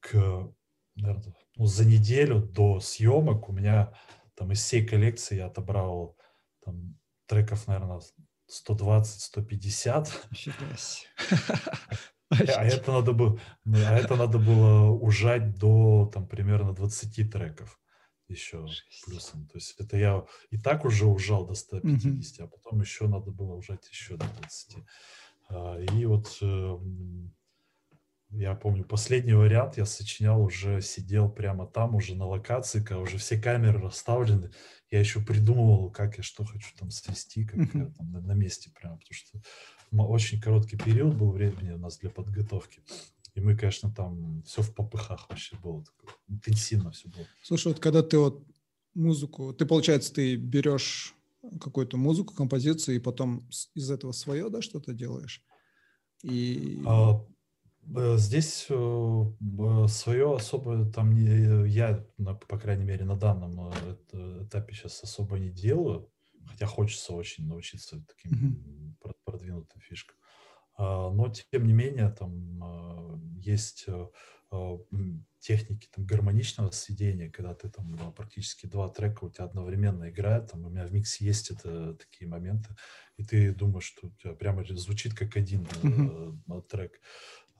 к, 0.00 0.52
наверное, 0.94 1.34
ну, 1.56 1.66
за 1.66 1.84
неделю 1.84 2.40
до 2.40 2.80
съемок 2.80 3.48
у 3.48 3.52
меня 3.52 3.92
там 4.34 4.52
из 4.52 4.60
всей 4.62 4.86
коллекции 4.86 5.36
я 5.36 5.46
отобрал 5.46 6.16
там 6.64 6.98
треков, 7.26 7.66
наверное, 7.66 8.00
120-150. 8.68 10.08
А 12.30 12.64
это 12.64 12.92
надо 12.92 13.12
было, 13.12 13.40
а 13.66 13.98
это 13.98 14.16
надо 14.16 14.38
было 14.38 14.90
ужать 14.90 15.58
до 15.58 16.10
там 16.12 16.26
примерно 16.26 16.72
20 16.72 17.30
треков 17.30 17.80
еще 18.28 18.66
плюсом. 19.04 19.46
То 19.46 19.58
есть 19.58 19.74
это 19.78 19.96
я 19.96 20.24
и 20.50 20.58
так 20.58 20.84
уже 20.84 21.06
ужал 21.06 21.46
до 21.46 21.54
150, 21.54 22.40
а 22.40 22.48
потом 22.48 22.80
еще 22.80 23.06
надо 23.06 23.30
было 23.30 23.54
ужать 23.54 23.88
еще 23.90 24.16
до 24.16 24.26
20. 24.40 24.76
А, 25.48 25.78
и 25.80 26.04
вот 26.06 26.38
эм, 26.42 27.32
я 28.30 28.54
помню, 28.54 28.84
последний 28.84 29.34
вариант 29.34 29.76
я 29.76 29.86
сочинял 29.86 30.42
уже, 30.42 30.80
сидел 30.80 31.30
прямо 31.30 31.66
там, 31.66 31.94
уже 31.94 32.16
на 32.16 32.26
локации, 32.26 32.80
когда 32.82 32.98
уже 32.98 33.18
все 33.18 33.38
камеры 33.38 33.80
расставлены. 33.80 34.50
Я 34.90 34.98
еще 34.98 35.20
придумывал, 35.20 35.90
как 35.90 36.16
я 36.16 36.24
что 36.24 36.44
хочу 36.44 36.74
там 36.76 36.90
свести, 36.90 37.46
как 37.46 37.72
я 37.74 37.86
там 37.86 38.10
на, 38.10 38.20
на 38.20 38.32
месте 38.32 38.70
прямо, 38.70 38.96
потому 38.96 39.14
что 39.14 39.38
очень 39.92 40.40
короткий 40.40 40.76
период 40.76 41.14
был 41.14 41.30
времени 41.30 41.70
у 41.72 41.78
нас 41.78 41.98
для 41.98 42.10
подготовки. 42.10 42.80
И 43.34 43.40
мы, 43.40 43.56
конечно, 43.56 43.92
там 43.92 44.42
все 44.44 44.62
в 44.62 44.74
попыхах 44.74 45.28
вообще 45.28 45.56
было. 45.62 45.84
Такое, 45.84 46.14
интенсивно 46.28 46.90
все 46.90 47.08
было. 47.08 47.26
Слушай, 47.42 47.68
вот 47.68 47.80
когда 47.80 48.02
ты 48.02 48.18
вот 48.18 48.42
музыку, 48.94 49.52
ты, 49.52 49.66
получается, 49.66 50.14
ты 50.14 50.36
берешь 50.36 51.14
какую-то 51.60 51.96
музыку, 51.96 52.34
композицию, 52.34 52.96
и 52.96 53.00
потом 53.00 53.48
из 53.74 53.90
этого 53.90 54.12
свое, 54.12 54.48
да, 54.48 54.62
что-то 54.62 54.94
делаешь? 54.94 55.44
И... 56.22 56.82
А, 56.86 57.24
здесь 58.16 58.66
э, 58.68 59.24
свое 59.88 60.34
особо 60.34 60.86
там 60.86 61.14
не, 61.14 61.68
я, 61.68 62.04
по 62.48 62.58
крайней 62.58 62.84
мере, 62.84 63.04
на 63.04 63.16
данном 63.16 63.70
э, 64.12 64.44
этапе 64.44 64.74
сейчас 64.74 65.02
особо 65.02 65.38
не 65.38 65.50
делаю, 65.50 66.10
хотя 66.46 66.66
хочется 66.66 67.12
очень 67.12 67.46
научиться 67.46 68.04
таким 68.08 68.32
mm-hmm 68.32 68.86
продвинутым 69.26 69.80
фишкам. 69.80 70.16
А, 70.76 71.10
но, 71.10 71.32
тем 71.50 71.66
не 71.66 71.72
менее, 71.72 72.10
там 72.10 72.62
а, 72.62 73.20
есть 73.40 73.84
э, 73.86 74.06
а, 74.50 74.78
техники 75.40 75.88
там, 75.94 76.06
гармоничного 76.06 76.70
сведения, 76.70 77.30
когда 77.30 77.54
ты 77.54 77.68
там 77.68 78.12
практически 78.14 78.66
два 78.66 78.88
трека 78.88 79.24
у 79.24 79.30
тебя 79.30 79.44
одновременно 79.44 80.08
играют, 80.10 80.50
там 80.50 80.64
у 80.64 80.70
меня 80.70 80.86
в 80.86 80.92
миксе 80.92 81.24
есть 81.24 81.50
это 81.50 81.94
такие 81.94 82.28
моменты, 82.28 82.70
и 83.16 83.24
ты 83.24 83.54
думаешь, 83.54 83.84
что 83.84 84.08
у 84.08 84.10
тебя 84.10 84.34
прямо 84.34 84.64
звучит 84.64 85.14
как 85.14 85.36
один 85.36 85.62
mm-hmm. 85.62 86.62
трек. 86.68 87.00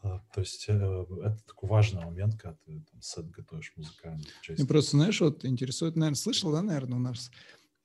То 0.02 0.40
есть 0.40 0.66
э, 0.68 1.06
это 1.24 1.38
такой 1.46 1.68
важный 1.68 2.04
момент, 2.04 2.40
когда 2.40 2.56
ты 2.64 2.80
там 2.80 3.00
сет 3.00 3.28
готовишь 3.30 3.72
музыкальный. 3.76 4.24
Мне 4.48 4.66
просто, 4.66 4.92
знаешь, 4.92 5.20
вот 5.20 5.44
интересует, 5.44 5.96
наверное, 5.96 6.16
слышал, 6.16 6.52
да, 6.52 6.62
наверное, 6.62 6.98
у 6.98 7.00
нас 7.00 7.30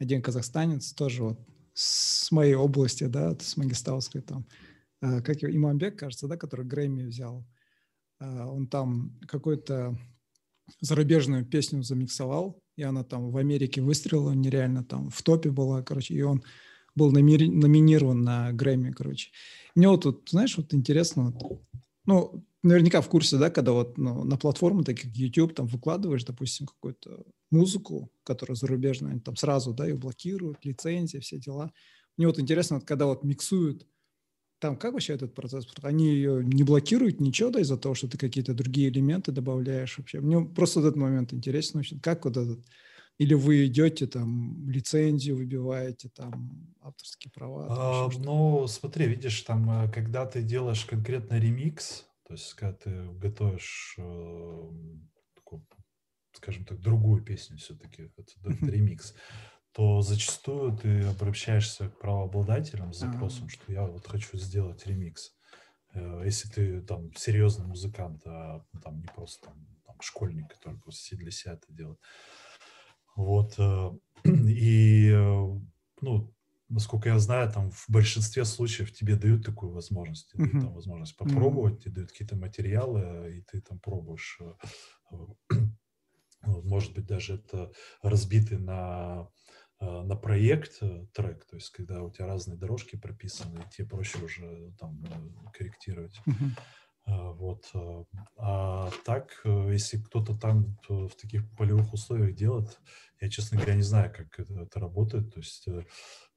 один 0.02 0.22
казахстанец 0.22 0.93
тоже 0.93 1.24
вот 1.24 1.39
с 1.74 2.32
моей 2.32 2.56
области, 2.56 3.06
да, 3.06 3.38
с 3.39 3.56
Магистауской 3.56 4.22
там, 4.22 4.45
э, 5.02 5.22
как 5.22 5.41
его, 5.41 5.56
Имамбек, 5.56 5.97
кажется, 5.99 6.28
да, 6.28 6.38
который 6.38 6.66
Грэмми 6.66 7.04
взял. 7.04 7.45
Э, 8.20 8.45
он 8.45 8.68
там 8.68 9.18
какую-то 9.28 9.95
зарубежную 10.80 11.45
песню 11.45 11.84
замиксовал, 11.84 12.62
и 12.76 12.84
она 12.84 13.04
там 13.04 13.30
в 13.30 13.38
Америке 13.38 13.82
выстрелила 13.82 14.32
нереально, 14.32 14.84
там 14.84 15.10
в 15.12 15.22
топе 15.22 15.52
была, 15.52 15.84
короче, 15.84 16.16
и 16.16 16.22
он 16.22 16.43
был 16.95 17.12
номинирован 17.12 18.24
на 18.24 18.52
Грэмми, 18.52 18.91
короче. 18.91 19.32
Мне 19.76 19.88
вот 19.88 20.04
тут, 20.04 20.30
знаешь, 20.30 20.58
вот 20.58 20.74
интересно, 20.74 21.32
вот, 21.32 21.62
ну, 22.06 22.45
наверняка 22.64 23.01
в 23.01 23.09
курсе, 23.09 23.38
да, 23.38 23.49
когда 23.49 23.72
вот 23.72 23.97
ну, 23.97 24.24
на 24.24 24.38
платформы, 24.38 24.84
такие 24.84 25.07
как 25.07 25.16
YouTube, 25.16 25.55
там 25.55 25.68
выкладываешь, 25.68 26.24
допустим, 26.24 26.68
какую-то 26.68 27.24
музыку, 27.49 28.12
которая 28.24 28.55
зарубежная, 28.55 29.12
они 29.12 29.20
там 29.20 29.36
сразу, 29.36 29.74
да, 29.74 29.88
ее 29.88 29.95
блокируют, 29.95 30.64
лицензии, 30.64 31.20
все 31.20 31.39
дела. 31.39 31.72
Мне 32.18 32.28
вот 32.28 32.39
интересно, 32.39 32.78
вот, 32.78 32.86
когда 32.86 33.05
вот 33.05 33.24
миксуют, 33.24 33.88
там 34.59 34.78
как 34.78 34.93
вообще 34.93 35.14
этот 35.14 35.34
процесс? 35.34 35.66
Они 35.82 36.07
ее 36.07 36.43
не 36.45 36.64
блокируют, 36.64 37.20
ничего, 37.20 37.49
да, 37.49 37.62
из-за 37.62 37.78
того, 37.78 37.95
что 37.95 38.07
ты 38.07 38.18
какие-то 38.18 38.53
другие 38.53 38.89
элементы 38.89 39.32
добавляешь 39.32 39.97
вообще? 39.97 40.20
Мне 40.20 40.39
просто 40.45 40.82
этот 40.82 40.95
момент 40.95 41.34
интересен 41.34 41.80
очень. 41.80 41.99
Как 41.99 42.26
вот 42.26 42.38
этот 42.38 42.64
или 43.18 43.34
вы 43.34 43.68
идете 43.68 44.07
там 44.07 44.70
лицензию 44.70 45.36
выбиваете, 45.36 46.09
там 46.09 46.74
авторские 46.82 47.32
права? 47.32 47.68
Там 47.68 47.78
а, 47.80 48.09
ну, 48.18 48.68
смотри, 48.68 49.05
видишь, 49.05 49.41
там, 49.41 49.70
э, 49.70 49.91
когда 49.91 50.26
ты 50.26 50.41
делаешь 50.41 50.86
конкретно 50.86 51.39
ремикс, 51.39 52.05
то 52.32 52.36
есть 52.36 52.53
когда 52.53 52.73
ты 52.73 53.11
готовишь, 53.19 53.95
э, 53.97 54.69
такую, 55.36 55.67
скажем 56.32 56.63
так, 56.63 56.79
другую 56.79 57.21
песню 57.25 57.57
все-таки, 57.57 58.03
это, 58.03 58.32
это 58.45 58.65
ремикс, 58.67 59.13
то 59.73 59.99
зачастую 59.99 60.77
ты 60.77 61.01
обращаешься 61.01 61.89
к 61.89 61.99
правообладателям 61.99 62.93
с 62.93 62.99
запросом, 62.99 63.49
что 63.49 63.69
я 63.73 63.86
вот 63.86 64.07
хочу 64.07 64.38
сделать 64.38 64.88
ремикс. 64.88 65.34
Э, 65.93 66.21
если 66.23 66.47
ты 66.47 66.82
там 66.84 67.13
серьезный 67.15 67.67
музыкант, 67.67 68.25
а 68.25 68.63
там 68.82 69.01
не 69.01 69.07
просто 69.07 69.47
там, 69.47 69.67
там 69.86 69.97
школьник, 69.99 70.47
который 70.47 70.79
просто 70.79 71.17
для 71.17 71.32
себя 71.32 71.55
это 71.55 71.67
делает. 71.67 71.99
Вот. 73.17 73.55
Э, 73.57 73.91
и, 74.23 75.09
э, 75.09 75.59
ну, 75.99 76.34
насколько 76.72 77.09
я 77.09 77.19
знаю, 77.19 77.51
там 77.51 77.72
в 77.72 77.86
большинстве 77.89 78.45
случаев 78.45 78.91
тебе 78.91 79.15
дают 79.15 79.45
такую 79.45 79.72
возможность, 79.72 80.32
тебе 80.32 80.45
дают 80.45 80.63
там 80.63 80.74
возможность 80.74 81.17
попробовать, 81.17 81.84
тебе 81.84 81.95
дают 81.95 82.11
какие-то 82.11 82.36
материалы, 82.36 83.38
и 83.38 83.41
ты 83.41 83.61
там 83.61 83.80
пробуешь. 83.80 84.39
Э, 85.11 85.15
может 86.45 86.93
быть, 86.93 87.05
даже 87.05 87.36
это 87.36 87.72
разбитый 88.01 88.57
на, 88.57 89.30
на 89.80 90.15
проект 90.15 90.80
трек, 91.13 91.45
то 91.45 91.55
есть 91.55 91.69
когда 91.69 92.01
у 92.01 92.09
тебя 92.09 92.26
разные 92.26 92.57
дорожки 92.57 92.95
прописаны, 92.95 93.63
тебе 93.72 93.88
проще 93.88 94.17
уже 94.24 94.74
там 94.80 95.03
корректировать. 95.53 96.19
А, 97.05 97.32
вот. 97.32 97.72
А, 98.38 98.89
так, 99.05 99.41
э, 99.43 99.69
если 99.72 99.97
кто-то 99.97 100.36
там 100.36 100.78
в 100.88 101.09
таких 101.09 101.49
полевых 101.55 101.93
условиях 101.93 102.36
делает, 102.36 102.80
я, 103.19 103.30
честно 103.30 103.57
говоря, 103.57 103.76
не 103.76 103.82
знаю, 103.82 104.13
как 104.15 104.39
это, 104.39 104.61
это 104.61 104.80
работает. 104.80 105.34
То 105.34 105.39
есть 105.39 105.67
э, 105.67 105.72
э, 105.82 105.84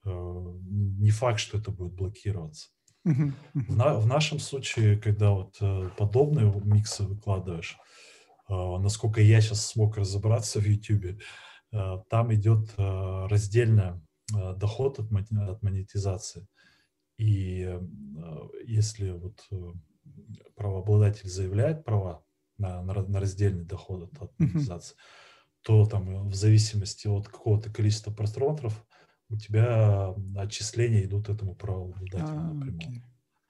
не 0.05 1.11
факт, 1.11 1.41
что 1.41 1.59
это 1.59 1.71
будет 1.71 1.95
блокироваться. 1.95 2.69
В, 3.05 3.77
на, 3.77 3.95
в 3.99 4.07
нашем 4.07 4.39
случае, 4.39 4.99
когда 4.99 5.31
вот 5.31 5.59
подобные 5.97 6.53
миксы 6.65 7.05
выкладываешь, 7.05 7.79
насколько 8.49 9.21
я 9.21 9.41
сейчас 9.41 9.67
смог 9.67 9.97
разобраться 9.97 10.61
в 10.61 10.67
YouTube, 10.67 11.21
там 12.09 12.33
идет 12.35 12.73
раздельно 12.77 14.03
доход 14.57 14.99
от, 15.01 15.11
от 15.11 15.63
монетизации. 15.63 16.47
И 17.19 17.79
если 18.67 19.11
вот 19.11 19.47
правообладатель 20.55 21.29
заявляет 21.29 21.85
права 21.85 22.25
на, 22.59 22.83
на, 22.83 22.95
на 23.03 23.21
раздельный 23.21 23.65
доход 23.65 24.13
от 24.21 24.39
монетизации, 24.39 24.97
то 25.63 25.87
там 25.87 26.29
в 26.29 26.35
зависимости 26.35 27.09
от 27.09 27.29
какого-то 27.29 27.71
количества 27.71 28.13
просмотров 28.13 28.85
у 29.29 29.37
тебя 29.37 30.15
отчисления 30.37 31.05
идут 31.05 31.29
этому 31.29 31.55
правообладателю 31.55 32.39
а, 32.39 32.53
напрямую. 32.53 33.03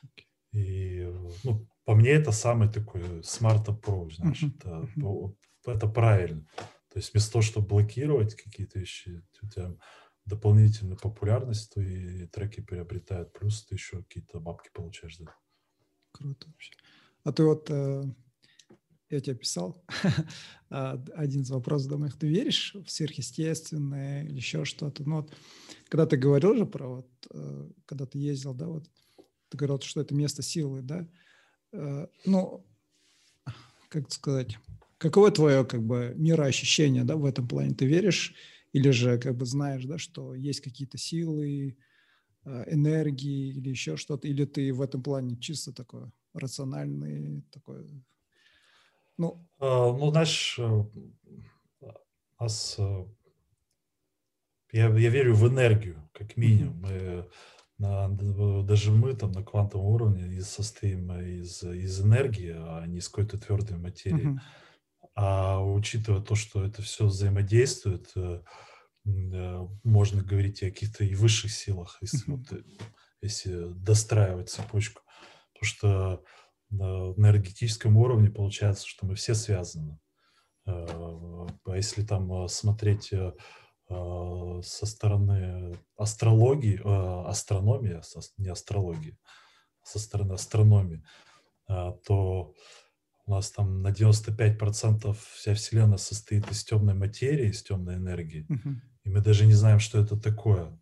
Okay. 0.04 0.24
И 0.52 1.12
ну, 1.42 1.68
по 1.84 1.94
мне 1.94 2.10
это 2.10 2.32
самый 2.32 2.68
такой 2.70 3.02
smart 3.20 3.66
approach, 3.66 4.18
mm-hmm. 4.20 4.56
это, 4.56 5.70
это 5.70 5.88
правильно. 5.88 6.46
То 6.88 6.98
есть 6.98 7.12
вместо 7.12 7.32
того, 7.32 7.42
чтобы 7.42 7.66
блокировать 7.66 8.34
какие-то 8.34 8.78
вещи, 8.78 9.22
у 9.42 9.48
тебя 9.48 9.76
дополнительную 10.24 10.96
популярность, 10.96 11.74
то 11.74 11.80
и 11.80 12.26
треки 12.28 12.60
приобретают, 12.60 13.32
плюс 13.32 13.64
ты 13.64 13.74
еще 13.74 14.02
какие-то 14.02 14.40
бабки 14.40 14.70
получаешь 14.72 15.20
это. 15.20 15.34
Круто 16.12 16.46
вообще. 16.46 16.72
А 17.24 17.32
ты 17.32 17.44
вот, 17.44 17.68
э, 17.70 18.04
я 19.10 19.20
тебе 19.20 19.36
писал, 19.36 19.84
а, 20.70 21.02
один 21.14 21.42
из 21.42 21.50
вопросов, 21.50 21.90
думаю, 21.90 22.12
ты 22.12 22.26
веришь 22.26 22.74
в 22.74 22.90
сверхъестественное 22.90 24.24
или 24.24 24.36
еще 24.36 24.64
что-то? 24.64 25.08
Ну 25.08 25.16
вот, 25.16 25.34
когда 25.88 26.06
ты 26.06 26.16
говорил 26.16 26.56
же 26.56 26.66
про 26.66 26.88
вот, 26.88 27.08
э, 27.30 27.70
когда 27.86 28.06
ты 28.06 28.18
ездил, 28.18 28.54
да, 28.54 28.66
вот, 28.66 28.84
ты 29.48 29.56
говорил, 29.56 29.80
что 29.80 30.00
это 30.00 30.14
место 30.14 30.42
силы, 30.42 30.82
да? 30.82 31.08
Э, 31.72 32.06
ну, 32.24 32.66
как 33.88 34.10
сказать, 34.12 34.58
каково 34.98 35.30
твое 35.30 35.64
как 35.64 35.82
бы 35.82 36.14
мироощущение, 36.16 37.04
да, 37.04 37.16
в 37.16 37.24
этом 37.24 37.46
плане? 37.46 37.74
Ты 37.74 37.86
веришь 37.86 38.34
или 38.72 38.90
же 38.90 39.18
как 39.18 39.36
бы 39.36 39.46
знаешь, 39.46 39.84
да, 39.84 39.98
что 39.98 40.34
есть 40.34 40.60
какие-то 40.60 40.98
силы, 40.98 41.76
Э, 42.46 42.64
энергии 42.66 43.54
или 43.54 43.70
еще 43.70 43.96
что-то, 43.96 44.28
или 44.28 44.44
ты 44.44 44.70
в 44.74 44.82
этом 44.82 45.02
плане 45.02 45.36
чисто 45.38 45.72
такой 45.72 46.10
рациональный, 46.34 47.42
такой, 47.50 47.86
ну... 49.18 49.46
А, 49.58 49.92
ну, 49.92 50.10
знаешь, 50.10 50.56
э, 50.58 50.84
нас, 52.38 52.76
э, 52.78 53.04
я, 54.72 54.88
я 54.88 55.10
верю 55.10 55.34
в 55.34 55.48
энергию, 55.48 56.08
как 56.12 56.36
минимум. 56.36 56.80
Мы, 56.80 57.28
на, 57.78 58.08
даже 58.62 58.90
мы 58.92 59.14
там 59.14 59.32
на 59.32 59.42
квантовом 59.42 59.86
уровне 59.86 60.40
состоим 60.42 61.12
из, 61.12 61.62
из 61.62 62.00
энергии, 62.00 62.54
а 62.56 62.86
не 62.86 62.98
из 62.98 63.08
какой-то 63.08 63.38
твердой 63.38 63.78
материи. 63.78 64.34
Mm-hmm. 64.34 64.40
А 65.16 65.64
учитывая 65.64 66.20
то, 66.20 66.34
что 66.34 66.64
это 66.64 66.82
все 66.82 67.06
взаимодействует, 67.06 68.12
можно 69.04 70.22
говорить 70.22 70.62
о 70.62 70.70
каких-то 70.70 71.04
и 71.04 71.14
высших 71.14 71.52
силах, 71.52 71.98
если, 72.00 72.30
вот, 72.30 72.52
э, 72.52 72.62
если 73.20 73.72
достраивать 73.74 74.50
цепочку. 74.50 75.02
Потому 75.52 75.66
что 75.66 76.24
на 76.78 77.14
энергетическом 77.16 77.96
уровне 77.96 78.30
получается, 78.30 78.86
что 78.86 79.06
мы 79.06 79.14
все 79.14 79.34
связаны. 79.34 79.98
Э, 80.66 80.86
а 81.66 81.76
если 81.76 82.02
там 82.02 82.44
э, 82.44 82.48
смотреть 82.48 83.12
со 83.86 84.86
стороны 84.86 85.78
астрологии, 85.98 86.80
астрономии, 87.28 88.00
не 88.38 88.48
астрологии, 88.48 89.18
со 89.82 89.98
стороны 89.98 90.32
астрономии, 90.32 91.04
то 91.66 92.54
у 93.26 93.30
нас 93.30 93.50
там 93.50 93.82
на 93.82 93.88
95% 93.88 95.16
вся 95.34 95.54
Вселенная 95.54 95.98
состоит 95.98 96.50
из 96.50 96.64
темной 96.64 96.94
материи, 96.94 97.50
из 97.50 97.62
темной 97.62 97.96
энергии. 97.96 98.46
И 99.04 99.10
мы 99.10 99.20
даже 99.20 99.44
не 99.44 99.52
знаем, 99.52 99.80
что 99.80 100.00
это 100.00 100.18
такое. 100.18 100.78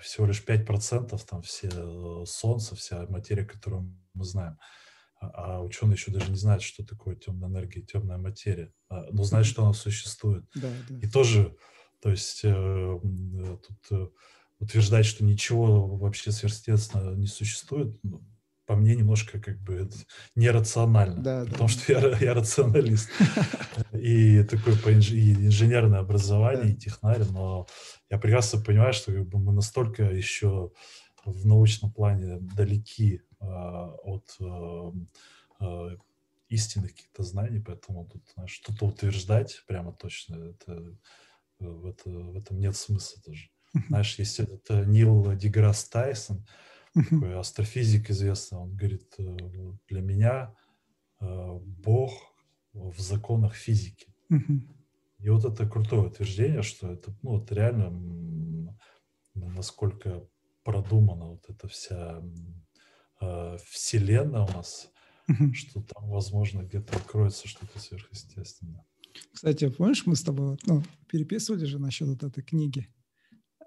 Всего 0.00 0.26
лишь 0.26 0.44
5% 0.44 1.20
там 1.28 1.42
все 1.42 1.68
э, 1.72 2.24
Солнце, 2.24 2.76
вся 2.76 3.04
материя, 3.08 3.44
которую 3.44 3.96
мы 4.14 4.24
знаем. 4.24 4.56
А, 5.20 5.56
а 5.56 5.60
ученые 5.62 5.94
еще 5.94 6.10
даже 6.10 6.30
не 6.30 6.36
знают, 6.36 6.62
что 6.62 6.84
такое 6.84 7.14
темная 7.14 7.48
энергия, 7.48 7.82
темная 7.82 8.18
материя. 8.18 8.72
А, 8.88 9.06
но 9.12 9.22
знают, 9.22 9.46
что 9.46 9.62
она 9.62 9.74
существует. 9.74 10.44
Да, 10.54 10.70
да. 10.88 10.98
И 10.98 11.08
тоже, 11.08 11.54
то 12.00 12.10
есть 12.10 12.40
э, 12.42 12.48
э, 12.48 13.56
тут 13.88 14.12
утверждать, 14.58 15.06
что 15.06 15.24
ничего 15.24 15.86
вообще 15.96 16.32
сверхъестественного 16.32 17.14
не 17.14 17.26
существует, 17.26 17.98
ну, 18.02 18.22
по 18.66 18.76
мне 18.76 18.94
немножко 18.94 19.40
как 19.40 19.58
бы 19.58 19.90
нерационально, 20.36 21.20
да, 21.20 21.44
потому 21.44 21.68
да. 21.68 21.74
что 21.74 21.92
я, 21.92 22.18
я 22.18 22.34
рационалист 22.34 23.10
и 23.92 24.44
такое 24.44 24.76
по 24.76 24.92
инж, 24.92 25.10
и 25.10 25.32
инженерное 25.32 25.98
образование, 25.98 26.66
да. 26.66 26.70
и 26.70 26.76
технарь, 26.76 27.24
но 27.32 27.66
я 28.10 28.18
прекрасно 28.18 28.60
понимаю, 28.60 28.92
что 28.92 29.12
как 29.12 29.28
бы, 29.28 29.40
мы 29.40 29.52
настолько 29.52 30.04
еще 30.04 30.70
в 31.24 31.46
научном 31.46 31.90
плане 31.90 32.38
далеки 32.40 33.16
э, 33.16 33.29
от 33.40 34.36
э, 34.40 34.92
э, 35.60 35.96
истинных 36.48 36.90
каких-то 36.90 37.22
знаний, 37.22 37.60
поэтому 37.60 38.06
тут 38.06 38.22
что-то 38.46 38.86
утверждать 38.86 39.62
прямо 39.66 39.92
точно, 39.92 40.50
это, 40.50 40.96
в, 41.58 41.86
это, 41.86 42.10
в 42.10 42.36
этом 42.36 42.58
нет 42.58 42.76
смысла 42.76 43.22
тоже. 43.22 43.50
Знаешь, 43.88 44.18
есть 44.18 44.40
этот 44.40 44.68
э, 44.70 44.84
Нил 44.84 45.34
Деграсс 45.36 45.88
Тайсон, 45.88 46.44
такой 46.92 47.38
астрофизик 47.38 48.10
известный, 48.10 48.58
он 48.58 48.74
говорит, 48.74 49.14
э, 49.18 49.36
для 49.88 50.00
меня 50.00 50.54
э, 51.20 51.58
Бог 51.60 52.12
в 52.72 53.00
законах 53.00 53.54
физики. 53.54 54.12
И 55.18 55.28
вот 55.28 55.44
это 55.44 55.68
крутое 55.68 56.08
утверждение, 56.08 56.62
что 56.62 56.90
это, 56.92 57.14
ну, 57.22 57.32
вот 57.32 57.52
реально 57.52 58.76
насколько 59.34 60.26
продумана 60.64 61.26
вот 61.26 61.44
эта 61.48 61.68
вся 61.68 62.22
э, 63.20 63.56
вселенная 63.66 64.42
у 64.42 64.52
нас, 64.52 64.90
что 65.54 65.82
там, 65.82 66.08
возможно, 66.08 66.62
где-то 66.62 66.96
откроется 66.96 67.48
что-то 67.48 67.78
сверхъестественное. 67.78 68.84
Кстати, 69.32 69.68
помнишь, 69.68 70.06
мы 70.06 70.16
с 70.16 70.22
тобой 70.22 70.56
ну, 70.66 70.82
переписывали 71.08 71.64
же 71.64 71.78
насчет 71.78 72.08
вот 72.08 72.22
этой 72.22 72.42
книги 72.42 72.88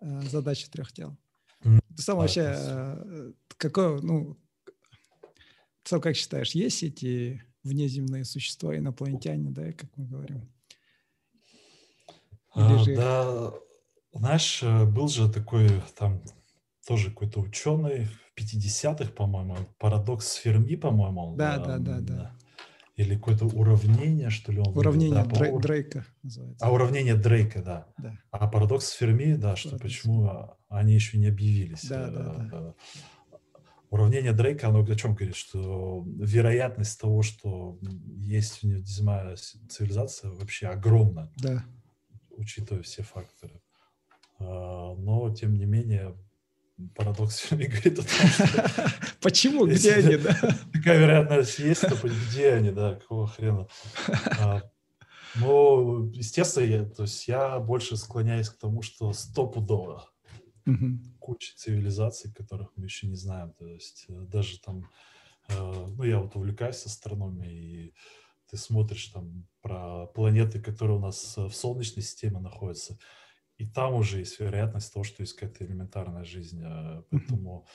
«Задачи 0.02 0.70
трех 0.70 0.92
тел». 0.92 1.18
Ты 1.62 2.02
сам 2.02 2.18
вообще, 2.18 2.54
э, 2.56 3.32
какое, 3.58 4.02
ну, 4.02 4.38
Что, 5.86 6.00
как 6.00 6.16
считаешь, 6.16 6.52
есть 6.52 6.84
эти 6.84 7.44
внеземные 7.64 8.26
существа, 8.26 8.78
инопланетяне, 8.78 9.52
да, 9.52 9.72
как 9.74 9.96
мы 9.96 10.06
говорим? 10.06 10.50
А, 12.52 12.86
да, 12.86 13.54
знаешь, 14.14 14.62
э, 14.62 14.86
был 14.86 15.08
же 15.08 15.32
такой 15.32 15.70
там 15.98 16.22
тоже 16.86 17.10
какой-то 17.10 17.40
ученый 17.40 18.10
в 18.36 18.40
50-х, 18.40 19.12
по-моему, 19.12 19.58
парадокс 19.78 20.36
Ферми, 20.36 20.76
по-моему. 20.76 21.36
Да, 21.36 21.58
да, 21.58 21.78
да, 21.78 22.00
да. 22.00 22.36
Или 22.96 23.16
какое-то 23.16 23.46
уравнение, 23.46 24.30
что 24.30 24.52
ли? 24.52 24.60
Он 24.60 24.78
уравнение 24.78 25.24
да, 25.24 25.26
Дрей, 25.26 25.60
Дрейка 25.60 26.06
называется. 26.22 26.64
А 26.64 26.72
уравнение 26.72 27.16
Дрейка, 27.16 27.64
да. 27.64 27.88
да. 27.98 28.18
А 28.30 28.48
парадокс 28.48 28.92
Ферми, 28.92 29.34
да, 29.34 29.56
что 29.56 29.72
парадокс. 29.72 29.84
почему 29.84 30.58
они 30.70 30.94
еще 30.94 31.18
не 31.18 31.28
объявились. 31.28 31.86
Да, 31.86 32.10
да, 32.12 32.24
да. 32.24 32.50
Э, 32.52 32.74
уравнение 33.90 34.32
Дрейка, 34.32 34.68
оно 34.68 34.84
о 34.84 34.96
чем 34.96 35.16
говорит? 35.16 35.36
Что 35.36 36.06
вероятность 36.20 37.00
того, 37.00 37.24
что 37.24 37.80
есть 38.18 38.62
внеземная 38.62 39.38
цивилизация, 39.38 40.30
вообще 40.30 40.68
огромна. 40.68 41.32
Да. 41.38 41.66
Учитывая 42.30 42.84
все 42.84 43.02
факторы. 43.02 43.60
А, 44.38 44.94
но, 44.96 45.34
тем 45.34 45.56
не 45.56 45.66
менее, 45.66 46.16
парадокс 46.96 47.52
говорит 47.52 48.00
о 48.00 48.04
том, 48.04 48.06
что... 48.06 48.92
Почему? 49.22 49.66
Где 49.66 49.94
они, 49.94 50.18
да? 50.24 50.36
Такая 50.74 51.00
вероятность 51.00 51.60
есть, 51.60 51.82
то 51.82 51.96
где 52.08 52.54
они, 52.54 52.72
да, 52.72 52.96
какого 52.96 53.28
хрена? 53.28 53.68
А, 54.40 54.62
ну, 55.36 56.10
естественно, 56.12 56.66
я, 56.66 56.86
то 56.86 57.04
есть 57.04 57.28
я 57.28 57.60
больше 57.60 57.98
склоняюсь 57.98 58.50
к 58.50 58.58
тому, 58.58 58.82
что 58.82 59.14
стопудово 59.14 60.10
куча 61.20 61.54
цивилизаций, 61.58 62.32
которых 62.34 62.72
мы 62.76 62.86
еще 62.86 63.08
не 63.08 63.16
знаем. 63.16 63.54
То 63.54 63.68
есть 63.68 64.06
э, 64.08 64.14
даже 64.14 64.60
там, 64.60 64.90
э, 65.50 65.56
ну, 65.58 66.04
я 66.04 66.20
вот 66.20 66.36
увлекаюсь 66.36 66.86
астрономией, 66.86 67.88
и 67.88 67.94
ты 68.50 68.58
смотришь 68.58 69.08
там 69.08 69.48
про 69.62 70.08
планеты, 70.08 70.62
которые 70.62 70.98
у 70.98 71.02
нас 71.02 71.36
в 71.38 71.52
Солнечной 71.52 72.04
системе 72.04 72.40
находятся, 72.40 72.98
и 73.64 73.66
там 73.66 73.94
уже 73.94 74.20
есть 74.20 74.42
вероятность 74.42 74.92
того, 74.94 75.06
что 75.06 75.24
есть 75.24 75.36
какая-то 75.36 75.64
элементарная 75.64 76.26
жизнь. 76.26 76.62
А, 76.66 77.02
поэтому 77.10 77.66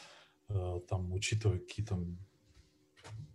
э, 0.50 0.80
там, 0.86 1.12
учитывая 1.14 1.60
какие-то 1.60 1.98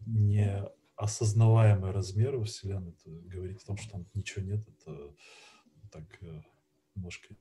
неосознаваемые 0.06 1.92
размеры 1.92 2.38
у 2.38 2.44
Вселенной, 2.44 2.96
говорить 3.06 3.64
о 3.64 3.66
том, 3.66 3.78
что 3.78 3.94
там 3.94 4.06
ничего 4.14 4.46
нет, 4.46 4.68
это 4.68 5.16
так 5.92 6.04
э, 6.22 6.42
немножко 6.94 7.34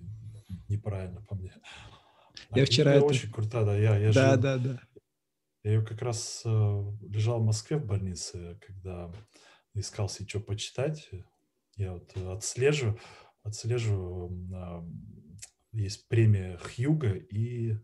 неправильно 0.69 1.21
по 1.21 1.35
мне. 1.35 1.55
А 2.49 2.59
я 2.59 2.65
вчера 2.65 2.95
это... 2.95 3.05
очень 3.05 3.31
круто, 3.31 3.67
да. 3.67 3.77
Я, 3.77 3.99
я 3.99 4.13
да, 4.15 4.33
жил... 4.33 4.41
да, 4.41 4.57
да. 4.57 4.81
Я 5.63 5.73
ее 5.73 5.85
как 5.85 6.01
раз 6.01 6.41
э, 6.47 6.49
лежал 7.03 7.39
в 7.39 7.45
Москве 7.45 7.77
в 7.77 7.85
больнице, 7.85 8.59
когда 8.67 9.13
искал 9.75 10.09
себе 10.09 10.27
что 10.27 10.41
почитать. 10.41 11.11
Я 11.77 11.93
вот 11.93 12.17
отслеживаю 12.17 12.99
отслеживаю, 13.43 14.89
есть 15.73 16.09
премия 16.09 16.59
Хьюга 16.59 17.15
и 17.15 17.77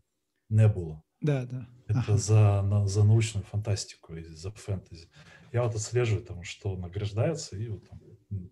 Небула. 0.49 1.03
Да, 1.21 1.47
да. 1.47 1.69
Это 1.87 2.01
ага. 2.01 2.17
за, 2.17 2.63
на, 2.63 2.87
за 2.87 3.05
научную 3.05 3.45
фантастику 3.45 4.15
и 4.15 4.23
за 4.23 4.51
фэнтези. 4.53 5.09
Я 5.53 5.65
вот 5.65 5.75
отслеживаю, 5.75 6.25
там, 6.25 6.43
что 6.43 6.77
награждается, 6.77 7.57
и 7.57 7.69
вот 7.69 7.89
там, 7.89 8.01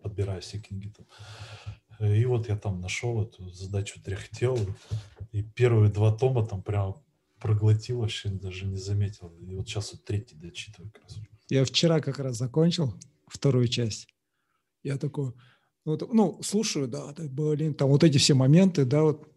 подбираю 0.02 0.40
все 0.40 0.59
книги. 0.59 0.92
Там. 0.96 2.09
И 2.09 2.24
вот 2.24 2.48
я 2.48 2.57
там 2.57 2.80
нашел 2.80 3.22
эту 3.22 3.48
задачу 3.50 4.02
трехтел, 4.02 4.59
и 5.32 5.42
первые 5.42 5.92
два 5.92 6.16
тома 6.16 6.46
там 6.46 6.62
прям 6.62 6.96
проглотил, 7.40 8.00
вообще 8.00 8.30
даже 8.30 8.66
не 8.66 8.78
заметил. 8.78 9.34
И 9.38 9.54
вот 9.54 9.68
сейчас 9.68 9.92
вот 9.92 10.04
третий 10.04 10.36
дочитываю 10.36 10.90
как 10.90 11.04
раз. 11.04 11.18
Я 11.48 11.64
вчера 11.64 12.00
как 12.00 12.18
раз 12.18 12.36
закончил 12.36 12.94
вторую 13.28 13.68
часть. 13.68 14.09
Я 14.82 14.98
такой, 14.98 15.32
вот, 15.87 16.12
ну, 16.12 16.39
слушаю, 16.43 16.89
да, 16.89 17.12
да, 17.12 17.24
блин, 17.28 17.72
там 17.72 17.89
вот 17.89 18.03
эти 18.05 18.18
все 18.18 18.34
моменты, 18.34 18.84
да, 18.84 19.03
вот 19.03 19.28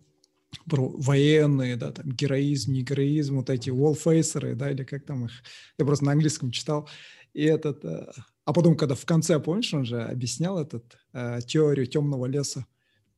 про 0.68 0.90
военные, 0.90 1.76
да, 1.76 1.92
там 1.92 2.12
героизм, 2.12 2.74
не 2.74 2.82
героизм, 2.82 3.38
вот 3.38 3.52
эти 3.52 3.70
wallfacers, 3.70 4.56
да, 4.56 4.72
или 4.72 4.84
как 4.84 5.06
там 5.06 5.26
их, 5.26 5.32
я 5.78 5.86
просто 5.86 6.06
на 6.06 6.12
английском 6.14 6.52
читал, 6.52 6.90
и 7.34 7.44
этот, 7.44 7.86
э, 7.86 8.12
а 8.46 8.54
потом, 8.54 8.76
когда 8.76 8.96
в 8.96 9.06
конце, 9.06 9.40
помнишь, 9.40 9.74
он 9.76 9.86
же 9.86 10.02
объяснял 10.02 10.58
этот 10.60 10.98
э, 11.14 11.40
теорию 11.46 11.86
темного 11.86 12.26
леса, 12.26 12.66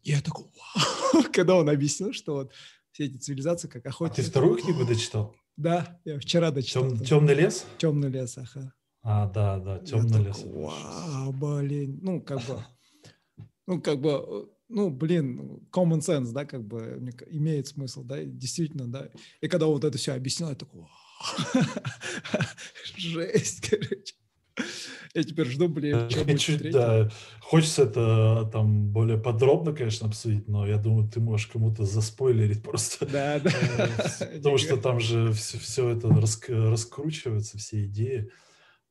я 0.03 0.19
такой, 0.21 0.45
вау, 0.45 1.23
когда 1.33 1.55
он 1.55 1.69
объяснил, 1.69 2.11
что 2.11 2.33
вот 2.33 2.51
все 2.91 3.05
эти 3.05 3.15
цивилизации 3.15 3.69
как 3.69 3.85
охотятся. 3.85 4.21
А 4.21 4.25
ты 4.25 4.29
вторую 4.29 4.57
книгу 4.57 4.85
дочитал? 4.85 5.33
Да, 5.55 5.99
я 6.03 6.19
вчера 6.19 6.51
дочитал. 6.51 6.89
Тем, 6.89 6.99
темный 6.99 7.35
лес? 7.35 7.65
Темный 7.77 8.09
лес, 8.09 8.37
ага. 8.37 8.73
А, 9.03 9.29
да, 9.29 9.57
да, 9.59 9.79
темный 9.79 10.25
лес. 10.25 10.37
Такой, 10.39 10.63
Вау, 10.63 11.31
блин, 11.31 11.99
ну, 12.01 12.21
как 12.21 12.45
бы 12.45 12.63
ну, 13.67 13.81
как 13.81 14.01
бы, 14.01 14.49
ну, 14.69 14.89
блин, 14.89 15.67
common 15.71 15.99
sense, 15.99 16.31
да, 16.31 16.45
как 16.45 16.63
бы 16.63 17.01
имеет 17.29 17.67
смысл, 17.67 18.03
да, 18.03 18.23
действительно, 18.23 18.87
да. 18.87 19.09
И 19.41 19.47
когда 19.47 19.65
вот 19.65 19.83
это 19.83 19.97
все 19.97 20.13
объяснил, 20.13 20.49
я 20.49 20.55
такой, 20.55 20.85
жесть, 22.97 23.69
короче. 23.69 24.15
Я 25.13 25.23
теперь 25.23 25.47
жду, 25.47 25.67
блин, 25.67 26.09
что 26.09 26.23
будет 26.23 26.39
чуть, 26.39 26.71
да. 26.71 27.09
Хочется 27.41 27.83
это 27.83 28.49
там 28.51 28.87
более 28.91 29.17
подробно, 29.17 29.73
конечно, 29.73 30.07
обсудить, 30.07 30.47
но 30.47 30.65
я 30.65 30.77
думаю, 30.77 31.09
ты 31.09 31.19
можешь 31.19 31.47
кому-то 31.47 31.83
заспойлерить 31.83 32.63
просто. 32.63 33.05
Да, 33.05 33.39
да. 33.43 33.51
Э, 34.19 34.37
потому 34.37 34.57
что 34.57 34.77
там 34.77 34.99
же 34.99 35.33
все, 35.33 35.57
все 35.57 35.89
это 35.89 36.07
раскручивается, 36.09 37.57
все 37.57 37.85
идеи 37.85 38.29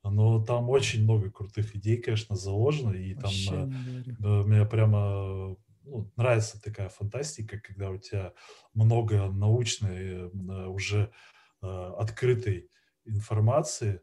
но 0.03 0.43
там 0.45 0.71
очень 0.71 1.05
много 1.05 1.31
крутых 1.31 1.77
идей, 1.77 1.99
конечно, 1.99 2.37
заложено, 2.37 2.93
и 2.93 3.15
там 3.15 3.31
э, 3.31 4.43
мне 4.45 4.65
прямо 4.65 5.57
ну, 5.85 6.11
нравится 6.17 6.61
такая 6.63 6.89
фантастика, 6.89 7.59
когда 7.61 7.91
у 7.91 7.99
тебя 7.99 8.33
много 8.75 9.31
научной 9.31 10.31
э, 10.31 10.67
уже 10.67 11.13
э, 11.63 11.67
открытой 11.99 12.71
информации 13.05 14.01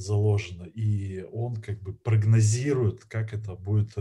заложено, 0.00 0.64
и 0.64 1.22
он 1.32 1.56
как 1.56 1.80
бы 1.82 1.94
прогнозирует, 1.94 3.04
как 3.04 3.32
это 3.32 3.54
будет 3.54 3.96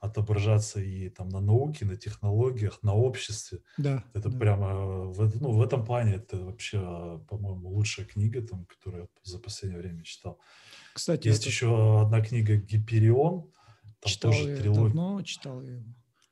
отображаться 0.00 0.80
и 0.80 1.08
там 1.10 1.28
на 1.28 1.40
науке, 1.40 1.84
на 1.84 1.96
технологиях, 1.96 2.82
на 2.82 2.94
обществе. 2.94 3.60
Да. 3.78 4.04
Это 4.14 4.28
да. 4.28 4.38
прямо 4.38 5.04
в, 5.04 5.40
ну, 5.40 5.52
в 5.52 5.62
этом 5.62 5.84
плане 5.84 6.14
это 6.14 6.38
вообще, 6.38 6.78
по-моему, 7.28 7.68
лучшая 7.68 8.06
книга, 8.06 8.42
там, 8.42 8.66
которую 8.66 9.02
я 9.02 9.08
за 9.22 9.38
последнее 9.38 9.80
время 9.80 10.02
читал. 10.02 10.40
Кстати, 10.94 11.28
есть 11.28 11.42
это... 11.42 11.50
еще 11.50 12.02
одна 12.02 12.20
книга 12.20 12.56
Гиперион. 12.56 13.50
Там 14.00 14.10
читал 14.10 14.32
тоже 14.32 14.50
я 14.50 14.56
трилогия. 14.56 14.84
давно, 14.84 15.22
читал 15.22 15.62
я. 15.62 15.82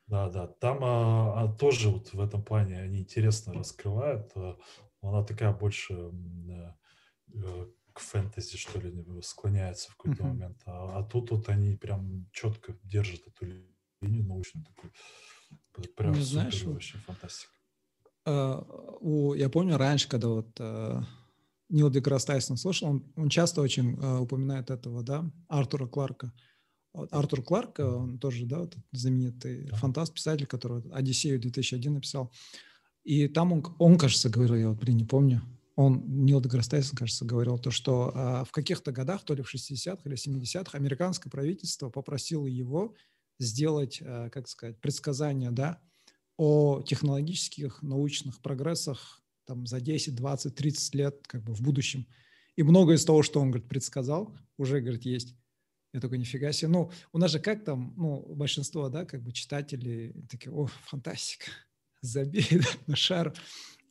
Да, 0.07 0.29
да. 0.29 0.47
Там 0.47 0.79
а, 0.83 1.43
а, 1.43 1.47
тоже 1.53 1.89
вот 1.89 2.11
в 2.11 2.19
этом 2.19 2.43
плане 2.43 2.81
они 2.81 2.99
интересно 2.99 3.53
раскрывают. 3.53 4.29
А, 4.35 4.57
она 5.01 5.23
такая 5.23 5.53
больше 5.53 5.93
а, 5.93 6.75
к 7.27 7.80
фэнтези, 8.01 8.57
что 8.57 8.79
ли, 8.79 8.93
склоняется 9.21 9.91
в 9.91 9.95
какой-то 9.95 10.23
uh-huh. 10.23 10.27
момент. 10.27 10.61
А, 10.65 10.99
а 10.99 11.03
тут 11.03 11.31
вот 11.31 11.49
они 11.49 11.75
прям 11.75 12.29
четко 12.31 12.77
держат 12.83 13.21
эту 13.27 13.45
линию 14.01 14.25
научную 14.25 14.65
такую. 14.65 14.93
Прям 15.95 16.13
супер 16.13 16.25
знаешь, 16.25 16.63
вообще 16.63 16.97
фантастика. 16.99 17.53
Uh, 18.27 18.97
у, 18.99 19.33
я 19.33 19.49
помню 19.49 19.77
раньше, 19.77 20.07
когда 20.07 20.27
вот 20.27 20.59
uh, 20.59 21.03
Нил 21.71 21.89
Деграсс 21.89 22.25
Тайсон 22.25 22.57
слушал, 22.57 22.89
он, 22.89 23.13
он 23.15 23.29
часто 23.29 23.61
очень 23.61 23.97
э, 23.97 24.17
упоминает 24.19 24.69
этого, 24.69 25.03
да, 25.03 25.31
Артура 25.47 25.87
Кларка. 25.87 26.33
Вот 26.93 27.11
Артур 27.13 27.41
Кларк, 27.41 27.79
э, 27.79 27.85
он 27.85 28.19
тоже, 28.19 28.45
да, 28.45 28.59
вот 28.59 28.75
знаменитый 28.91 29.67
фантаст, 29.69 30.13
писатель, 30.13 30.45
который 30.45 30.83
«Одиссею» 30.91 31.39
2001 31.39 31.93
написал. 31.93 32.31
И 33.03 33.29
там 33.29 33.53
он, 33.53 33.65
он, 33.79 33.97
кажется, 33.97 34.29
говорил, 34.29 34.55
я 34.55 34.69
вот, 34.69 34.79
блин, 34.79 34.97
не 34.97 35.05
помню, 35.05 35.41
он, 35.75 36.03
Нил 36.25 36.41
Деграсс 36.41 36.69
кажется, 36.95 37.25
говорил 37.25 37.57
то, 37.57 37.71
что 37.71 38.11
э, 38.13 38.45
в 38.45 38.51
каких-то 38.51 38.91
годах, 38.91 39.23
то 39.23 39.33
ли 39.33 39.41
в 39.41 39.53
60-х 39.53 40.01
или 40.05 40.15
70-х, 40.15 40.77
американское 40.77 41.31
правительство 41.31 41.89
попросило 41.89 42.45
его 42.45 42.95
сделать, 43.39 43.99
э, 44.01 44.29
как 44.31 44.47
сказать, 44.47 44.79
предсказания, 44.79 45.51
да, 45.51 45.81
о 46.37 46.81
технологических 46.81 47.81
научных 47.81 48.41
прогрессах 48.41 49.21
там, 49.45 49.65
за 49.65 49.79
10, 49.79 50.15
20, 50.15 50.55
30 50.55 50.95
лет 50.95 51.27
как 51.27 51.43
бы 51.43 51.53
в 51.53 51.61
будущем. 51.61 52.07
И 52.55 52.63
многое 52.63 52.97
из 52.97 53.05
того, 53.05 53.23
что 53.23 53.39
он, 53.39 53.51
говорит, 53.51 53.69
предсказал, 53.69 54.35
уже, 54.57 54.81
говорит, 54.81 55.05
есть. 55.05 55.35
Я 55.93 55.99
только 55.99 56.17
нифига 56.17 56.51
себе. 56.53 56.69
Ну, 56.69 56.91
у 57.11 57.17
нас 57.17 57.31
же 57.31 57.39
как 57.39 57.65
там, 57.65 57.93
ну, 57.97 58.21
большинство, 58.33 58.87
да, 58.89 59.05
как 59.05 59.21
бы 59.21 59.31
читатели 59.33 60.15
такие, 60.29 60.51
о, 60.51 60.67
фантастика, 60.67 61.51
забей 62.01 62.47
на 62.87 62.95
шар. 62.95 63.33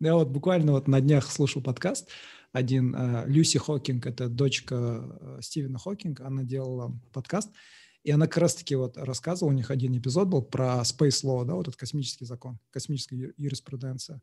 Я 0.03 0.15
вот 0.15 0.29
буквально 0.29 0.73
вот 0.73 0.89
на 0.89 0.99
днях 1.03 1.31
слушал 1.31 1.63
подкаст. 1.63 2.09
Один, 2.53 2.95
э, 2.97 3.25
Люси 3.27 3.59
Хокинг, 3.59 4.07
это 4.07 4.31
дочка 4.31 5.05
э, 5.21 5.39
Стивена 5.43 5.79
Хокинга, 5.79 6.27
она 6.27 6.43
делала 6.43 6.99
подкаст, 7.13 7.51
и 8.03 8.11
она 8.11 8.27
как 8.27 8.39
раз-таки 8.39 8.77
вот 8.77 8.97
рассказывала, 8.97 9.53
у 9.53 9.55
них 9.55 9.71
один 9.71 9.97
эпизод 9.97 10.29
был 10.29 10.41
про 10.41 10.81
Space 10.85 11.23
Law, 11.23 11.45
да, 11.45 11.55
вот 11.55 11.69
этот 11.69 11.79
космический 11.79 12.25
закон, 12.25 12.59
космическая 12.71 13.35
юриспруденция. 13.37 14.23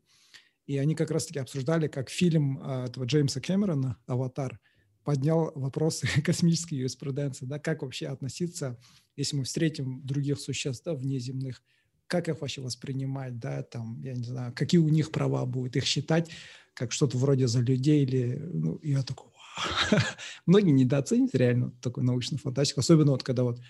И 0.66 0.76
они 0.78 0.96
как 0.96 1.12
раз-таки 1.12 1.38
обсуждали, 1.38 1.86
как 1.86 2.10
фильм 2.10 2.58
а, 2.60 2.86
этого 2.86 3.04
Джеймса 3.04 3.40
Кэмерона 3.40 3.98
«Аватар» 4.06 4.58
поднял 5.04 5.52
вопросы 5.54 6.08
космической 6.24 6.74
юриспруденции, 6.74 7.46
да, 7.46 7.60
как 7.60 7.82
вообще 7.82 8.08
относиться, 8.08 8.76
если 9.14 9.36
мы 9.36 9.44
встретим 9.44 10.04
других 10.04 10.40
существ 10.40 10.84
да, 10.84 10.94
внеземных, 10.94 11.62
как 12.08 12.28
их 12.28 12.40
вообще 12.40 12.60
воспринимать, 12.60 13.38
да, 13.38 13.62
там, 13.62 14.00
я 14.02 14.14
не 14.14 14.24
знаю, 14.24 14.52
какие 14.54 14.80
у 14.80 14.88
них 14.88 15.12
права 15.12 15.46
будут, 15.46 15.76
их 15.76 15.84
считать 15.84 16.30
как 16.74 16.92
что-то 16.92 17.18
вроде 17.18 17.48
за 17.48 17.60
людей 17.60 18.04
или, 18.04 18.36
ну, 18.52 18.78
я 18.82 19.02
такой, 19.02 19.28
Многие 20.46 20.70
недооценят 20.70 21.34
реально 21.34 21.72
такой 21.82 22.04
научный 22.04 22.38
фантастику, 22.38 22.80
особенно 22.80 23.12
вот 23.12 23.22
когда 23.22 23.42
вот 23.42 23.60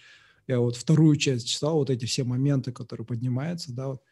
я 0.47 0.61
вот 0.61 0.77
вторую 0.77 1.17
часть 1.17 1.49
читал, 1.49 1.77
вот 1.77 1.91
эти 1.91 2.05
все 2.05 2.25
моменты, 2.25 2.73
которые 2.73 3.07
поднимаются, 3.07 3.73
да, 3.73 3.89
вот, 3.89 4.03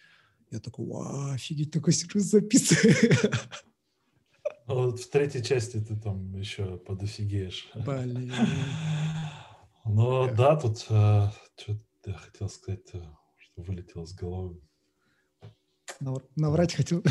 я 0.51 0.61
такой, 0.61 0.87
вау, 0.87 1.33
офигеть, 1.33 1.72
такой 1.72 1.93
сюжет 1.93 2.22
записываю. 2.22 2.95
А 4.68 4.74
вот 4.74 4.99
в 4.99 5.11
третьей 5.11 5.45
части 5.45 5.79
ты 5.79 5.97
там 5.97 6.35
еще 6.35 6.79
подофигеешь. 6.79 7.68
Блин. 7.74 8.33
Ну 9.89 10.29
да, 10.35 10.57
тут 10.57 10.85
э, 10.89 11.31
что 11.57 11.79
я 12.05 12.14
хотел 12.14 12.49
сказать, 12.49 12.89
э, 12.95 13.01
вылетело 13.57 14.05
с 14.05 14.15
головы. 14.15 14.61
Наврать 16.37 16.75
хотел. 16.75 17.03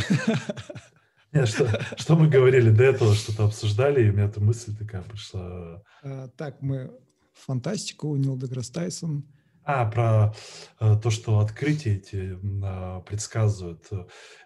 Нет, 1.32 1.50
что, 1.50 1.68
что 1.98 2.16
мы 2.16 2.30
говорили 2.30 2.70
до 2.70 2.84
этого, 2.84 3.14
что-то 3.14 3.46
обсуждали, 3.46 4.06
и 4.06 4.10
у 4.10 4.14
меня 4.14 4.26
эта 4.26 4.40
мысль 4.40 4.76
такая 4.76 5.02
пришла. 5.02 5.84
А, 6.04 6.30
так, 6.30 6.62
мы 6.62 6.98
фантастику, 7.34 8.16
Нил 8.16 8.38
Деграсс 8.38 8.70
Тайсон. 8.70 9.26
А, 9.64 9.90
про 9.90 10.34
э, 10.80 10.96
то, 11.02 11.10
что 11.10 11.40
открытия 11.40 11.96
эти 11.96 12.38
э, 12.38 13.02
предсказывают. 13.02 13.90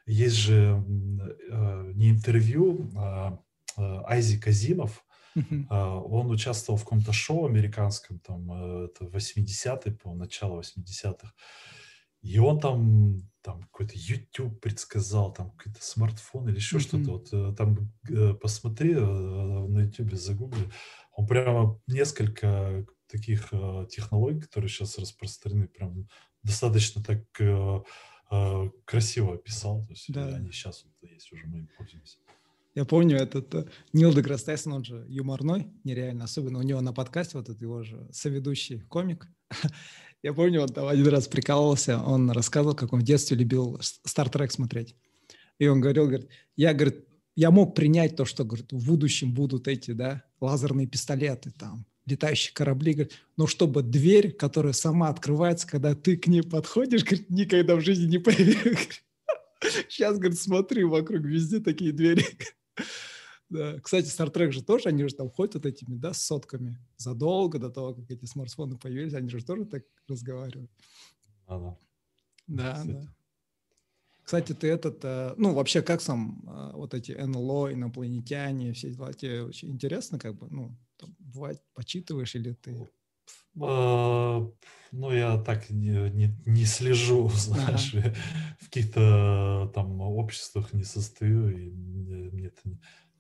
Есть 0.08 0.38
же 0.38 0.84
э, 1.52 1.92
не 1.94 2.10
интервью, 2.10 2.90
а 2.96 3.40
э, 3.78 3.82
Айзи 4.08 4.40
Казимов, 4.40 5.06
Uh-huh. 5.38 5.68
Он 5.70 6.32
участвовал 6.32 6.80
в 6.80 6.84
каком-то 6.84 7.14
шоу 7.14 7.46
американском, 7.46 8.20
там, 8.20 8.52
это 8.86 9.06
80-е, 9.06 9.94
по 9.94 10.14
начало 10.16 10.60
80-х. 10.60 11.32
И 12.22 12.40
он 12.40 12.60
там 12.60 13.30
там 13.42 13.64
какой-то 13.64 13.94
YouTube 13.96 14.60
предсказал, 14.60 15.34
там 15.34 15.52
какой-то 15.52 15.82
смартфон 15.82 16.50
или 16.50 16.58
еще 16.58 16.78
mm-hmm. 16.78 16.80
что-то. 16.80 17.12
Вот 17.12 17.30
э, 17.32 17.56
там 17.56 17.92
э, 18.10 18.34
посмотри 18.34 18.94
э, 18.94 19.00
на 19.00 19.86
YouTube, 19.86 20.14
загугли. 20.14 20.70
Он 21.14 21.26
прямо 21.26 21.80
несколько 21.88 22.86
таких 23.08 23.52
технологий, 23.90 24.42
которые 24.42 24.70
сейчас 24.70 25.00
распространены, 25.00 25.68
прям 25.68 26.08
достаточно 26.44 27.04
так 27.04 27.26
красиво 28.86 29.34
описал. 29.34 29.84
То 29.86 29.92
есть 29.92 30.14
да. 30.14 30.28
они 30.28 30.52
сейчас 30.52 30.86
вот 30.86 31.10
есть 31.10 31.34
уже, 31.34 31.46
мы 31.48 31.58
им 31.58 31.70
пользуемся. 31.76 32.20
Я 32.76 32.86
помню 32.86 33.18
этот 33.18 33.70
Нил 33.94 34.14
Деграсс 34.14 34.44
Тайсон, 34.44 34.74
он 34.74 34.84
же 34.84 35.06
юморной, 35.10 35.74
нереально, 35.84 36.26
особенно 36.26 36.60
у 36.60 36.62
него 36.62 36.80
на 36.82 36.94
подкасте 36.94 37.38
вот 37.38 37.50
этот 37.50 37.62
его 37.62 37.84
же 37.84 38.08
соведущий 38.12 38.80
комик. 38.82 39.28
Я 40.22 40.34
помню, 40.34 40.62
он 40.62 40.70
там 40.70 40.88
один 40.88 41.08
раз 41.08 41.28
прикалывался, 41.28 42.02
он 42.02 42.30
рассказывал, 42.32 42.76
как 42.76 42.92
он 42.92 43.00
в 43.00 43.04
детстве 43.04 43.38
любил 43.38 43.80
Trek 44.06 44.50
смотреть. 44.50 44.96
И 45.60 45.68
он 45.68 45.80
говорил, 45.80 46.08
говорит, 46.08 46.30
я, 46.56 46.74
говорит, 46.74 47.06
я 47.36 47.52
мог 47.52 47.74
принять 47.74 48.16
то, 48.16 48.26
что, 48.26 48.44
говорит, 48.44 48.72
в 48.72 48.86
будущем 48.86 49.34
будут 49.34 49.68
эти, 49.68 49.92
да, 49.92 50.24
лазерные 50.42 50.88
пистолеты, 50.88 51.52
там, 51.52 51.86
летающие 52.06 52.54
корабли, 52.54 52.94
говорит, 52.94 53.14
но 53.38 53.48
чтобы 53.48 53.82
дверь, 53.82 54.32
которая 54.32 54.74
сама 54.74 55.10
открывается, 55.10 55.68
когда 55.68 55.96
ты 55.96 56.18
к 56.18 56.28
ней 56.28 56.44
подходишь, 56.44 57.04
говорит, 57.04 57.30
никогда 57.30 57.76
в 57.76 57.82
жизни 57.82 58.12
не 58.12 58.18
поверил. 58.18 58.78
Сейчас, 59.90 60.18
говорит, 60.18 60.40
смотри, 60.40 60.84
вокруг 60.84 61.22
везде 61.22 61.60
такие 61.60 61.94
двери. 61.94 62.26
Да. 63.50 63.80
Кстати, 63.80 64.06
Star 64.08 64.32
Trek 64.32 64.52
же 64.52 64.64
тоже, 64.64 64.90
они 64.90 65.08
же 65.08 65.16
там 65.16 65.30
ходят 65.30 65.56
вот 65.56 65.66
этими, 65.66 65.96
да, 65.96 66.14
сотками. 66.14 66.78
Задолго 66.98 67.58
до 67.58 67.70
того, 67.70 67.96
как 67.96 68.10
эти 68.12 68.26
смартфоны 68.26 68.78
появились, 68.78 69.14
они 69.14 69.30
же 69.30 69.44
тоже 69.44 69.66
так 69.66 69.84
разговаривают. 70.08 70.72
Ага. 71.48 71.78
Да, 72.48 72.74
Кстати. 72.74 72.92
да. 72.92 73.14
Кстати, 74.24 74.54
ты 74.54 74.68
этот, 74.68 75.00
э, 75.04 75.34
ну, 75.38 75.56
вообще, 75.56 75.82
как 75.82 76.02
сам 76.02 76.44
э, 76.48 76.72
вот 76.76 76.94
эти 76.94 77.14
НЛО, 77.14 77.74
инопланетяне, 77.74 78.74
все 78.74 78.92
дела, 78.92 79.12
тебе 79.12 79.44
очень 79.44 79.72
интересно, 79.72 80.20
как 80.20 80.38
бы, 80.38 80.48
ну, 80.52 80.78
там, 80.98 81.16
бывает, 81.18 81.64
почитываешь 81.74 82.36
или 82.36 82.54
ты... 82.54 82.88
А, 83.60 84.48
ну, 84.92 85.12
я 85.12 85.38
так 85.42 85.72
не, 85.72 86.12
не, 86.12 86.36
не 86.46 86.66
слежу, 86.66 87.30
знаешь, 87.34 87.96
ага. 87.96 88.16
в 88.60 88.66
каких-то 88.66 89.72
там 89.74 90.00
обществах 90.00 90.74
не 90.74 90.84
состою, 90.84 91.50
и 91.50 91.72
мне, 91.72 92.30
мне 92.30 92.46
это 92.48 92.62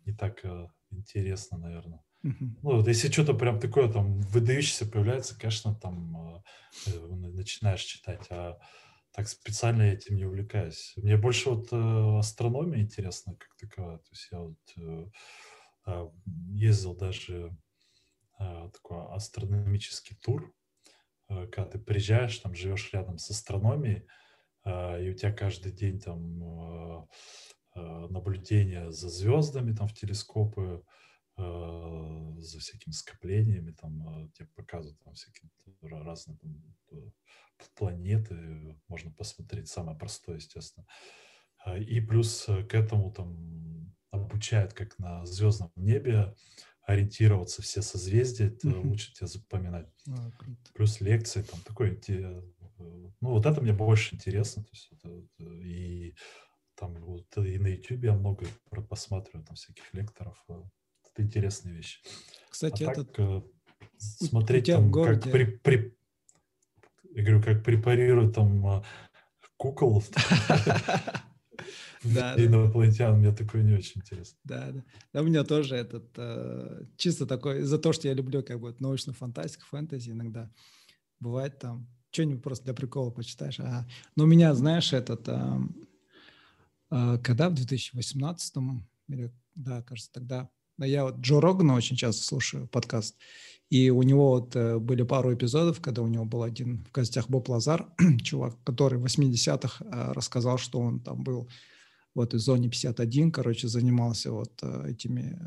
не 0.10 0.16
так 0.16 0.43
э, 0.43 0.68
интересно, 0.91 1.57
наверное. 1.57 2.03
Uh-huh. 2.24 2.49
Ну, 2.64 2.76
вот 2.78 2.88
если 2.88 3.12
что-то 3.12 3.34
прям 3.34 3.60
такое 3.60 3.91
там 3.91 4.20
выдающееся 4.22 4.86
появляется, 4.86 5.38
конечно, 5.39 5.76
там 5.76 6.36
э, 6.36 6.41
э 6.88 7.05
начинаешь 7.07 7.84
читать, 7.84 8.28
а 8.30 8.60
так 9.14 9.28
специально 9.28 9.84
я 9.84 9.93
этим 9.93 10.16
не 10.16 10.26
увлекаюсь. 10.26 10.93
Мне 10.97 11.18
больше 11.18 11.49
вот 11.49 11.70
э, 11.72 12.18
астрономия 12.20 12.82
интересна 12.82 13.36
как 13.36 13.55
таковая. 13.57 13.97
То 13.97 14.10
есть 14.12 14.28
я 14.32 14.39
вот 14.39 14.57
э, 14.78 15.05
э, 15.88 16.10
ездил 16.53 16.95
даже 16.95 17.55
э, 18.39 18.70
такой 18.74 19.16
астрономический 19.16 20.18
тур, 20.22 20.53
э, 21.30 21.47
когда 21.47 21.72
ты 21.72 21.80
приезжаешь, 21.80 22.38
там 22.39 22.53
живешь 22.53 22.91
рядом 22.93 23.18
с 23.18 23.30
астрономией, 23.30 24.05
э, 24.66 25.05
и 25.05 25.10
у 25.10 25.14
тебя 25.14 25.32
каждый 25.32 25.72
день 25.72 25.99
там 25.99 26.43
Э, 26.43 27.05
наблюдения 28.10 28.92
за 28.92 29.10
звездами 29.10 29.74
там 29.74 29.88
в 29.88 29.94
телескопы, 29.94 30.84
э, 31.38 32.34
за 32.38 32.60
всякими 32.60 32.94
скоплениями, 32.94 33.72
там 33.72 34.26
э, 34.26 34.30
тебе 34.34 34.48
показывают 34.56 35.00
там 35.04 35.14
всякие 35.14 35.50
разные 35.82 36.38
там, 36.38 36.64
планеты, 37.76 38.80
можно 38.88 39.12
посмотреть, 39.12 39.68
самое 39.68 39.98
простое, 39.98 40.38
естественно. 40.38 40.86
И 41.78 42.00
плюс 42.00 42.46
к 42.46 42.74
этому 42.74 43.12
там 43.12 43.94
обучают, 44.12 44.74
как 44.74 44.98
на 44.98 45.26
звездном 45.26 45.72
небе 45.76 46.36
ориентироваться 46.90 47.62
все 47.62 47.82
созвездия, 47.82 48.48
это 48.48 48.68
mm-hmm. 48.68 48.88
лучше 48.88 49.14
тебе 49.14 49.28
запоминать. 49.28 49.88
А, 50.08 50.32
плюс 50.74 51.02
лекции, 51.02 51.44
там 51.44 51.60
такой, 51.62 52.02
ну 52.78 53.12
вот 53.20 53.46
это 53.46 53.62
мне 53.62 53.74
больше 53.74 54.16
интересно, 54.16 54.64
то 54.64 54.70
есть 54.72 54.90
это, 54.92 55.24
и 55.64 56.16
там 56.80 56.96
вот 57.02 57.38
и 57.38 57.58
на 57.58 57.68
YouTube 57.68 58.04
я 58.04 58.14
много 58.14 58.46
посматриваю, 58.88 59.46
там 59.46 59.56
всяких 59.56 59.94
лекторов. 59.94 60.42
Э, 60.48 60.62
это 61.12 61.24
интересные 61.24 61.76
вещи. 61.76 62.00
Кстати, 62.50 62.84
а 62.84 62.94
так, 62.94 63.08
э, 63.20 63.42
смотреть 63.98 64.68
там, 64.68 64.90
городе... 64.90 65.22
как 65.22 65.32
при, 65.32 65.46
при, 65.46 65.98
я 67.12 67.24
говорю, 67.24 67.44
как 67.44 67.64
препарируют 67.64 68.34
там 68.34 68.66
э, 68.66 68.84
кукол 69.58 70.02
да, 72.04 72.36
инопланетян, 72.38 73.20
мне 73.20 73.34
такое 73.34 73.62
не 73.62 73.74
очень 73.74 74.00
интересно. 74.00 74.40
Да, 74.46 74.72
да. 74.72 74.84
Да, 75.12 75.22
у 75.22 75.26
меня 75.26 75.44
тоже 75.44 75.76
этот, 75.76 76.18
чисто 76.96 77.26
такой, 77.26 77.64
за 77.64 77.78
то, 77.78 77.92
что 77.92 78.08
я 78.08 78.14
люблю 78.14 78.42
как 78.42 78.60
бы 78.62 78.74
научную 78.80 79.16
фантастику, 79.16 79.66
фэнтези 79.66 80.12
иногда. 80.12 80.50
Бывает 81.20 81.60
там, 81.60 81.90
что-нибудь 82.12 82.42
просто 82.42 82.66
для 82.66 82.74
прикола 82.74 83.12
почитаешь. 83.12 83.60
А, 83.60 83.86
но 84.16 84.24
у 84.24 84.28
меня, 84.28 84.54
знаешь, 84.54 84.94
этот, 84.94 85.28
а, 85.28 85.62
когда 86.90 87.50
в 87.50 87.54
2018, 87.54 88.56
или, 89.10 89.32
да, 89.56 89.82
кажется, 89.84 90.12
тогда, 90.12 90.50
я 90.78 91.04
вот 91.04 91.18
Джо 91.18 91.40
Рогана 91.40 91.76
очень 91.76 91.96
часто 91.96 92.24
слушаю 92.24 92.68
подкаст, 92.68 93.16
и 93.70 93.92
у 93.92 94.02
него 94.02 94.32
вот 94.32 94.56
э, 94.56 94.80
были 94.80 95.04
пару 95.04 95.34
эпизодов, 95.34 95.80
когда 95.80 96.02
у 96.02 96.08
него 96.08 96.26
был 96.26 96.42
один 96.42 96.86
в 96.86 96.92
гостях 96.92 97.30
Боб 97.30 97.50
Лазар, 97.50 97.88
чувак, 98.24 98.58
который 98.64 98.98
в 98.98 99.06
80-х 99.06 99.86
э, 99.86 100.12
рассказал, 100.14 100.58
что 100.58 100.80
он 100.80 101.00
там 101.02 101.24
был 101.24 101.50
вот 102.16 102.34
из 102.34 102.42
зоне 102.42 102.70
51, 102.70 103.32
короче, 103.32 103.68
занимался 103.68 104.32
вот 104.32 104.52
э, 104.64 104.92
этими, 104.92 105.40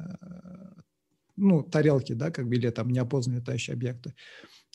ну, 1.37 1.63
тарелки, 1.65 2.13
да, 2.13 2.31
как 2.31 2.49
бы, 2.49 2.55
или 2.55 2.71
там 2.71 2.91
неопознанные 2.91 3.41
летающие 3.41 3.75
объекты. 3.75 4.15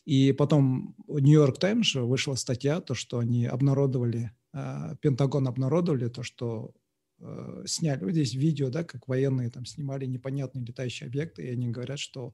И 0.03 0.33
потом 0.33 0.95
в 1.07 1.19
Нью-Йорк 1.19 1.57
Таймс 1.57 1.95
вышла 1.95 2.35
статья, 2.35 2.81
то, 2.81 2.93
что 2.93 3.19
они 3.19 3.45
обнародовали 3.45 4.31
а, 4.46 4.46
Пентагон 5.01 5.47
обнародовали 5.47 6.07
то, 6.07 6.23
что 6.23 6.73
э, 7.19 7.63
сняли, 7.65 8.03
вот 8.03 8.11
здесь 8.11 8.33
видео, 8.33 8.69
да, 8.69 8.83
как 8.83 9.07
военные 9.07 9.49
там 9.49 9.65
снимали 9.65 10.05
непонятные 10.05 10.65
летающие 10.65 11.07
объекты, 11.07 11.43
и 11.43 11.51
они 11.51 11.69
говорят, 11.69 11.99
что 11.99 12.33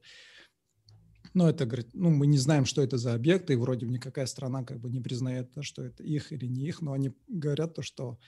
ну, 1.32 1.48
это, 1.48 1.66
говорит, 1.66 1.88
ну, 1.94 2.10
мы 2.10 2.26
не 2.26 2.38
знаем, 2.38 2.64
что 2.64 2.82
это 2.82 2.96
за 2.96 3.14
объекты, 3.14 3.54
и 3.54 3.56
вроде 3.56 3.86
бы 3.86 3.92
никакая 3.92 4.26
страна 4.26 4.62
как 4.62 4.78
бы 4.78 4.88
не 4.90 5.00
признает, 5.00 5.50
да, 5.54 5.62
что 5.62 5.82
это 5.82 6.02
их 6.04 6.32
или 6.32 6.46
не 6.46 6.66
их, 6.66 6.80
но 6.80 6.92
они 6.92 7.12
говорят 7.26 7.74
то, 7.74 7.82
что 7.82 8.18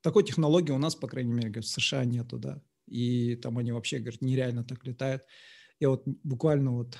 такой 0.00 0.22
технологии 0.22 0.70
у 0.70 0.78
нас, 0.78 0.94
по 0.94 1.08
крайней 1.08 1.32
мере, 1.32 1.48
говорят, 1.48 1.64
в 1.64 1.68
США 1.68 2.04
нету, 2.04 2.38
да, 2.38 2.62
и 2.86 3.34
там 3.36 3.58
они 3.58 3.72
вообще, 3.72 3.98
говорят, 3.98 4.22
нереально 4.22 4.64
так 4.64 4.86
летают. 4.86 5.24
Я 5.80 5.90
вот 5.90 6.04
буквально 6.22 6.72
вот 6.72 6.98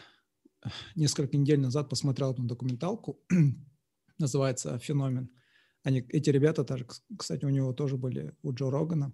несколько 0.94 1.36
недель 1.36 1.60
назад 1.60 1.88
посмотрел 1.88 2.30
одну 2.30 2.46
документалку, 2.46 3.20
называется 4.18 4.78
«Феномен», 4.78 5.30
они, 5.82 6.04
эти 6.08 6.30
ребята, 6.30 6.64
тоже, 6.64 6.86
кстати, 7.16 7.44
у 7.44 7.48
него 7.48 7.72
тоже 7.72 7.96
были 7.96 8.34
у 8.42 8.52
Джо 8.52 8.70
Рогана, 8.70 9.12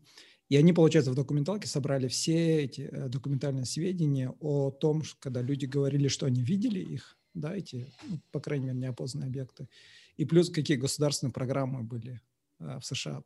И 0.49 0.57
они, 0.57 0.73
получается, 0.73 1.11
в 1.11 1.15
документалке 1.15 1.69
собрали 1.69 2.09
все 2.09 2.63
эти 2.63 2.83
э, 2.83 3.09
документальные 3.09 3.65
сведения 3.65 4.31
о 4.41 4.71
том, 4.71 5.03
когда 5.19 5.43
люди 5.43 5.67
говорили, 5.67 6.09
что 6.09 6.27
они 6.27 6.43
видели 6.43 6.81
их, 6.81 7.17
да, 7.35 7.57
эти, 7.57 7.93
ну, 8.09 8.21
по 8.33 8.41
крайней 8.41 8.67
мере, 8.67 8.79
неопознанные 8.79 9.29
объекты, 9.29 9.69
и 10.17 10.25
плюс 10.25 10.51
какие 10.51 10.77
государственные 10.77 11.33
программы 11.33 11.83
были 11.83 12.21
э, 12.61 12.79
в 12.81 12.85
США. 12.85 13.23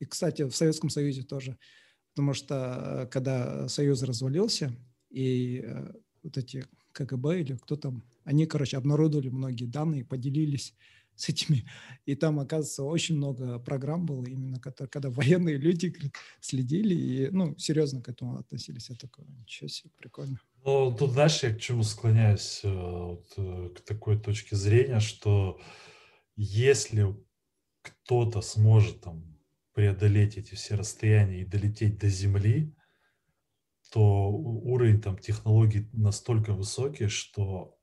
И, 0.00 0.04
кстати, 0.04 0.42
в 0.42 0.54
Советском 0.54 0.90
Союзе 0.90 1.22
тоже, 1.22 1.56
потому 2.14 2.34
что 2.34 2.54
э, 2.54 3.06
когда 3.06 3.68
Союз 3.68 4.02
развалился, 4.02 4.76
и 5.10 5.64
вот 6.22 6.36
эти 6.36 6.66
КГБ 6.92 7.40
или 7.40 7.56
кто 7.56 7.76
там, 7.76 8.02
они, 8.24 8.46
короче, 8.46 8.76
обнародовали 8.76 9.28
многие 9.28 9.66
данные, 9.66 10.04
поделились 10.04 10.74
с 11.26 11.28
этими. 11.28 11.64
И 12.04 12.14
там, 12.14 12.38
оказывается, 12.38 12.84
очень 12.84 13.16
много 13.16 13.58
программ 13.58 14.06
было, 14.06 14.24
именно 14.24 14.60
когда, 14.60 14.86
когда 14.86 15.10
военные 15.10 15.56
люди 15.56 15.94
следили 16.40 16.94
и, 16.94 17.30
ну, 17.30 17.56
серьезно 17.58 18.02
к 18.02 18.08
этому 18.08 18.38
относились. 18.38 18.90
Я 18.90 18.96
такой, 18.96 19.26
ничего 19.26 19.68
себе, 19.68 19.90
прикольно. 19.96 20.40
Ну, 20.64 20.94
тут, 20.94 21.12
знаешь, 21.12 21.42
я 21.42 21.54
к 21.54 21.60
чему 21.60 21.82
склоняюсь, 21.82 22.60
э, 22.62 22.68
вот, 22.68 23.32
э, 23.36 23.70
к 23.76 23.80
такой 23.80 24.18
точке 24.18 24.56
зрения, 24.56 25.00
что 25.00 25.60
если 26.36 27.16
кто-то 27.82 28.42
сможет 28.42 29.00
там 29.00 29.38
преодолеть 29.72 30.36
эти 30.36 30.54
все 30.54 30.74
расстояния 30.74 31.42
и 31.42 31.46
долететь 31.46 31.98
до 31.98 32.08
Земли, 32.08 32.74
то 33.92 34.30
уровень 34.30 35.00
там 35.00 35.18
технологий 35.18 35.88
настолько 35.92 36.52
высокий, 36.52 37.08
что 37.08 37.75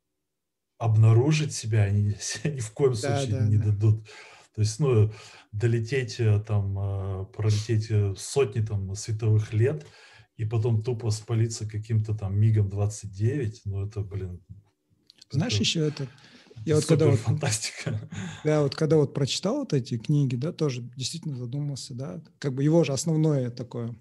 обнаружить 0.83 1.53
себя 1.53 1.83
они 1.83 2.15
ни 2.43 2.59
в 2.59 2.71
коем 2.71 2.95
случае 2.95 3.31
да, 3.31 3.47
не 3.47 3.57
да. 3.57 3.65
дадут. 3.65 4.05
То 4.53 4.61
есть, 4.61 4.79
ну, 4.79 5.11
долететь 5.51 6.19
э, 6.19 6.43
там, 6.45 6.77
э, 6.77 7.25
пролететь 7.35 7.87
э, 7.89 8.13
сотни 8.17 8.61
там 8.61 8.93
световых 8.95 9.53
лет 9.53 9.85
и 10.35 10.45
потом 10.45 10.83
тупо 10.83 11.09
спалиться 11.09 11.67
каким-то 11.67 12.13
там 12.13 12.37
мигом 12.37 12.69
29, 12.69 13.61
ну, 13.65 13.87
это, 13.87 14.01
блин... 14.01 14.43
Знаешь, 15.31 15.53
это... 15.53 15.63
еще 15.63 15.87
это... 15.87 16.07
Я 16.65 16.75
вот 16.75 16.85
когда 16.85 17.07
вот, 17.07 17.19
фантастика. 17.19 18.09
Да, 18.43 18.61
вот 18.61 18.75
когда 18.75 18.97
вот 18.97 19.13
прочитал 19.13 19.59
вот 19.59 19.73
эти 19.73 19.97
книги, 19.97 20.35
да, 20.35 20.51
тоже 20.51 20.81
действительно 20.95 21.35
задумался, 21.35 21.95
да, 21.95 22.21
как 22.39 22.53
бы 22.53 22.63
его 22.63 22.83
же 22.83 22.93
основное 22.93 23.49
такое, 23.49 23.95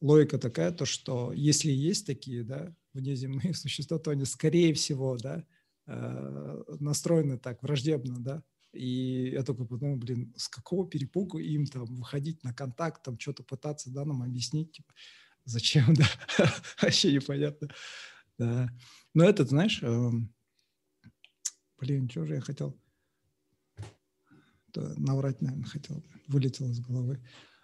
логика 0.00 0.38
такая, 0.38 0.72
то, 0.72 0.86
что 0.86 1.32
если 1.34 1.70
есть 1.70 2.06
такие, 2.06 2.42
да, 2.44 2.74
внеземные 2.94 3.54
существа, 3.54 3.98
то 3.98 4.10
они, 4.10 4.24
скорее 4.24 4.74
всего, 4.74 5.16
да, 5.18 5.44
настроены 5.88 7.38
так 7.38 7.62
враждебно, 7.62 8.18
да, 8.18 8.42
и 8.72 9.30
я 9.30 9.42
только 9.42 9.64
подумал, 9.64 9.96
блин, 9.96 10.34
с 10.36 10.48
какого 10.48 10.88
перепугу 10.88 11.38
им 11.38 11.66
там 11.66 11.86
выходить 11.86 12.44
на 12.44 12.52
контакт, 12.52 13.02
там 13.02 13.18
что-то 13.18 13.42
пытаться, 13.42 13.90
да, 13.90 14.04
нам 14.04 14.22
объяснить, 14.22 14.72
типа, 14.72 14.92
зачем, 15.44 15.94
да, 15.94 16.06
вообще 16.82 17.14
непонятно, 17.14 17.68
да. 18.36 18.68
Но 19.14 19.24
этот, 19.24 19.48
знаешь, 19.48 19.80
э, 19.82 20.10
блин, 21.78 22.10
что 22.10 22.26
же 22.26 22.34
я 22.34 22.40
хотел, 22.40 22.78
наврать, 24.74 25.40
наверное, 25.40 25.64
хотел, 25.64 26.04
вылетел 26.28 26.70
из 26.70 26.80
головы. 26.80 27.20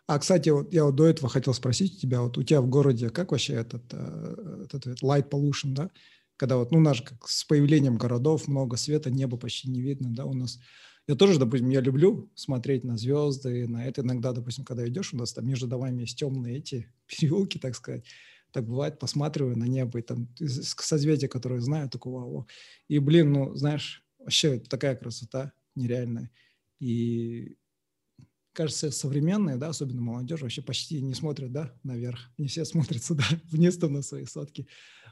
А, 0.06 0.18
кстати, 0.18 0.50
вот 0.50 0.72
я 0.72 0.84
вот 0.84 0.96
до 0.96 1.06
этого 1.06 1.28
хотел 1.28 1.54
спросить 1.54 2.00
тебя, 2.00 2.20
вот 2.20 2.36
у 2.36 2.42
тебя 2.42 2.60
в 2.60 2.68
городе 2.68 3.10
как 3.10 3.32
вообще 3.32 3.54
этот, 3.54 3.84
э, 3.92 4.64
этот, 4.64 4.86
этот 4.86 5.02
light 5.02 5.30
pollution, 5.30 5.72
да? 5.72 5.90
Когда 6.36 6.56
вот, 6.56 6.72
ну, 6.72 6.80
наш 6.80 7.02
как 7.02 7.28
с 7.28 7.44
появлением 7.44 7.96
городов 7.96 8.48
много 8.48 8.76
света, 8.76 9.10
небо 9.10 9.36
почти 9.36 9.70
не 9.70 9.80
видно, 9.80 10.10
да, 10.10 10.24
у 10.24 10.34
нас. 10.34 10.58
Я 11.06 11.16
тоже, 11.16 11.38
допустим, 11.38 11.68
я 11.68 11.80
люблю 11.80 12.30
смотреть 12.34 12.82
на 12.82 12.96
звезды, 12.96 13.68
на 13.68 13.86
это 13.86 14.00
иногда, 14.00 14.32
допустим, 14.32 14.64
когда 14.64 14.88
идешь, 14.88 15.12
у 15.12 15.16
нас 15.16 15.32
там 15.32 15.46
между 15.46 15.66
домами 15.66 16.02
есть 16.02 16.18
темные 16.18 16.58
эти 16.58 16.90
переулки, 17.06 17.58
так 17.58 17.74
сказать, 17.74 18.04
так 18.52 18.66
бывает, 18.66 18.98
посматриваю 18.98 19.58
на 19.58 19.64
небо, 19.64 19.98
и 19.98 20.02
там 20.02 20.28
созвездия, 20.38 21.28
которые 21.28 21.60
знаю, 21.60 21.90
такое 21.90 22.14
вау. 22.14 22.48
И, 22.88 22.98
блин, 22.98 23.32
ну, 23.32 23.54
знаешь, 23.54 24.04
вообще 24.18 24.58
такая 24.58 24.96
красота 24.96 25.52
нереальная. 25.74 26.30
И 26.80 27.56
кажется, 28.54 28.90
современные, 28.90 29.56
да, 29.56 29.68
особенно 29.68 30.00
молодежь, 30.00 30.40
вообще 30.40 30.62
почти 30.62 31.02
не 31.02 31.14
смотрят, 31.14 31.52
да, 31.52 31.74
наверх. 31.82 32.30
Не 32.38 32.46
все 32.46 32.64
смотрят 32.64 33.02
сюда, 33.02 33.24
вниз 33.50 33.76
там 33.76 33.92
на 33.92 34.02
свои 34.02 34.24
сотки. 34.24 34.66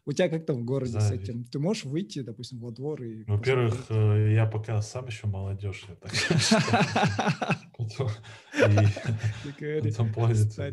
У 0.05 0.12
тебя 0.12 0.28
как 0.28 0.46
там 0.46 0.62
в 0.62 0.64
городе 0.64 0.94
да, 0.94 1.00
с 1.00 1.12
этим? 1.12 1.44
Ты 1.44 1.61
можешь 1.61 1.84
выйти, 1.84 2.22
допустим, 2.22 2.59
во 2.59 2.72
двор 2.72 3.00
и... 3.03 3.22
Во-первых, 3.24 3.86
э, 3.88 4.32
я 4.34 4.46
пока 4.46 4.82
сам 4.82 5.07
еще 5.07 5.28
молодежь, 5.28 5.86
я 5.88 5.94
так 5.94 6.12
Потом 9.82 10.12
плазит. 10.12 10.57
Да, 10.57 10.70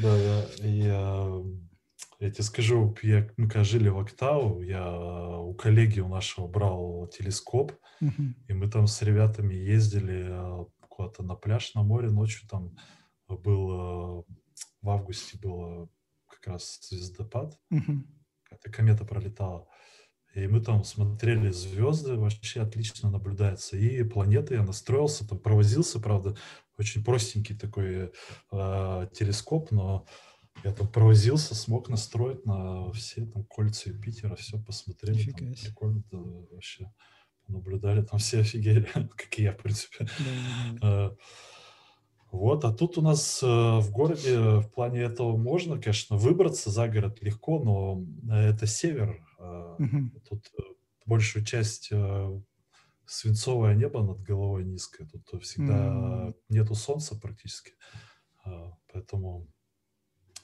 да. 0.00 0.46
Я, 0.64 1.42
я 2.18 2.30
тебе 2.30 2.42
скажу, 2.42 2.96
я, 3.02 3.28
мы 3.36 3.48
когда 3.48 3.64
жили 3.64 3.90
в 3.90 3.98
Октау, 3.98 4.62
я 4.62 5.38
у 5.38 5.52
коллеги 5.54 6.00
у 6.00 6.08
нашего 6.08 6.46
брал 6.46 7.08
телескоп, 7.08 7.72
и 8.00 8.54
мы 8.54 8.70
там 8.70 8.86
с 8.86 9.02
ребятами 9.02 9.52
ездили 9.54 10.28
э, 10.30 10.64
куда-то 10.88 11.22
на 11.22 11.34
пляж, 11.34 11.74
на 11.74 11.82
море 11.82 12.08
ночью 12.08 12.48
там 12.48 12.74
был, 13.28 14.24
в 14.80 14.88
августе 14.88 15.36
было 15.38 15.90
как 16.40 16.54
раз 16.54 16.78
звездопад, 16.82 17.58
uh-huh. 17.72 18.02
какая-то 18.44 18.70
комета 18.70 19.04
пролетала. 19.04 19.68
И 20.34 20.46
мы 20.46 20.60
там 20.60 20.84
смотрели 20.84 21.50
звезды, 21.50 22.16
вообще 22.16 22.60
отлично 22.60 23.10
наблюдается. 23.10 23.76
И 23.76 24.02
планеты 24.04 24.54
я 24.54 24.62
настроился, 24.62 25.26
там 25.26 25.38
провозился, 25.38 26.00
правда, 26.00 26.36
очень 26.76 27.02
простенький 27.02 27.56
такой 27.56 28.12
э, 28.52 29.08
телескоп, 29.14 29.70
но 29.70 30.06
я 30.64 30.72
там 30.72 30.86
провозился, 30.88 31.54
смог 31.54 31.88
настроить 31.88 32.44
на 32.44 32.92
все 32.92 33.26
там 33.26 33.44
кольца 33.44 33.90
Юпитера, 33.90 34.36
все 34.36 34.62
посмотрели. 34.62 35.30
Там, 35.30 35.54
прикольно 35.54 36.04
да, 36.10 36.18
вообще 36.52 36.92
наблюдали, 37.48 38.02
там 38.02 38.18
все 38.18 38.40
офигели, 38.40 38.82
как 38.92 39.38
и 39.38 39.42
я, 39.42 39.52
в 39.52 39.56
принципе. 39.56 40.08
Э, 40.82 41.10
вот, 42.30 42.64
а 42.64 42.72
тут 42.72 42.98
у 42.98 43.02
нас 43.02 43.42
э, 43.42 43.46
в 43.46 43.90
городе 43.90 44.38
в 44.38 44.70
плане 44.70 45.00
этого 45.02 45.36
можно, 45.36 45.80
конечно, 45.80 46.16
выбраться 46.16 46.70
за 46.70 46.88
город 46.88 47.22
легко, 47.22 47.58
но 47.58 48.04
это 48.30 48.66
север. 48.66 49.24
Э, 49.38 49.76
тут 50.28 50.46
большую 51.06 51.44
часть 51.44 51.90
свинцовое 53.06 53.74
небо 53.74 54.02
над 54.02 54.20
головой 54.20 54.64
низкое, 54.64 55.08
тут 55.08 55.42
всегда 55.42 56.34
нету 56.50 56.74
солнца 56.74 57.18
практически, 57.18 57.72
поэтому 58.92 59.48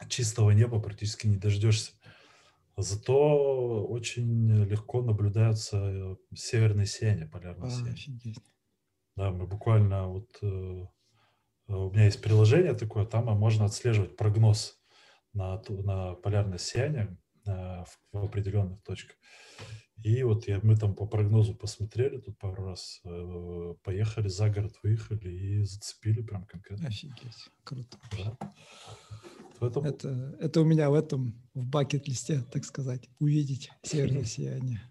чистого 0.08 0.50
неба 0.52 0.80
практически 0.80 1.26
не 1.26 1.36
дождешься. 1.36 1.92
Зато 2.76 3.84
очень 3.86 4.64
легко 4.64 5.02
наблюдаются 5.02 5.76
э, 5.76 6.16
северные 6.34 6.86
сияния, 6.86 7.26
полярные 7.26 7.68
а, 7.68 7.70
сияния. 7.70 8.34
Да, 9.16 9.30
мы 9.30 9.46
буквально 9.46 10.08
вот 10.08 10.28
э, 10.42 10.86
у 11.68 11.90
меня 11.90 12.04
есть 12.04 12.20
приложение 12.20 12.74
такое, 12.74 13.04
там 13.06 13.24
можно 13.38 13.64
отслеживать 13.64 14.16
прогноз 14.16 14.78
на, 15.32 15.62
на 15.68 16.14
полярное 16.14 16.58
сияние 16.58 17.16
э, 17.46 17.50
в, 17.50 17.98
в 18.12 18.24
определенных 18.24 18.82
точках. 18.82 19.16
И 20.02 20.22
вот 20.22 20.46
я, 20.48 20.60
мы 20.62 20.76
там 20.76 20.94
по 20.94 21.06
прогнозу 21.06 21.54
посмотрели 21.54 22.18
тут 22.18 22.38
пару 22.38 22.64
раз, 22.64 23.00
э, 23.04 23.74
поехали 23.82 24.28
за 24.28 24.50
город, 24.50 24.74
выехали 24.82 25.30
и 25.30 25.62
зацепили 25.62 26.20
прям 26.20 26.44
конкретно. 26.44 26.88
Офигеть, 26.88 27.48
круто. 27.62 27.98
Да. 28.18 28.52
Этом... 29.66 29.84
Это, 29.84 30.36
это 30.40 30.60
у 30.60 30.64
меня 30.64 30.90
в 30.90 30.94
этом, 30.94 31.40
в 31.54 31.66
бакет-листе, 31.66 32.42
так 32.52 32.64
сказать, 32.64 33.08
увидеть 33.18 33.70
северное 33.82 34.24
сияние. 34.24 34.82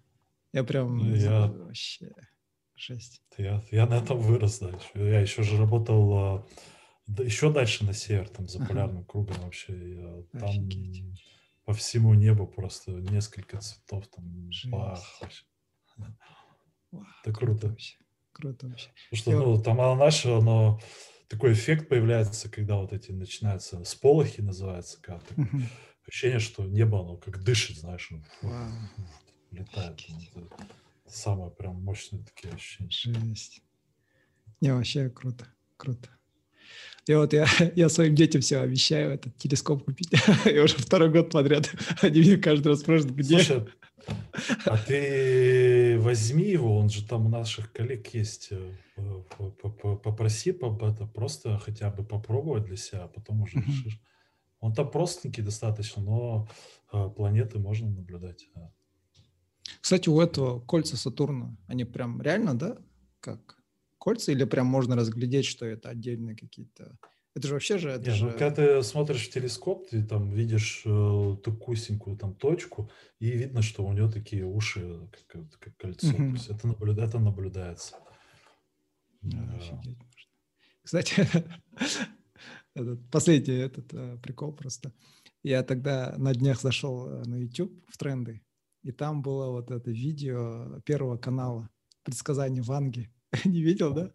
Я 0.51 0.63
прям 0.63 1.13
я... 1.13 1.47
вообще 1.47 2.13
жесть. 2.75 3.21
Я, 3.37 3.63
я 3.71 3.85
на 3.85 3.95
этом 3.95 4.19
вырос 4.19 4.59
дальше. 4.59 4.89
Я 4.95 5.21
еще 5.21 5.43
же 5.43 5.57
работал 5.57 6.13
а, 6.13 6.47
еще 7.07 7.51
дальше 7.51 7.85
на 7.85 7.93
север, 7.93 8.29
там 8.29 8.47
за 8.47 8.65
полярным 8.65 9.05
кругом 9.05 9.35
вообще. 9.41 9.95
Я, 9.95 10.39
там 10.39 10.49
Офигеть. 10.49 11.23
по 11.65 11.73
всему 11.73 12.13
небу 12.13 12.47
просто 12.47 12.91
несколько 12.91 13.59
цветов 13.59 14.07
там. 14.07 14.49
Бах, 14.65 15.03
вообще. 15.21 15.43
Вау, 15.97 17.05
это 17.21 17.33
круто. 17.33 17.33
круто 17.33 17.67
вообще. 17.67 17.97
Круто 18.31 18.67
вообще. 18.67 18.89
Потому 19.09 19.21
что, 19.21 19.31
я... 19.31 19.37
ну, 19.37 19.61
там 19.61 19.81
оно 19.81 19.95
наше, 19.95 20.29
оно 20.29 20.79
такой 21.27 21.53
эффект 21.53 21.89
появляется, 21.89 22.49
когда 22.49 22.77
вот 22.77 22.93
эти 22.93 23.11
начинаются 23.11 23.83
сполохи, 23.83 24.41
называется, 24.41 25.01
как 25.01 25.23
uh-huh. 25.31 25.63
ощущение, 26.07 26.39
что 26.39 26.63
небо, 26.63 27.01
оно 27.01 27.17
как 27.17 27.43
дышит, 27.43 27.77
знаешь, 27.77 28.11
wow. 28.41 28.71
летает. 29.51 29.99
Самое 31.14 31.52
прям 31.52 31.76
мощное 31.84 32.23
такие 32.23 32.53
ощущения. 32.53 32.90
Жесть. 32.91 33.61
Не, 34.61 34.73
вообще 34.73 35.10
круто, 35.10 35.45
круто. 35.77 36.10
И 37.06 37.14
вот 37.14 37.34
я, 37.34 37.45
я 37.76 37.90
своим 37.90 38.15
детям 38.15 38.41
все 38.41 38.60
обещаю 38.60 39.11
этот 39.11 39.38
телескоп 39.38 39.84
купить. 39.85 40.11
я 40.45 40.64
уже 40.64 40.76
второй 40.77 41.10
год 41.11 41.31
подряд. 41.31 41.69
Они 42.02 42.22
мне 42.22 42.38
каждый 42.38 42.69
раз 42.69 42.80
спрашивают, 42.80 43.15
где. 43.15 43.38
Слушай, 43.40 43.68
А 44.65 44.77
ты 44.77 45.99
возьми 45.99 46.45
его, 46.49 46.77
он 46.77 46.90
же 46.90 47.07
там 47.07 47.26
у 47.27 47.30
наших 47.30 47.72
коллег 47.72 48.07
есть. 48.15 48.49
э, 48.52 48.73
Попроси 50.03 50.52
по- 50.52 50.77
это 50.88 51.06
просто 51.06 51.60
хотя 51.60 51.91
бы 51.91 52.03
попробовать 52.03 52.65
для 52.65 52.77
себя, 52.77 53.03
а 53.03 53.07
потом 53.07 53.41
уже 53.41 53.60
решишь. 53.60 53.99
Он 54.61 54.73
там 54.73 54.90
простенький 54.90 55.44
достаточно, 55.44 56.02
но 56.02 56.48
э, 56.91 57.10
планеты 57.15 57.60
можно 57.60 57.90
наблюдать. 57.90 58.48
Кстати, 59.84 60.07
у 60.07 60.22
этого 60.22 60.61
кольца 60.61 60.95
Сатурна, 60.95 61.57
они 61.68 61.84
прям 61.84 62.22
реально, 62.22 62.57
да? 62.57 62.77
Как? 63.19 63.57
Кольца 63.97 64.31
или 64.31 64.45
прям 64.45 64.65
можно 64.65 64.95
разглядеть, 64.95 65.43
что 65.45 65.65
это 65.65 65.89
отдельные 65.89 66.38
какие-то... 66.38 66.97
Это 67.35 67.47
же 67.49 67.53
вообще 67.55 67.77
же... 67.77 67.89
Это 67.89 68.10
Не, 68.11 68.15
же... 68.15 68.26
ну, 68.27 68.31
когда 68.31 68.51
ты 68.51 68.81
смотришь 68.84 69.27
в 69.27 69.31
телескоп, 69.34 69.89
ты 69.89 70.01
там 70.01 70.31
видишь 70.31 70.84
э, 70.85 71.35
такусенькую 71.43 72.15
там 72.15 72.34
точку, 72.34 72.89
и 73.19 73.30
видно, 73.31 73.61
что 73.61 73.85
у 73.85 73.91
нее 73.91 74.10
такие 74.10 74.45
уши, 74.45 75.10
как, 75.11 75.41
вот- 75.41 75.57
как 75.57 75.76
кольцо. 75.76 76.11
То 76.14 76.18
Мгм. 76.22 76.34
есть 76.35 76.49
это, 76.49 76.65
наблю- 76.65 76.97
это 76.97 77.19
наблюдается. 77.19 77.95
Да, 79.22 79.38
Да. 79.38 79.55
офигеть 79.57 79.97
можно. 79.97 80.31
Кстати, 80.84 81.14
этот 82.73 83.10
последний 83.11 83.55
этот 83.55 83.93
э, 83.93 84.18
прикол 84.23 84.53
просто. 84.53 84.93
Я 85.43 85.61
тогда 85.64 86.15
на 86.18 86.34
днях 86.34 86.61
зашел 86.61 87.07
э, 87.10 87.23
на 87.26 87.35
YouTube 87.35 87.73
в 87.89 87.97
тренды, 87.97 88.41
и 88.84 88.91
там 88.91 89.22
было 89.22 89.49
вот 89.49 89.72
это 89.72 89.91
видео 89.91 90.80
Первого 90.85 91.18
канала 91.18 91.69
«Предсказание 92.03 92.61
Ванги». 92.61 93.10
Не 93.45 93.61
видел, 93.61 93.93
да? 93.93 94.11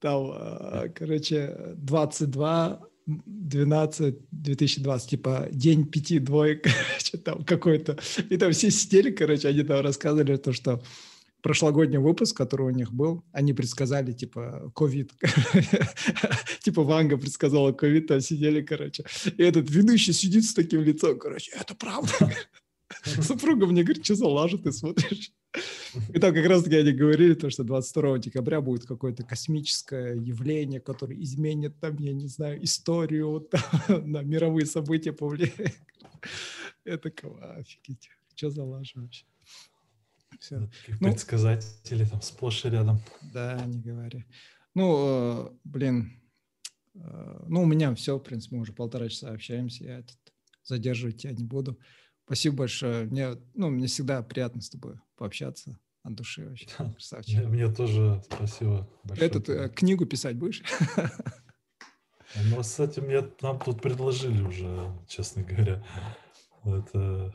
Там, 0.00 0.32
э, 0.32 0.88
короче, 0.94 1.74
22 1.76 2.80
12 3.06 4.14
2020, 4.30 5.10
типа 5.10 5.48
день 5.50 5.86
пяти 5.86 6.18
двоек, 6.18 6.62
короче, 6.62 7.18
там 7.18 7.44
какой-то. 7.44 7.98
И 8.30 8.36
там 8.36 8.52
все 8.52 8.70
сидели, 8.70 9.10
короче, 9.10 9.48
они 9.48 9.62
там 9.62 9.80
рассказывали 9.84 10.36
то, 10.36 10.52
что 10.52 10.82
прошлогодний 11.42 11.98
выпуск, 11.98 12.36
который 12.36 12.66
у 12.66 12.70
них 12.70 12.92
был, 12.92 13.24
они 13.32 13.52
предсказали, 13.52 14.12
типа, 14.12 14.72
ковид. 14.74 15.12
Типа 16.60 16.84
Ванга 16.84 17.16
предсказала 17.16 17.72
ковид, 17.72 18.06
там 18.06 18.20
сидели, 18.20 18.62
короче. 18.62 19.04
И 19.36 19.42
этот 19.42 19.68
ведущий 19.68 20.12
сидит 20.12 20.44
с 20.44 20.54
таким 20.54 20.82
лицом, 20.82 21.18
короче, 21.18 21.50
это 21.60 21.74
правда. 21.74 22.12
Супруга 23.22 23.66
мне 23.66 23.82
говорит, 23.82 24.04
что 24.04 24.14
за 24.14 24.26
лажу 24.28 24.58
ты 24.58 24.72
смотришь? 24.72 25.32
И 26.14 26.18
там 26.18 26.32
как 26.32 26.46
раз-таки 26.46 26.76
они 26.76 26.92
говорили, 26.92 27.34
то, 27.34 27.50
что 27.50 27.64
22 27.64 28.18
декабря 28.18 28.60
будет 28.60 28.86
какое-то 28.86 29.24
космическое 29.24 30.14
явление, 30.14 30.80
которое 30.80 31.20
изменит 31.22 31.78
там, 31.80 31.96
я 31.98 32.12
не 32.12 32.28
знаю, 32.28 32.62
историю, 32.64 33.40
там, 33.50 34.10
на 34.10 34.22
мировые 34.22 34.66
события 34.66 35.12
повлияет. 35.12 35.76
Я 36.84 36.96
такого, 36.98 37.54
офигеть, 37.54 38.08
что 38.34 38.50
за 38.50 38.64
лажа 38.64 38.92
вообще? 38.94 39.24
Все. 40.40 40.60
Таких 40.60 41.00
Ну- 41.00 41.10
предсказателей 41.10 42.06
там 42.06 42.22
сплошь 42.22 42.64
и 42.64 42.70
рядом. 42.70 43.00
Да, 43.32 43.62
не 43.66 43.78
говори. 43.80 44.24
Ну, 44.74 44.96
э, 44.98 45.50
блин, 45.64 46.18
э, 46.94 47.44
ну, 47.48 47.62
у 47.62 47.66
меня 47.66 47.94
все, 47.94 48.16
в 48.16 48.22
принципе, 48.22 48.56
мы 48.56 48.62
уже 48.62 48.72
полтора 48.72 49.08
часа 49.08 49.30
общаемся, 49.30 49.84
я 49.84 49.98
этот, 49.98 50.16
задерживать 50.64 51.18
тебя 51.18 51.32
не 51.32 51.44
буду. 51.44 51.78
Спасибо 52.26 52.56
большое. 52.56 53.04
Мне, 53.06 53.36
ну, 53.54 53.70
мне 53.70 53.86
всегда 53.86 54.22
приятно 54.22 54.60
с 54.60 54.70
тобой 54.70 54.94
пообщаться 55.16 55.78
от 56.02 56.14
души 56.14 56.46
вообще. 56.48 56.66
Красавчик. 56.76 57.38
Мне, 57.38 57.46
мне 57.48 57.74
тоже 57.74 58.22
спасибо 58.30 58.88
большое. 59.04 59.30
Этот, 59.30 59.48
э, 59.48 59.68
книгу 59.68 60.06
писать 60.06 60.36
будешь? 60.36 60.62
Ну, 62.50 62.62
кстати, 62.62 62.98
мне 62.98 63.22
нам 63.42 63.58
тут 63.60 63.82
предложили 63.82 64.40
уже, 64.40 64.90
честно 65.06 65.42
говоря. 65.42 65.84
Это 66.64 67.34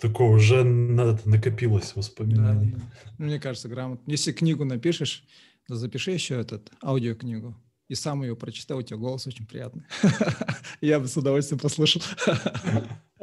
такое 0.00 0.28
уже 0.28 0.62
на- 0.62 1.14
это 1.14 1.28
накопилось 1.28 1.88
Да, 1.88 1.92
воспоминаний. 1.96 2.70
да. 2.76 2.80
Ну, 3.18 3.26
Мне 3.26 3.40
кажется, 3.40 3.68
грамотно. 3.68 4.08
Если 4.08 4.30
книгу 4.30 4.64
напишешь, 4.64 5.24
то 5.66 5.74
запиши 5.74 6.12
еще 6.12 6.38
этот 6.40 6.70
аудиокнигу. 6.80 7.56
И 7.88 7.96
сам 7.96 8.22
ее 8.22 8.36
прочитай, 8.36 8.76
у 8.78 8.82
тебя 8.82 8.98
голос 8.98 9.26
очень 9.26 9.48
приятный. 9.48 9.82
Я 10.80 11.00
бы 11.00 11.08
с 11.08 11.16
удовольствием 11.16 11.58
послушал. 11.58 12.00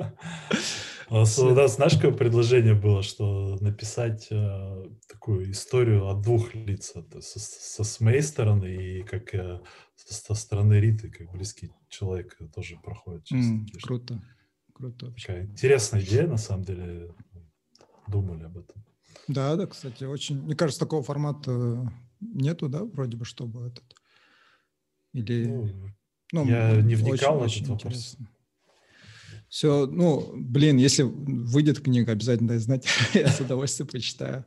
А 1.09 1.19
у 1.23 1.53
нас, 1.55 1.75
знаешь, 1.75 1.95
какое 1.95 2.11
предложение 2.13 2.73
было, 2.73 3.01
что 3.01 3.57
написать 3.61 4.27
э, 4.29 4.83
такую 5.07 5.51
историю 5.51 6.07
от 6.07 6.21
двух 6.21 6.53
лиц, 6.53 6.91
это 6.95 7.21
со, 7.21 7.39
со- 7.39 7.83
с 7.83 7.99
моей 8.01 8.21
стороны 8.21 8.65
и 8.65 9.03
как 9.03 9.33
э, 9.33 9.61
со, 9.95 10.13
со 10.13 10.33
стороны 10.33 10.73
Риты, 10.81 11.09
как 11.09 11.31
близкий 11.31 11.71
человек 11.87 12.35
э, 12.41 12.47
тоже 12.53 12.77
проходит. 12.83 13.23
через 13.23 13.45
М, 13.45 13.65
такие. 13.65 13.81
Круто. 13.81 14.21
Круто 14.73 15.05
вообще. 15.07 15.27
Такая 15.27 15.45
интересная 15.45 16.01
идея, 16.01 16.27
на 16.27 16.37
самом 16.37 16.63
деле. 16.65 17.13
Думали 18.07 18.43
об 18.43 18.57
этом. 18.57 18.83
Да, 19.27 19.55
да, 19.55 19.65
кстати, 19.67 20.03
очень. 20.05 20.41
Мне 20.41 20.55
кажется, 20.55 20.79
такого 20.79 21.03
формата 21.03 21.89
нету, 22.19 22.69
да, 22.69 22.83
вроде 22.83 23.17
бы, 23.17 23.25
чтобы 23.25 23.67
этот. 23.67 23.83
Или. 25.13 25.45
Ну, 25.47 25.69
Ну, 26.33 26.45
я 26.45 26.81
не 26.81 26.95
очень- 26.95 27.05
вникал 27.05 27.39
в 27.39 27.41
очень 27.43 27.63
этот 27.63 27.69
вопрос. 27.83 27.93
интересно. 27.93 28.27
Все, 29.49 29.85
ну, 29.87 30.31
блин, 30.35 30.77
если 30.77 31.03
выйдет 31.03 31.79
книга, 31.79 32.11
обязательно 32.11 32.49
дай 32.49 32.57
знать, 32.57 32.85
я 33.13 33.29
с 33.29 33.39
удовольствием 33.39 33.87
почитаю. 33.87 34.45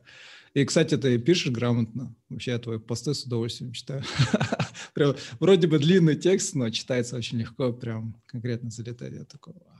И, 0.53 0.65
кстати, 0.65 0.97
ты 0.97 1.17
пишешь 1.17 1.51
грамотно. 1.51 2.13
Вообще, 2.29 2.51
я 2.51 2.59
твои 2.59 2.77
посты 2.77 3.13
с 3.13 3.23
удовольствием 3.23 3.71
читаю. 3.71 4.03
Прям, 4.93 5.15
вроде 5.39 5.67
бы 5.67 5.79
длинный 5.79 6.15
текст, 6.17 6.55
но 6.55 6.69
читается 6.69 7.15
очень 7.15 7.37
легко, 7.39 7.71
прям 7.71 8.21
конкретно 8.25 8.69
залетает. 8.69 9.13
Я 9.13 9.23
такой, 9.23 9.53
«Вау, 9.53 9.77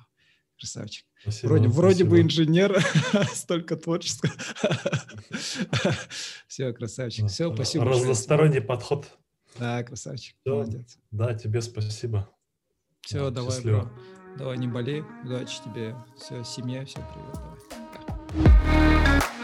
красавчик. 0.58 1.06
спасибо, 1.22 1.50
Вроде, 1.50 1.68
вроде 1.68 2.04
бы 2.06 2.10
спасибо. 2.18 2.22
инженер, 2.22 2.86
столько 3.34 3.76
творческого. 3.76 4.32
Все, 6.48 6.72
красавчик. 6.74 7.24
Да, 7.24 7.28
Все, 7.28 7.54
спасибо. 7.54 7.86
Разносторонний 7.86 8.62
подход. 8.62 9.08
Да, 9.60 9.84
красавчик. 9.84 10.36
Всё. 10.42 10.56
Молодец. 10.56 10.98
Да, 11.12 11.34
тебе 11.34 11.62
спасибо. 11.62 12.30
Все, 13.02 13.26
Да, 13.26 13.32
давай, 13.32 13.52
счастливо. 13.52 13.80
бро. 13.82 13.92
Давай, 14.38 14.58
не 14.58 14.68
болей. 14.68 15.04
Удачи 15.24 15.62
тебе. 15.64 15.96
Все, 16.16 16.44
семье, 16.44 16.86
все, 16.86 17.00
привет. 17.14 17.40
Давай. 18.34 19.41